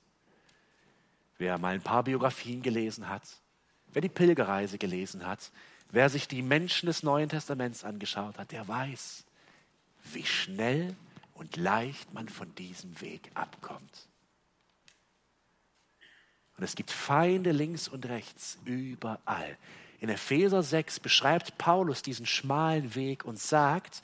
wer 1.38 1.58
mal 1.58 1.76
ein 1.76 1.82
paar 1.82 2.04
Biografien 2.04 2.62
gelesen 2.62 3.08
hat, 3.08 3.24
wer 3.94 4.02
die 4.02 4.10
Pilgerreise 4.10 4.78
gelesen 4.78 5.26
hat, 5.26 5.52
wer 5.92 6.10
sich 6.10 6.28
die 6.28 6.42
Menschen 6.42 6.88
des 6.88 7.04
Neuen 7.04 7.30
Testaments 7.30 7.84
angeschaut 7.84 8.38
hat, 8.38 8.52
der 8.52 8.68
weiß, 8.68 9.26
wie 10.06 10.26
schnell 10.26 10.96
und 11.40 11.56
leicht 11.56 12.14
man 12.14 12.28
von 12.28 12.54
diesem 12.56 13.00
Weg 13.00 13.32
abkommt. 13.34 14.08
Und 16.58 16.64
es 16.66 16.76
gibt 16.76 16.92
Feinde 16.92 17.52
links 17.52 17.88
und 17.88 18.06
rechts, 18.08 18.58
überall. 18.66 19.58
In 20.02 20.10
Epheser 20.10 20.62
6 20.62 21.00
beschreibt 21.00 21.58
Paulus 21.58 22.02
diesen 22.02 22.26
schmalen 22.26 22.94
Weg 22.96 23.24
und 23.24 23.40
sagt, 23.40 24.02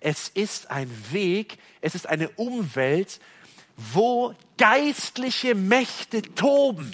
es 0.00 0.28
ist 0.28 0.70
ein 0.70 0.90
Weg, 1.10 1.56
es 1.80 1.94
ist 1.94 2.06
eine 2.06 2.28
Umwelt, 2.30 3.20
wo 3.76 4.34
geistliche 4.58 5.54
Mächte 5.54 6.20
toben. 6.20 6.92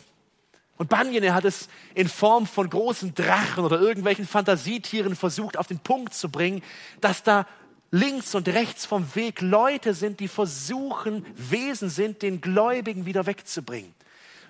Und 0.76 0.88
Banjene 0.88 1.34
hat 1.34 1.44
es 1.44 1.68
in 1.94 2.08
Form 2.08 2.46
von 2.46 2.70
großen 2.70 3.14
Drachen 3.14 3.64
oder 3.64 3.80
irgendwelchen 3.80 4.26
Fantasietieren 4.26 5.16
versucht 5.16 5.58
auf 5.58 5.66
den 5.66 5.80
Punkt 5.80 6.14
zu 6.14 6.30
bringen, 6.30 6.62
dass 7.00 7.24
da 7.24 7.46
links 7.90 8.34
und 8.34 8.48
rechts 8.48 8.86
vom 8.86 9.14
Weg 9.14 9.40
Leute 9.40 9.94
sind, 9.94 10.20
die 10.20 10.28
versuchen, 10.28 11.26
Wesen 11.36 11.90
sind, 11.90 12.22
den 12.22 12.40
Gläubigen 12.40 13.06
wieder 13.06 13.26
wegzubringen. 13.26 13.94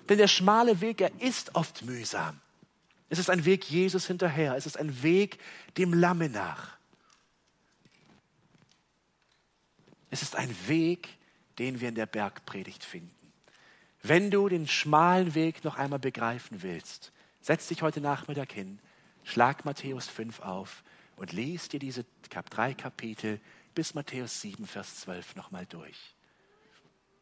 Denn 0.09 0.17
der 0.17 0.27
schmale 0.27 0.81
Weg, 0.81 1.01
er 1.01 1.11
ist 1.21 1.55
oft 1.55 1.83
mühsam. 1.83 2.39
Es 3.09 3.19
ist 3.19 3.29
ein 3.29 3.45
Weg 3.45 3.65
Jesus 3.65 4.07
hinterher. 4.07 4.55
Es 4.55 4.65
ist 4.65 4.77
ein 4.77 5.03
Weg 5.03 5.39
dem 5.77 5.93
Lamme 5.93 6.29
nach. 6.29 6.77
Es 10.09 10.21
ist 10.21 10.35
ein 10.35 10.55
Weg, 10.67 11.09
den 11.59 11.79
wir 11.81 11.89
in 11.89 11.95
der 11.95 12.05
Bergpredigt 12.05 12.83
finden. 12.83 13.15
Wenn 14.03 14.31
du 14.31 14.49
den 14.49 14.67
schmalen 14.67 15.35
Weg 15.35 15.63
noch 15.63 15.77
einmal 15.77 15.99
begreifen 15.99 16.63
willst, 16.63 17.11
setz 17.41 17.67
dich 17.67 17.81
heute 17.81 18.01
Nachmittag 18.01 18.51
hin, 18.51 18.79
schlag 19.23 19.63
Matthäus 19.63 20.07
5 20.07 20.39
auf 20.39 20.83
und 21.21 21.33
lies 21.33 21.69
dir 21.69 21.79
diese 21.79 22.03
drei 22.49 22.73
Kapitel 22.73 23.39
bis 23.75 23.93
Matthäus 23.93 24.41
7, 24.41 24.65
Vers 24.65 25.01
12 25.01 25.35
nochmal 25.35 25.67
durch. 25.67 26.15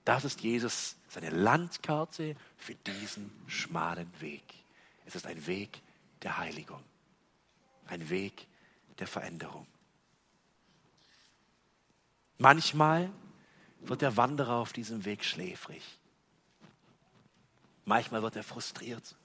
Das 0.06 0.24
ist 0.24 0.40
Jesus, 0.40 0.96
seine 1.10 1.32
Landkarte 1.32 2.38
für 2.56 2.76
diesen 2.76 3.30
schmalen 3.48 4.10
Weg. 4.22 4.44
Es 5.06 5.16
ist 5.16 5.28
ein 5.28 5.46
Weg 5.48 5.82
der 6.22 6.38
Heiligung, 6.38 6.82
ein 7.88 8.10
Weg 8.10 8.48
der 9.00 9.08
Veränderung. 9.08 9.68
Manchmal 12.38 13.12
wird 13.82 14.02
der 14.02 14.16
Wanderer 14.16 14.56
auf 14.56 14.72
diesem 14.72 15.04
Weg 15.04 15.26
schläfrig. 15.26 15.84
Manchmal 17.84 18.24
wird 18.24 18.38
er 18.38 18.44
frustriert. 18.44 19.18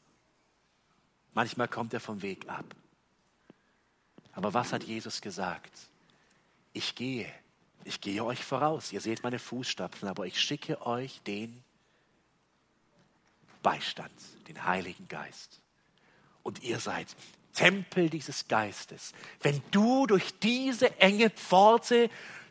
Manchmal 1.33 1.69
kommt 1.69 1.95
er 1.95 2.01
vom 2.01 2.23
Weg 2.23 2.49
ab. 2.49 2.75
Aber 4.35 4.55
was 4.55 4.73
hat 4.73 4.85
Jesus 4.85 5.21
gesagt? 5.21 5.73
Ich 6.73 6.95
gehe, 6.95 7.33
ich 7.85 8.01
gehe 8.01 8.25
euch 8.25 8.45
voraus. 8.45 8.93
Ihr 8.93 9.01
seht 9.01 9.23
meine 9.23 9.39
Fußstapfen, 9.39 10.09
aber 10.09 10.27
ich 10.27 10.41
schicke 10.41 10.85
euch 10.87 11.21
den 11.23 11.63
Beistand, 13.63 14.13
den 14.49 14.65
Heiligen 14.65 15.09
Geist. 15.09 15.61
Und 16.43 16.63
ihr 16.63 16.79
seid 16.79 17.09
Tempel 17.55 18.11
dieses 18.11 18.49
Geistes. 18.49 19.13
Wenn 19.41 19.63
du 19.71 20.07
durch 20.07 20.39
diese 20.41 20.99
enge 21.01 21.31
Pforte 21.31 22.11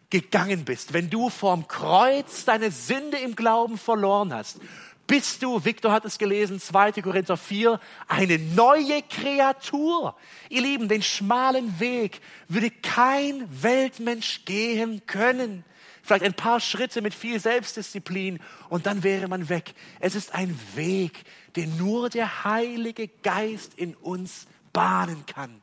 gegangen 0.10 0.64
bist, 0.64 0.94
wenn 0.94 1.10
du 1.10 1.30
vorm 1.30 1.68
Kreuz 1.68 2.46
deine 2.46 2.72
Sünde 2.72 3.18
im 3.18 3.36
Glauben 3.36 3.78
verloren 3.78 4.34
hast, 4.34 4.60
bist 5.08 5.44
du, 5.44 5.64
Victor 5.64 5.92
hat 5.92 6.06
es 6.06 6.18
gelesen, 6.18 6.60
2. 6.60 6.94
Korinther 7.02 7.38
4, 7.38 7.80
eine 8.08 8.40
neue 8.40 9.02
Kreatur. 9.04 10.16
Ihr 10.50 10.62
Lieben, 10.62 10.88
den 10.88 11.02
schmalen 11.02 11.80
Weg 11.80 12.22
würde 12.48 12.72
kein 12.72 13.48
Weltmensch 13.62 14.46
gehen 14.46 15.06
können. 15.06 15.66
Vielleicht 16.02 16.24
ein 16.24 16.34
paar 16.34 16.60
Schritte 16.60 17.02
mit 17.02 17.14
viel 17.14 17.40
Selbstdisziplin 17.40 18.40
und 18.70 18.86
dann 18.86 19.04
wäre 19.04 19.28
man 19.28 19.50
weg. 19.50 19.74
Es 20.00 20.16
ist 20.16 20.34
ein 20.34 20.58
Weg, 20.76 21.24
den 21.56 21.78
nur 21.78 22.10
der 22.10 22.44
Heilige 22.44 23.08
Geist 23.08 23.74
in 23.76 23.96
uns 23.96 24.48
bahnen 24.74 25.26
kann. 25.26 25.62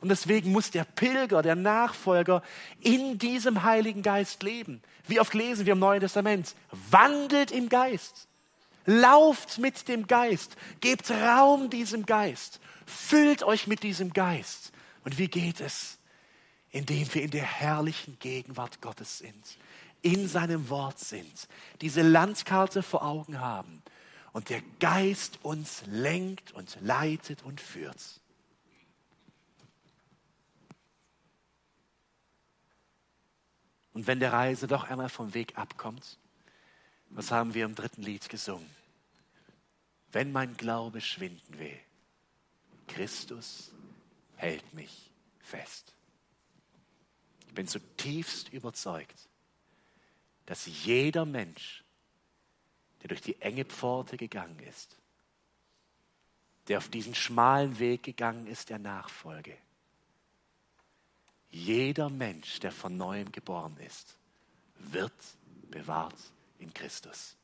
Und 0.00 0.10
deswegen 0.10 0.52
muss 0.52 0.70
der 0.70 0.84
Pilger, 0.84 1.40
der 1.40 1.54
Nachfolger 1.54 2.42
in 2.80 3.18
diesem 3.18 3.62
Heiligen 3.62 4.02
Geist 4.02 4.42
leben. 4.42 4.82
Wie 5.06 5.20
oft 5.20 5.32
lesen 5.32 5.64
wir 5.64 5.72
im 5.72 5.78
Neuen 5.78 6.00
Testament? 6.00 6.54
Wandelt 6.90 7.50
im 7.50 7.70
Geist. 7.70 8.28
Lauft 8.86 9.58
mit 9.58 9.88
dem 9.88 10.06
Geist. 10.06 10.56
Gebt 10.80 11.10
Raum 11.10 11.70
diesem 11.70 12.06
Geist. 12.06 12.60
Füllt 12.86 13.42
euch 13.42 13.66
mit 13.66 13.82
diesem 13.82 14.12
Geist. 14.12 14.72
Und 15.04 15.18
wie 15.18 15.28
geht 15.28 15.60
es? 15.60 15.98
Indem 16.70 17.12
wir 17.14 17.22
in 17.22 17.30
der 17.30 17.44
herrlichen 17.44 18.18
Gegenwart 18.18 18.80
Gottes 18.80 19.18
sind, 19.18 19.58
in 20.02 20.28
seinem 20.28 20.68
Wort 20.68 20.98
sind, 20.98 21.48
diese 21.80 22.02
Landkarte 22.02 22.82
vor 22.82 23.04
Augen 23.04 23.40
haben 23.40 23.82
und 24.32 24.50
der 24.50 24.60
Geist 24.80 25.38
uns 25.42 25.84
lenkt 25.86 26.52
und 26.52 26.76
leitet 26.80 27.42
und 27.42 27.60
führt. 27.60 28.20
Und 33.92 34.08
wenn 34.08 34.18
der 34.18 34.32
Reise 34.32 34.66
doch 34.66 34.90
einmal 34.90 35.08
vom 35.08 35.32
Weg 35.34 35.56
abkommt, 35.56 36.18
was 37.14 37.30
haben 37.30 37.54
wir 37.54 37.64
im 37.64 37.74
dritten 37.74 38.02
Lied 38.02 38.28
gesungen? 38.28 38.68
Wenn 40.12 40.32
mein 40.32 40.56
Glaube 40.56 41.00
schwinden 41.00 41.58
will, 41.58 41.78
Christus 42.88 43.72
hält 44.36 44.74
mich 44.74 45.10
fest. 45.40 45.94
Ich 47.46 47.54
bin 47.54 47.66
zutiefst 47.66 48.52
überzeugt, 48.52 49.28
dass 50.46 50.66
jeder 50.84 51.24
Mensch, 51.24 51.84
der 53.02 53.08
durch 53.08 53.22
die 53.22 53.40
enge 53.40 53.64
Pforte 53.64 54.16
gegangen 54.16 54.58
ist, 54.60 54.98
der 56.68 56.78
auf 56.78 56.88
diesen 56.88 57.14
schmalen 57.14 57.78
Weg 57.78 58.02
gegangen 58.02 58.46
ist 58.46 58.70
der 58.70 58.78
Nachfolge, 58.78 59.56
jeder 61.50 62.10
Mensch, 62.10 62.58
der 62.58 62.72
von 62.72 62.96
neuem 62.96 63.30
geboren 63.30 63.76
ist, 63.78 64.16
wird 64.78 65.12
bewahrt 65.70 66.18
in 66.64 66.74
Christus. 66.74 67.36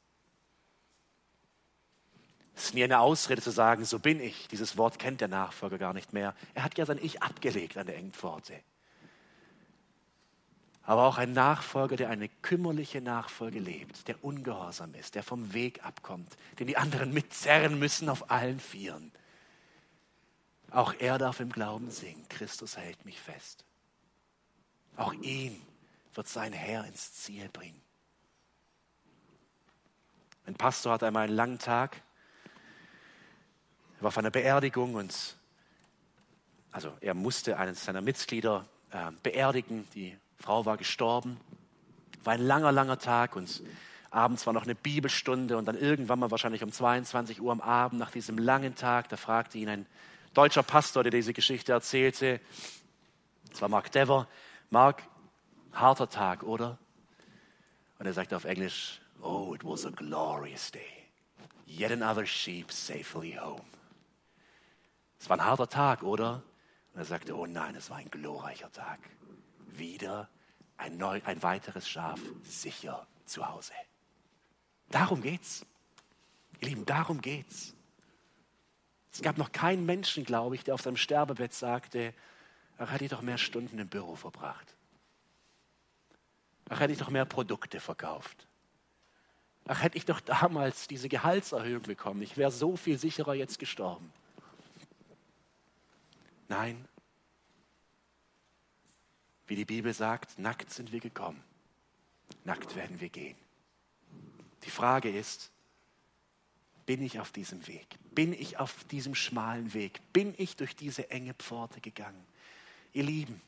Es 2.57 2.67
ist 2.67 2.75
nie 2.75 2.85
eine 2.85 3.01
Ausrede 3.01 3.41
zu 3.41 3.51
sagen, 3.51 3.85
so 3.85 3.99
bin 3.99 4.21
ich. 4.21 4.49
Dieses 4.49 4.77
Wort 4.77 4.99
kennt 4.99 5.21
der 5.21 5.29
Nachfolger 5.29 5.79
gar 5.79 5.95
nicht 5.95 6.13
mehr. 6.13 6.35
Er 6.55 6.65
hat 6.65 6.77
ja 6.77 6.85
sein 6.85 6.99
Ich 7.01 7.23
abgelegt 7.23 7.79
an 7.79 7.87
der 7.87 7.97
engen 7.97 8.13
Pforte. 8.13 8.55
Aber 10.83 11.05
auch 11.07 11.19
ein 11.19 11.33
Nachfolger, 11.33 11.97
der 11.97 12.11
eine 12.11 12.29
kümmerliche 12.29 13.01
Nachfolge 13.01 13.61
lebt, 13.61 14.09
der 14.09 14.25
ungehorsam 14.25 14.95
ist, 14.95 15.15
der 15.15 15.23
vom 15.23 15.53
Weg 15.53 15.85
abkommt, 15.85 16.37
den 16.59 16.67
die 16.67 16.77
anderen 16.77 17.15
mitzerren 17.15 17.79
müssen 17.79 18.09
auf 18.09 18.31
allen 18.31 18.61
Vieren. 18.61 19.13
Auch 20.71 20.95
er 20.99 21.19
darf 21.19 21.41
im 21.41 21.53
Glauben 21.53 21.91
singen, 21.91 22.29
Christus 22.29 22.77
hält 22.77 23.05
mich 23.05 23.21
fest. 23.21 23.65
Auch 24.97 25.13
ihn 25.15 25.61
wird 26.15 26.29
sein 26.29 26.53
Herr 26.53 26.85
ins 26.85 27.15
Ziel 27.15 27.49
bringen. 27.49 27.81
Ein 30.51 30.57
Pastor 30.57 30.95
hatte 30.95 31.07
einmal 31.07 31.29
einen 31.29 31.37
langen 31.37 31.61
Tag. 31.61 32.03
Er 33.99 34.03
war 34.03 34.09
auf 34.09 34.19
einer 34.19 34.33
Beerdigung 34.33 34.97
und 34.97 35.37
also 36.73 36.93
er 37.01 37.15
musste 37.15 37.57
einen 37.57 37.77
seiner 37.77 38.01
Mitglieder 38.01 38.67
äh, 38.91 39.13
beerdigen. 39.23 39.87
Die 39.95 40.19
Frau 40.41 40.67
war 40.67 40.77
gestorben. 40.77 41.39
War 42.25 42.33
ein 42.33 42.41
langer, 42.41 42.73
langer 42.73 42.99
Tag 42.99 43.37
und 43.37 43.63
abends 44.11 44.45
war 44.45 44.53
noch 44.53 44.65
eine 44.65 44.75
Bibelstunde 44.75 45.57
und 45.57 45.67
dann 45.67 45.79
irgendwann 45.79 46.19
mal 46.19 46.33
wahrscheinlich 46.33 46.65
um 46.65 46.73
22 46.73 47.41
Uhr 47.41 47.53
am 47.53 47.61
Abend 47.61 48.01
nach 48.01 48.11
diesem 48.11 48.37
langen 48.37 48.75
Tag, 48.75 49.09
da 49.09 49.17
fragte 49.17 49.57
ihn 49.57 49.69
ein 49.69 49.87
deutscher 50.35 50.65
Pastor, 50.65 51.05
der 51.05 51.13
diese 51.13 51.33
Geschichte 51.33 51.71
erzählte, 51.71 52.41
das 53.51 53.63
war 53.63 53.69
Mark 53.69 53.93
Dever, 53.93 54.27
Mark, 54.69 55.05
harter 55.73 56.09
Tag, 56.09 56.43
oder? 56.43 56.77
Und 58.01 58.07
er 58.07 58.15
sagte 58.15 58.35
auf 58.35 58.45
Englisch, 58.45 59.01
oh, 59.23 59.55
it 59.55 59.65
was 59.65 59.85
a 59.85 59.91
glorious 59.91 60.71
day. 60.71 61.09
Yet 61.67 61.93
another 61.93 62.27
sheep 62.27 62.73
safely 62.73 63.33
home. 63.33 63.65
Es 65.19 65.29
war 65.29 65.37
ein 65.37 65.45
harter 65.45 65.69
Tag, 65.69 66.03
oder? 66.03 66.43
Und 66.93 67.01
er 67.01 67.05
sagte, 67.05 67.37
oh 67.37 67.47
nein, 67.47 67.75
es 67.75 67.91
war 67.91 67.99
ein 67.99 68.11
glorreicher 68.11 68.73
Tag. 68.73 68.99
Wieder 69.67 70.29
ein, 70.77 70.97
neu, 70.97 71.21
ein 71.25 71.43
weiteres 71.43 71.89
Schaf 71.89 72.21
sicher 72.43 73.07
zu 73.27 73.47
Hause. 73.47 73.73
Darum 74.89 75.21
geht's. 75.21 75.65
Ihr 76.61 76.69
Lieben, 76.69 76.87
darum 76.87 77.21
geht's. 77.21 77.75
Es 79.13 79.23
gab 79.23 79.39
noch 79.39 79.53
keinen 79.53 79.87
Menschen, 79.87 80.25
glaube 80.25 80.55
ich, 80.55 80.65
der 80.65 80.75
auf 80.75 80.83
seinem 80.83 80.97
Sterbebett 80.97 81.53
sagte, 81.53 82.15
Ach, 82.79 82.91
hätte 82.91 83.05
ich 83.05 83.11
doch 83.11 83.21
mehr 83.21 83.37
Stunden 83.37 83.79
im 83.79 83.89
Büro 83.89 84.17
verbracht. 84.17 84.75
Ach, 86.71 86.81
hätte 86.81 86.95
ich 86.95 86.99
doch 86.99 87.11
mehr 87.11 87.27
Produkte 87.27 87.79
verkauft. 87.79 88.49
Ach, 89.73 89.85
hätte 89.85 89.97
ich 89.97 90.05
doch 90.05 90.19
damals 90.19 90.89
diese 90.89 91.09
Gehaltserhöhung 91.09 91.83
bekommen. 91.83 92.23
Ich 92.23 92.37
wäre 92.37 92.51
so 92.51 92.77
viel 92.77 92.99
sicherer 92.99 93.35
jetzt 93.35 93.61
gestorben. 93.61 94.13
Nein. 96.49 96.89
Wie 99.47 99.55
die 99.55 99.65
Bibel 99.65 99.95
sagt, 99.95 100.41
nackt 100.41 100.73
sind 100.73 100.91
wir 100.91 100.99
gekommen. 100.99 101.41
Nackt 102.43 102.75
werden 102.75 103.01
wir 103.01 103.11
gehen. 103.11 103.37
Die 104.65 104.71
Frage 104.71 105.09
ist, 105.09 105.53
bin 106.85 107.01
ich 107.01 107.21
auf 107.21 107.31
diesem 107.31 107.65
Weg? 107.69 107.87
Bin 108.11 108.33
ich 108.33 108.59
auf 108.59 108.83
diesem 108.83 109.15
schmalen 109.15 109.73
Weg? 109.73 110.01
Bin 110.13 110.35
ich 110.37 110.57
durch 110.57 110.75
diese 110.75 111.13
enge 111.13 111.35
Pforte 111.35 111.81
gegangen? 111.81 112.27
Ihr 112.93 113.05
Lieben, 113.05 113.41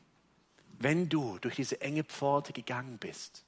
wenn 0.79 1.09
du 1.09 1.37
durch 1.39 1.57
diese 1.57 1.81
enge 1.81 2.05
Pforte 2.05 2.53
gegangen 2.53 2.97
bist, 2.97 3.43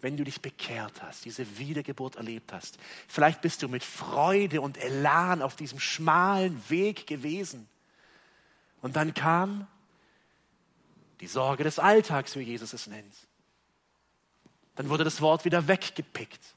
wenn 0.00 0.16
du 0.16 0.24
dich 0.24 0.40
bekehrt 0.40 1.02
hast, 1.02 1.24
diese 1.24 1.58
Wiedergeburt 1.58 2.16
erlebt 2.16 2.52
hast, 2.52 2.78
vielleicht 3.08 3.40
bist 3.40 3.62
du 3.62 3.68
mit 3.68 3.82
Freude 3.82 4.60
und 4.60 4.78
Elan 4.78 5.42
auf 5.42 5.56
diesem 5.56 5.80
schmalen 5.80 6.62
Weg 6.68 7.06
gewesen. 7.06 7.68
Und 8.82 8.96
dann 8.96 9.14
kam 9.14 9.66
die 11.20 11.26
Sorge 11.26 11.64
des 11.64 11.78
Alltags, 11.78 12.36
wie 12.36 12.42
Jesus 12.42 12.72
es 12.72 12.86
nennt. 12.86 13.14
Dann 14.76 14.90
wurde 14.90 15.04
das 15.04 15.20
Wort 15.20 15.44
wieder 15.44 15.66
weggepickt. 15.66 16.54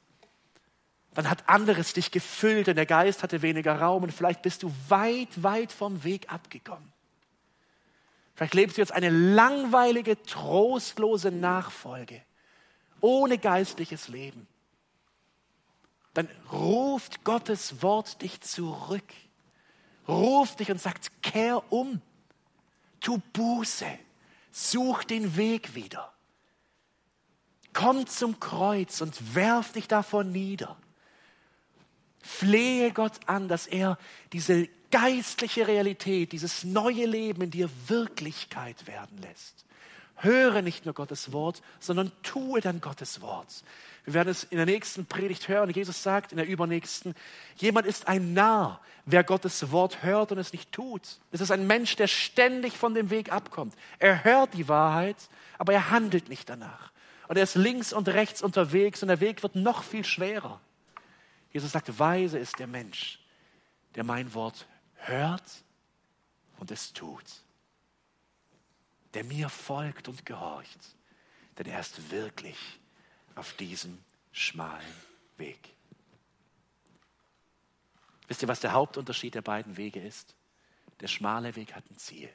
Dann 1.13 1.29
hat 1.29 1.49
anderes 1.49 1.93
dich 1.93 2.11
gefüllt 2.11 2.67
und 2.67 2.75
der 2.75 2.85
Geist 2.85 3.23
hatte 3.23 3.41
weniger 3.41 3.79
Raum 3.79 4.03
und 4.03 4.13
vielleicht 4.13 4.41
bist 4.41 4.63
du 4.63 4.71
weit, 4.89 5.41
weit 5.41 5.71
vom 5.71 6.03
Weg 6.03 6.31
abgekommen. 6.31 6.91
Vielleicht 8.35 8.53
lebst 8.53 8.77
du 8.77 8.81
jetzt 8.81 8.93
eine 8.93 9.09
langweilige, 9.09 10.21
trostlose 10.23 11.31
Nachfolge, 11.31 12.21
ohne 13.02 13.38
geistliches 13.38 14.08
Leben. 14.08 14.47
Dann 16.14 16.28
ruft 16.52 17.24
Gottes 17.24 17.82
Wort 17.82 18.22
dich 18.22 18.41
zurück. 18.41 19.14
Ruft 20.08 20.60
dich 20.60 20.72
und 20.72 20.82
sagt, 20.82 21.22
kehr 21.22 21.72
um. 21.72 22.02
Tu 23.00 23.20
Buße. 23.34 23.88
Such 24.52 25.04
den 25.04 25.38
Weg 25.38 25.76
wieder. 25.76 26.12
Komm 27.74 28.08
zum 28.08 28.39
Kreuz 28.39 29.02
und 29.02 29.36
werf 29.36 29.72
dich 29.74 29.88
davon 29.88 30.32
nieder. 30.32 30.76
Flehe 32.22 32.91
Gott 32.91 33.20
an, 33.28 33.47
dass 33.47 33.68
er 33.68 33.97
diese 34.34 34.68
geistliche 34.91 35.68
Realität, 35.68 36.32
dieses 36.32 36.64
neue 36.64 37.06
Leben 37.06 37.43
in 37.43 37.52
dir 37.52 37.70
Wirklichkeit 37.88 38.88
werden 38.88 39.20
lässt. 39.20 39.66
Höre 40.22 40.61
nicht 40.61 40.86
nur 40.86 40.93
Gottes 40.93 41.32
Wort, 41.32 41.61
sondern 41.80 42.11
tue 42.24 42.59
dann 42.61 42.82
Gottes 42.82 43.22
Wort. 43.22 43.63
Wir 44.03 44.13
werden 44.13 44.30
es 44.30 44.43
in 44.43 44.57
der 44.57 44.65
nächsten 44.65 45.05
Predigt 45.05 45.47
hören. 45.47 45.70
Jesus 45.70 46.03
sagt 46.03 46.32
in 46.32 46.38
der 46.38 46.47
übernächsten, 46.47 47.15
jemand 47.57 47.88
ist 47.88 48.07
ein 48.07 48.34
Narr, 48.34 48.82
wer 49.05 49.24
Gottes 49.24 49.72
Wort 49.72 50.03
hört 50.03 50.32
und 50.32 50.38
es 50.38 50.51
nicht 50.51 50.72
tut. 50.72 51.20
Es 51.32 51.41
ist 51.41 51.51
ein 51.51 51.67
Mensch, 51.67 51.95
der 51.95 52.07
ständig 52.07 52.78
von 52.78 52.93
dem 52.93 53.11
Weg 53.11 53.32
abkommt. 53.32 53.76
Er 53.97 54.24
hört 54.24 54.55
die 54.55 54.67
Wahrheit, 54.67 55.17
aber 55.57 55.74
er 55.74 55.89
handelt 55.89 56.28
nicht 56.28 56.49
danach. 56.49 56.91
Und 57.28 57.38
er 57.38 57.43
ist 57.43 57.55
links 57.55 57.93
und 57.93 58.09
rechts 58.09 58.41
unterwegs 58.41 59.01
und 59.03 59.07
der 59.07 59.22
Weg 59.22 59.43
wird 59.43 59.55
noch 59.55 59.84
viel 59.84 60.03
schwerer. 60.03 60.59
Jesus 61.51 61.72
sagt, 61.72 61.97
weise 61.97 62.39
ist 62.39 62.59
der 62.59 62.67
Mensch, 62.67 63.20
der 63.95 64.03
mein 64.03 64.34
Wort 64.34 64.67
hört 64.95 65.43
und 66.57 66.72
es 66.72 66.91
tut. 66.93 67.24
Der 69.14 69.24
mir 69.24 69.49
folgt 69.49 70.07
und 70.07 70.26
gehorcht, 70.26 70.80
denn 71.57 71.68
er 71.68 71.80
ist 71.80 72.12
wirklich 72.12 72.57
auf 73.36 73.53
diesem 73.53 73.97
schmalen 74.32 74.93
Weg. 75.38 75.60
Wisst 78.28 78.43
ihr, 78.43 78.47
was 78.47 78.60
der 78.60 78.74
Hauptunterschied 78.74 79.34
der 79.34 79.41
beiden 79.41 79.76
Wege 79.78 79.99
ist? 79.99 80.36
Der 80.99 81.07
schmale 81.07 81.55
Weg 81.55 81.74
hat 81.74 81.84
ein 81.89 81.97
Ziel. 81.97 82.30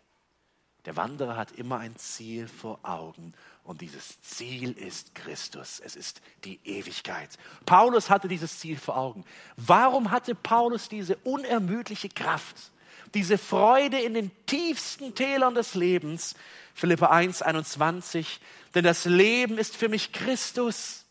Der 0.84 0.96
Wanderer 0.96 1.36
hat 1.36 1.52
immer 1.52 1.78
ein 1.78 1.96
Ziel 1.96 2.46
vor 2.46 2.78
Augen 2.82 3.32
und 3.62 3.80
dieses 3.80 4.20
Ziel 4.20 4.72
ist 4.72 5.14
Christus. 5.14 5.80
Es 5.80 5.96
ist 5.96 6.20
die 6.44 6.60
Ewigkeit. 6.64 7.38
Paulus 7.64 8.10
hatte 8.10 8.28
dieses 8.28 8.58
Ziel 8.58 8.76
vor 8.76 8.96
Augen. 8.96 9.24
Warum 9.56 10.10
hatte 10.10 10.34
Paulus 10.34 10.90
diese 10.90 11.16
unermüdliche 11.18 12.10
Kraft, 12.10 12.70
diese 13.12 13.38
Freude 13.38 14.00
in 14.00 14.14
den 14.14 14.30
tiefsten 14.46 15.14
Tälern 15.14 15.54
des 15.54 15.74
Lebens? 15.74 16.34
Philippa 16.74 17.06
1, 17.06 17.42
21. 17.42 18.40
Denn 18.74 18.84
das 18.84 19.04
Leben 19.04 19.58
ist 19.58 19.76
für 19.76 19.88
mich 19.88 20.12
Christus. 20.12 21.04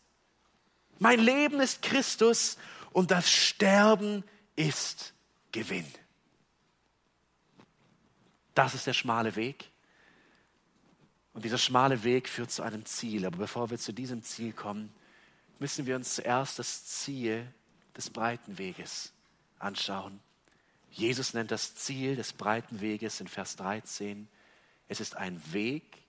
Mein 0.98 1.20
Leben 1.20 1.60
ist 1.60 1.82
Christus 1.82 2.58
und 2.92 3.10
das 3.10 3.30
Sterben 3.30 4.24
ist 4.56 5.14
Gewinn. 5.52 5.86
Das 8.54 8.74
ist 8.74 8.86
der 8.86 8.92
schmale 8.92 9.34
Weg. 9.36 9.70
Und 11.32 11.44
dieser 11.44 11.58
schmale 11.58 12.04
Weg 12.04 12.28
führt 12.28 12.52
zu 12.52 12.62
einem 12.62 12.84
Ziel. 12.84 13.26
Aber 13.26 13.38
bevor 13.38 13.70
wir 13.70 13.78
zu 13.78 13.92
diesem 13.92 14.22
Ziel 14.22 14.52
kommen, 14.52 14.92
müssen 15.58 15.86
wir 15.86 15.96
uns 15.96 16.14
zuerst 16.14 16.58
das 16.58 16.84
Ziel 16.84 17.46
des 17.96 18.10
breiten 18.10 18.58
Weges 18.58 19.12
anschauen. 19.58 20.20
Jesus 20.94 21.34
nennt 21.34 21.50
das 21.50 21.74
Ziel 21.74 22.14
des 22.14 22.32
breiten 22.32 22.80
Weges 22.80 23.20
in 23.20 23.26
Vers 23.26 23.56
13. 23.56 24.28
Es 24.86 25.00
ist 25.00 25.16
ein 25.16 25.42
Weg, 25.52 26.04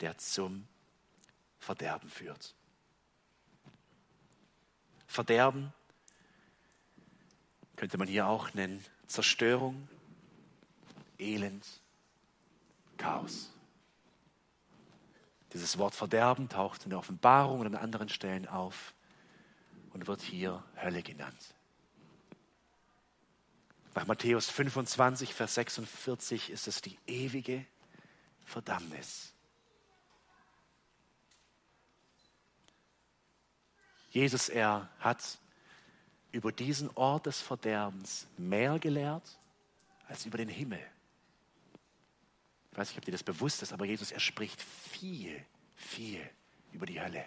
der 0.00 0.18
zum 0.18 0.66
Verderben 1.60 2.10
führt. 2.10 2.56
Verderben 5.06 5.72
könnte 7.76 7.98
man 7.98 8.08
hier 8.08 8.26
auch 8.26 8.52
nennen 8.52 8.84
Zerstörung, 9.06 9.88
Elend, 11.18 11.64
Chaos. 12.96 13.52
Dieses 15.52 15.78
Wort 15.78 15.94
Verderben 15.94 16.48
taucht 16.48 16.82
in 16.82 16.90
der 16.90 16.98
Offenbarung 16.98 17.60
und 17.60 17.66
an 17.68 17.76
anderen 17.76 18.08
Stellen 18.08 18.48
auf 18.48 18.92
und 19.92 20.08
wird 20.08 20.20
hier 20.20 20.64
Hölle 20.82 21.04
genannt. 21.04 21.55
Nach 23.96 24.06
Matthäus 24.06 24.50
25, 24.50 25.32
Vers 25.32 25.54
46 25.54 26.50
ist 26.50 26.68
es 26.68 26.82
die 26.82 26.98
ewige 27.06 27.64
Verdammnis. 28.44 29.32
Jesus, 34.10 34.50
er 34.50 34.90
hat 35.00 35.38
über 36.30 36.52
diesen 36.52 36.90
Ort 36.94 37.24
des 37.24 37.40
Verderbens 37.40 38.26
mehr 38.36 38.78
gelehrt 38.78 39.38
als 40.08 40.26
über 40.26 40.36
den 40.36 40.50
Himmel. 40.50 40.86
Ich 42.72 42.76
weiß 42.76 42.88
nicht, 42.90 42.98
ob 42.98 43.04
dir 43.06 43.12
das 43.12 43.22
bewusst 43.22 43.62
ist, 43.62 43.72
aber 43.72 43.86
Jesus, 43.86 44.12
er 44.12 44.20
spricht 44.20 44.60
viel, 44.60 45.42
viel 45.74 46.20
über 46.70 46.84
die 46.84 47.00
Hölle, 47.00 47.24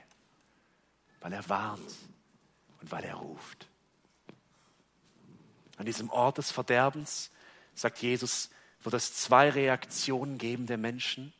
weil 1.19 1.33
er 1.33 1.49
warnt 1.49 1.95
und 2.79 2.91
weil 2.91 3.05
er 3.05 3.15
ruft. 3.15 3.68
An 5.79 5.85
diesem 5.85 6.09
Ort 6.09 6.37
des 6.37 6.51
Verderbens, 6.51 7.31
sagt 7.73 7.99
Jesus, 7.99 8.49
wird 8.83 8.93
es 8.95 9.13
zwei 9.13 9.49
Reaktionen 9.49 10.37
geben 10.37 10.67
der 10.67 10.77
Menschen. 10.77 11.31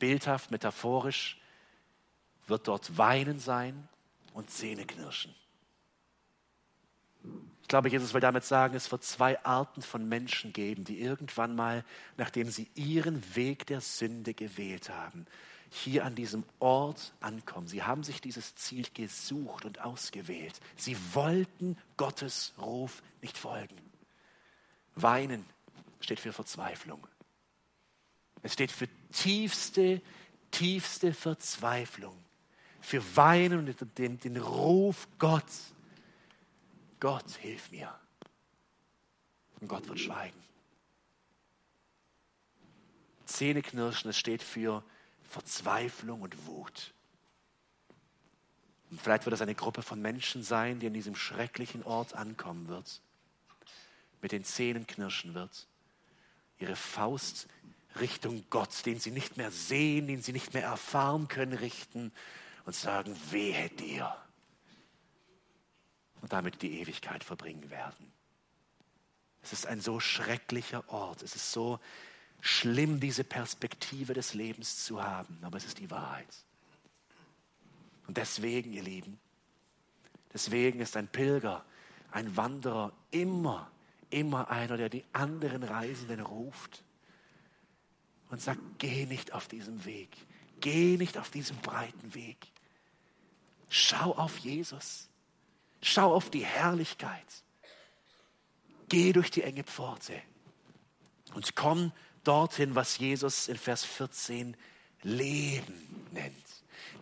Bildhaft, 0.00 0.50
metaphorisch 0.50 1.40
wird 2.48 2.66
dort 2.66 2.98
Weinen 2.98 3.38
sein 3.38 3.88
und 4.34 4.50
Zähneknirschen. 4.50 5.32
Ich 7.62 7.68
glaube, 7.68 7.88
Jesus 7.88 8.14
will 8.14 8.20
damit 8.20 8.44
sagen, 8.44 8.74
es 8.74 8.90
wird 8.90 9.04
zwei 9.04 9.44
Arten 9.44 9.82
von 9.82 10.08
Menschen 10.08 10.52
geben, 10.52 10.82
die 10.82 11.00
irgendwann 11.00 11.54
mal, 11.54 11.84
nachdem 12.16 12.50
sie 12.50 12.68
ihren 12.74 13.36
Weg 13.36 13.64
der 13.66 13.80
Sünde 13.80 14.34
gewählt 14.34 14.90
haben, 14.90 15.26
hier 15.70 16.04
an 16.04 16.14
diesem 16.14 16.44
Ort 16.58 17.12
ankommen. 17.20 17.66
Sie 17.66 17.82
haben 17.82 18.02
sich 18.02 18.20
dieses 18.20 18.54
Ziel 18.54 18.86
gesucht 18.94 19.64
und 19.64 19.80
ausgewählt. 19.80 20.58
Sie 20.76 20.96
wollten 21.14 21.76
Gottes 21.96 22.54
Ruf 22.58 23.02
nicht 23.20 23.36
folgen. 23.36 23.76
Weinen 24.94 25.44
steht 26.00 26.20
für 26.20 26.32
Verzweiflung. 26.32 27.06
Es 28.42 28.54
steht 28.54 28.72
für 28.72 28.88
tiefste, 29.12 30.00
tiefste 30.50 31.12
Verzweiflung. 31.12 32.16
Für 32.80 33.16
Weinen 33.16 33.58
und 33.58 33.98
den, 33.98 34.18
den 34.20 34.36
Ruf 34.36 35.08
Gott. 35.18 35.44
Gott, 37.00 37.30
hilf 37.40 37.70
mir. 37.70 37.94
Und 39.60 39.68
Gott 39.68 39.88
wird 39.88 40.00
schweigen. 40.00 40.38
Zähneknirschen, 43.26 44.10
es 44.10 44.16
steht 44.16 44.42
für 44.42 44.82
Verzweiflung 45.28 46.22
und 46.22 46.46
Wut. 46.46 46.92
Und 48.90 49.00
vielleicht 49.00 49.26
wird 49.26 49.34
es 49.34 49.42
eine 49.42 49.54
Gruppe 49.54 49.82
von 49.82 50.00
Menschen 50.00 50.42
sein, 50.42 50.80
die 50.80 50.86
an 50.86 50.94
diesem 50.94 51.14
schrecklichen 51.14 51.82
Ort 51.84 52.14
ankommen 52.14 52.68
wird, 52.68 53.02
mit 54.22 54.32
den 54.32 54.44
Zähnen 54.44 54.86
knirschen 54.86 55.34
wird, 55.34 55.66
ihre 56.58 56.74
Faust 56.74 57.46
Richtung 58.00 58.44
Gott, 58.50 58.86
den 58.86 58.98
sie 58.98 59.10
nicht 59.10 59.36
mehr 59.36 59.50
sehen, 59.50 60.06
den 60.06 60.22
sie 60.22 60.32
nicht 60.32 60.54
mehr 60.54 60.64
erfahren 60.64 61.28
können, 61.28 61.52
richten 61.52 62.12
und 62.64 62.74
sagen, 62.74 63.14
wehe 63.30 63.68
dir. 63.70 64.16
Und 66.20 66.32
damit 66.32 66.62
die 66.62 66.80
Ewigkeit 66.80 67.24
verbringen 67.24 67.70
werden. 67.70 68.12
Es 69.42 69.52
ist 69.52 69.66
ein 69.66 69.80
so 69.80 70.00
schrecklicher 70.00 70.88
Ort, 70.88 71.22
es 71.22 71.36
ist 71.36 71.52
so 71.52 71.78
schlimm, 72.40 73.00
diese 73.00 73.24
Perspektive 73.24 74.14
des 74.14 74.34
Lebens 74.34 74.84
zu 74.84 75.02
haben, 75.02 75.38
aber 75.42 75.58
es 75.58 75.64
ist 75.64 75.78
die 75.78 75.90
Wahrheit. 75.90 76.44
Und 78.06 78.16
deswegen, 78.16 78.72
ihr 78.72 78.82
Lieben, 78.82 79.18
deswegen 80.32 80.80
ist 80.80 80.96
ein 80.96 81.08
Pilger, 81.08 81.64
ein 82.10 82.36
Wanderer 82.36 82.92
immer, 83.10 83.70
immer 84.10 84.50
einer, 84.50 84.76
der 84.76 84.88
die 84.88 85.04
anderen 85.12 85.62
Reisenden 85.62 86.20
ruft 86.20 86.82
und 88.30 88.40
sagt, 88.40 88.60
geh 88.78 89.06
nicht 89.06 89.32
auf 89.32 89.48
diesem 89.48 89.84
Weg, 89.84 90.16
geh 90.60 90.96
nicht 90.96 91.18
auf 91.18 91.30
diesem 91.30 91.56
breiten 91.58 92.14
Weg. 92.14 92.50
Schau 93.68 94.12
auf 94.14 94.38
Jesus, 94.38 95.08
schau 95.82 96.14
auf 96.14 96.30
die 96.30 96.44
Herrlichkeit, 96.44 97.26
geh 98.88 99.12
durch 99.12 99.30
die 99.30 99.42
enge 99.42 99.64
Pforte 99.64 100.14
und 101.34 101.54
komm 101.54 101.92
dorthin, 102.24 102.74
was 102.74 102.98
Jesus 102.98 103.48
in 103.48 103.56
Vers 103.56 103.84
14 103.84 104.56
Leben 105.02 106.06
nennt. 106.12 106.34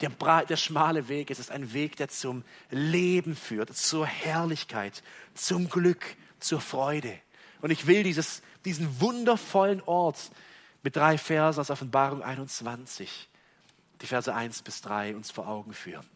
Der, 0.01 0.11
der 0.45 0.57
schmale 0.57 1.09
Weg 1.09 1.31
ist, 1.31 1.39
ist 1.39 1.51
ein 1.51 1.73
Weg, 1.73 1.97
der 1.97 2.09
zum 2.09 2.45
Leben 2.71 3.35
führt, 3.35 3.75
zur 3.75 4.07
Herrlichkeit, 4.07 5.03
zum 5.35 5.69
Glück, 5.69 6.17
zur 6.39 6.61
Freude. 6.61 7.19
Und 7.63 7.71
ich 7.71 7.87
will 7.87 8.03
dieses, 8.03 8.43
diesen 8.65 9.01
wundervollen 9.01 9.81
Ort 9.83 10.31
mit 10.83 10.97
drei 10.97 11.17
Versen 11.17 11.61
aus 11.61 11.71
Offenbarung 11.71 12.23
21, 12.23 13.29
die 14.03 14.07
Verse 14.07 14.33
1 14.33 14.63
bis 14.63 14.83
3, 14.83 15.17
uns 15.17 15.31
vor 15.31 15.49
Augen 15.49 15.73
führen. 15.73 16.07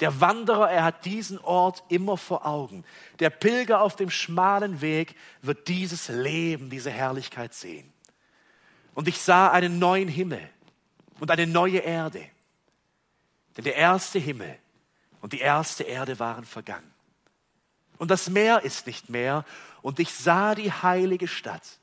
Der 0.00 0.20
Wanderer, 0.20 0.70
er 0.70 0.84
hat 0.84 1.04
diesen 1.04 1.38
Ort 1.38 1.82
immer 1.88 2.16
vor 2.16 2.46
Augen. 2.46 2.84
Der 3.18 3.30
Pilger 3.30 3.82
auf 3.82 3.96
dem 3.96 4.10
schmalen 4.10 4.80
Weg 4.80 5.14
wird 5.42 5.68
dieses 5.68 6.08
Leben, 6.08 6.70
diese 6.70 6.90
Herrlichkeit 6.90 7.52
sehen. 7.52 7.92
Und 8.94 9.08
ich 9.08 9.20
sah 9.20 9.50
einen 9.50 9.78
neuen 9.78 10.08
Himmel 10.08 10.48
und 11.20 11.30
eine 11.30 11.46
neue 11.46 11.78
Erde. 11.78 12.24
Denn 13.56 13.64
der 13.64 13.76
erste 13.76 14.18
Himmel 14.18 14.58
und 15.20 15.32
die 15.32 15.40
erste 15.40 15.84
Erde 15.84 16.18
waren 16.18 16.44
vergangen. 16.44 16.90
Und 17.98 18.10
das 18.10 18.30
Meer 18.30 18.62
ist 18.62 18.86
nicht 18.86 19.10
mehr. 19.10 19.44
Und 19.82 19.98
ich 19.98 20.14
sah 20.14 20.54
die 20.54 20.72
heilige 20.72 21.28
Stadt, 21.28 21.78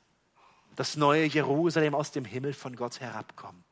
das 0.76 0.96
neue 0.96 1.24
Jerusalem 1.24 1.94
aus 1.94 2.10
dem 2.10 2.24
Himmel 2.24 2.52
von 2.52 2.76
Gott 2.76 3.00
herabkommen, 3.00 3.64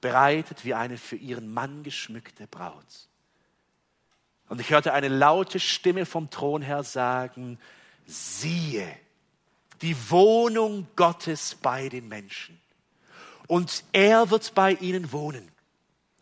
bereitet 0.00 0.64
wie 0.64 0.74
eine 0.74 0.96
für 0.96 1.16
ihren 1.16 1.52
Mann 1.52 1.82
geschmückte 1.82 2.46
Braut. 2.46 3.08
Und 4.48 4.60
ich 4.60 4.70
hörte 4.70 4.92
eine 4.92 5.08
laute 5.08 5.60
Stimme 5.60 6.06
vom 6.06 6.30
Thron 6.30 6.62
her 6.62 6.82
sagen, 6.82 7.58
siehe, 8.06 8.96
die 9.82 9.96
Wohnung 10.10 10.86
Gottes 10.96 11.54
bei 11.54 11.88
den 11.88 12.08
Menschen. 12.08 12.60
Und 13.46 13.84
er 13.92 14.30
wird 14.30 14.54
bei 14.54 14.74
ihnen 14.74 15.12
wohnen. 15.12 15.50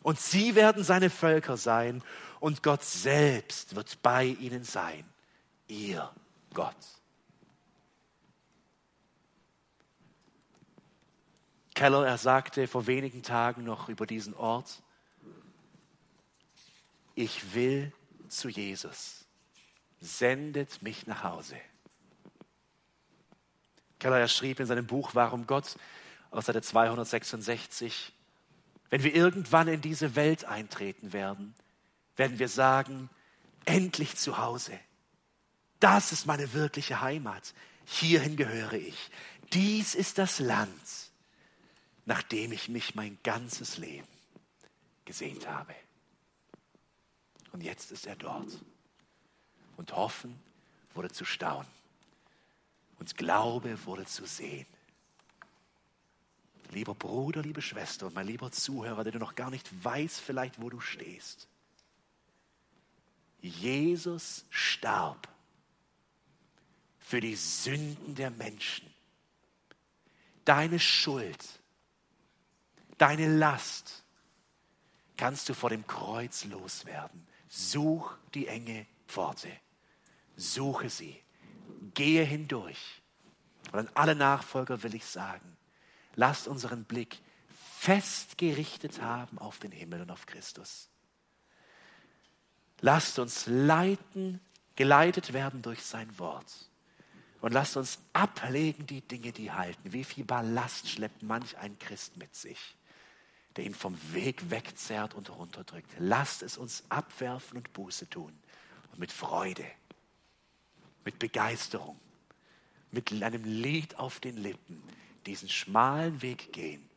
Und 0.01 0.19
sie 0.19 0.55
werden 0.55 0.83
seine 0.83 1.09
Völker 1.09 1.57
sein. 1.57 2.01
Und 2.39 2.63
Gott 2.63 2.83
selbst 2.83 3.75
wird 3.75 4.01
bei 4.01 4.25
ihnen 4.25 4.63
sein. 4.63 5.03
Ihr 5.67 6.09
Gott. 6.53 6.75
Keller, 11.75 12.05
er 12.05 12.17
sagte 12.17 12.67
vor 12.67 12.87
wenigen 12.87 13.23
Tagen 13.23 13.63
noch 13.63 13.87
über 13.87 14.05
diesen 14.05 14.33
Ort, 14.33 14.81
ich 17.15 17.53
will 17.53 17.93
zu 18.27 18.49
Jesus, 18.49 19.25
sendet 19.99 20.81
mich 20.81 21.07
nach 21.07 21.23
Hause. 21.23 21.55
Keller 23.99 24.27
schrieb 24.27 24.59
in 24.59 24.65
seinem 24.65 24.87
Buch 24.87 25.11
Warum 25.13 25.45
Gott 25.45 25.75
aus 26.31 26.45
Seite 26.45 26.61
266, 26.61 28.13
wenn 28.89 29.03
wir 29.03 29.13
irgendwann 29.13 29.67
in 29.67 29.81
diese 29.81 30.15
Welt 30.15 30.45
eintreten 30.45 31.13
werden, 31.13 31.53
werden 32.15 32.39
wir 32.39 32.49
sagen, 32.49 33.09
endlich 33.65 34.15
zu 34.15 34.37
Hause. 34.37 34.79
Das 35.79 36.11
ist 36.11 36.25
meine 36.25 36.53
wirkliche 36.53 37.01
Heimat. 37.01 37.53
Hierhin 37.85 38.35
gehöre 38.35 38.73
ich. 38.73 39.09
Dies 39.53 39.95
ist 39.95 40.17
das 40.17 40.39
Land, 40.39 40.71
nach 42.05 42.21
dem 42.23 42.51
ich 42.51 42.69
mich 42.69 42.95
mein 42.95 43.17
ganzes 43.23 43.77
Leben 43.77 44.07
gesehnt 45.05 45.47
habe. 45.47 45.73
Und 47.51 47.63
jetzt 47.63 47.91
ist 47.91 48.05
er 48.05 48.15
dort. 48.15 48.49
Und 49.77 49.95
hoffen 49.95 50.39
wurde 50.93 51.09
zu 51.09 51.23
staunen. 51.23 51.78
Und 52.99 53.17
Glaube 53.17 53.85
wurde 53.85 54.05
zu 54.05 54.25
sehen. 54.25 54.67
Lieber 56.71 56.93
Bruder, 56.93 57.41
liebe 57.41 57.61
Schwester 57.61 58.07
und 58.07 58.15
mein 58.15 58.27
lieber 58.27 58.51
Zuhörer, 58.51 59.03
der 59.03 59.13
du 59.13 59.19
noch 59.19 59.35
gar 59.35 59.49
nicht 59.49 59.83
weißt 59.83 60.19
vielleicht, 60.19 60.61
wo 60.61 60.69
du 60.69 60.79
stehst. 60.79 61.47
Jesus 63.41 64.45
starb 64.49 65.27
für 66.99 67.21
die 67.21 67.35
Sünden 67.35 68.13
der 68.13 68.29
Menschen. 68.29 68.87
Deine 70.45 70.79
Schuld, 70.79 71.43
deine 72.97 73.35
Last, 73.35 74.03
kannst 75.17 75.49
du 75.49 75.53
vor 75.53 75.69
dem 75.69 75.87
Kreuz 75.87 76.43
loswerden. 76.45 77.27
Such 77.47 78.15
die 78.33 78.47
enge 78.47 78.85
Pforte. 79.07 79.51
Suche 80.35 80.89
sie. 80.89 81.19
Gehe 81.93 82.23
hindurch. 82.23 83.01
Und 83.71 83.79
an 83.79 83.89
alle 83.93 84.15
Nachfolger 84.15 84.83
will 84.83 84.95
ich 84.95 85.05
sagen, 85.05 85.57
lasst 86.15 86.47
unseren 86.47 86.85
Blick 86.85 87.19
fest 87.79 88.37
gerichtet 88.37 89.01
haben 89.01 89.37
auf 89.37 89.59
den 89.59 89.71
Himmel 89.71 90.01
und 90.01 90.11
auf 90.11 90.25
Christus. 90.25 90.89
Lasst 92.81 93.19
uns 93.19 93.45
leiten, 93.47 94.41
geleitet 94.75 95.33
werden 95.33 95.61
durch 95.61 95.83
sein 95.83 96.17
Wort. 96.19 96.69
Und 97.41 97.53
lasst 97.53 97.77
uns 97.77 97.99
ablegen 98.11 98.85
die 98.85 99.01
Dinge, 99.01 99.31
die 99.31 99.51
halten. 99.51 99.93
Wie 99.93 100.03
viel 100.03 100.25
Ballast 100.25 100.89
schleppt 100.89 101.23
manch 101.23 101.57
ein 101.57 101.79
Christ 101.79 102.17
mit 102.17 102.35
sich, 102.35 102.75
der 103.55 103.63
ihn 103.63 103.75
vom 103.75 103.97
Weg 104.13 104.49
wegzerrt 104.49 105.13
und 105.13 105.29
runterdrückt. 105.29 105.89
Lasst 105.99 106.43
es 106.43 106.57
uns 106.57 106.83
abwerfen 106.89 107.57
und 107.57 107.71
Buße 107.71 108.09
tun. 108.09 108.37
Und 108.91 108.99
mit 108.99 109.13
Freude, 109.13 109.65
mit 111.05 111.19
Begeisterung, 111.19 111.99
mit 112.91 113.11
einem 113.11 113.43
Lied 113.43 113.97
auf 113.97 114.19
den 114.19 114.37
Lippen 114.37 114.83
diesen 115.25 115.49
schmalen 115.49 116.21
Weg 116.21 116.53
gehen, 116.53 116.89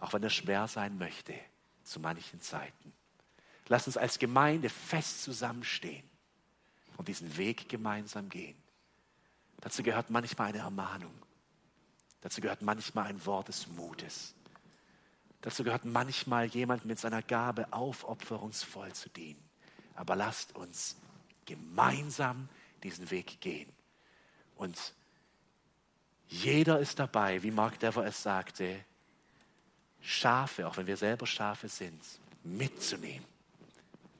auch 0.00 0.12
wenn 0.12 0.22
er 0.22 0.30
schwer 0.30 0.66
sein 0.68 0.98
möchte, 0.98 1.34
zu 1.84 2.00
manchen 2.00 2.40
Zeiten. 2.40 2.92
Lasst 3.68 3.86
uns 3.86 3.96
als 3.96 4.18
Gemeinde 4.18 4.68
fest 4.68 5.22
zusammenstehen 5.22 6.08
und 6.96 7.08
diesen 7.08 7.36
Weg 7.36 7.68
gemeinsam 7.68 8.28
gehen. 8.28 8.56
Dazu 9.60 9.82
gehört 9.82 10.10
manchmal 10.10 10.48
eine 10.48 10.58
Ermahnung. 10.58 11.14
Dazu 12.22 12.40
gehört 12.40 12.62
manchmal 12.62 13.06
ein 13.06 13.24
Wort 13.26 13.48
des 13.48 13.66
Mutes. 13.68 14.34
Dazu 15.42 15.64
gehört 15.64 15.84
manchmal 15.84 16.46
jemand 16.46 16.84
mit 16.84 16.98
seiner 16.98 17.22
Gabe 17.22 17.72
aufopferungsvoll 17.72 18.92
zu 18.92 19.08
dienen. 19.08 19.42
Aber 19.94 20.16
lasst 20.16 20.54
uns 20.56 20.96
gemeinsam 21.46 22.48
diesen 22.82 23.10
Weg 23.10 23.40
gehen. 23.40 23.70
Und 24.56 24.94
jeder 26.28 26.78
ist 26.78 26.98
dabei, 26.98 27.42
wie 27.42 27.50
Mark 27.50 27.78
Dever 27.78 28.04
es 28.04 28.22
sagte, 28.22 28.84
Schafe, 30.00 30.66
auch 30.66 30.76
wenn 30.76 30.86
wir 30.86 30.96
selber 30.96 31.26
Schafe 31.26 31.68
sind, 31.68 32.00
mitzunehmen, 32.42 33.26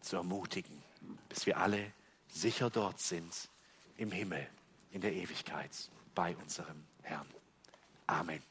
zu 0.00 0.16
ermutigen, 0.16 0.82
bis 1.28 1.46
wir 1.46 1.56
alle 1.56 1.92
sicher 2.28 2.70
dort 2.70 3.00
sind 3.00 3.48
im 3.96 4.10
Himmel 4.12 4.46
in 4.92 5.00
der 5.00 5.12
Ewigkeit 5.12 5.70
bei 6.14 6.36
unserem 6.36 6.84
Herrn. 7.02 7.26
Amen. 8.06 8.49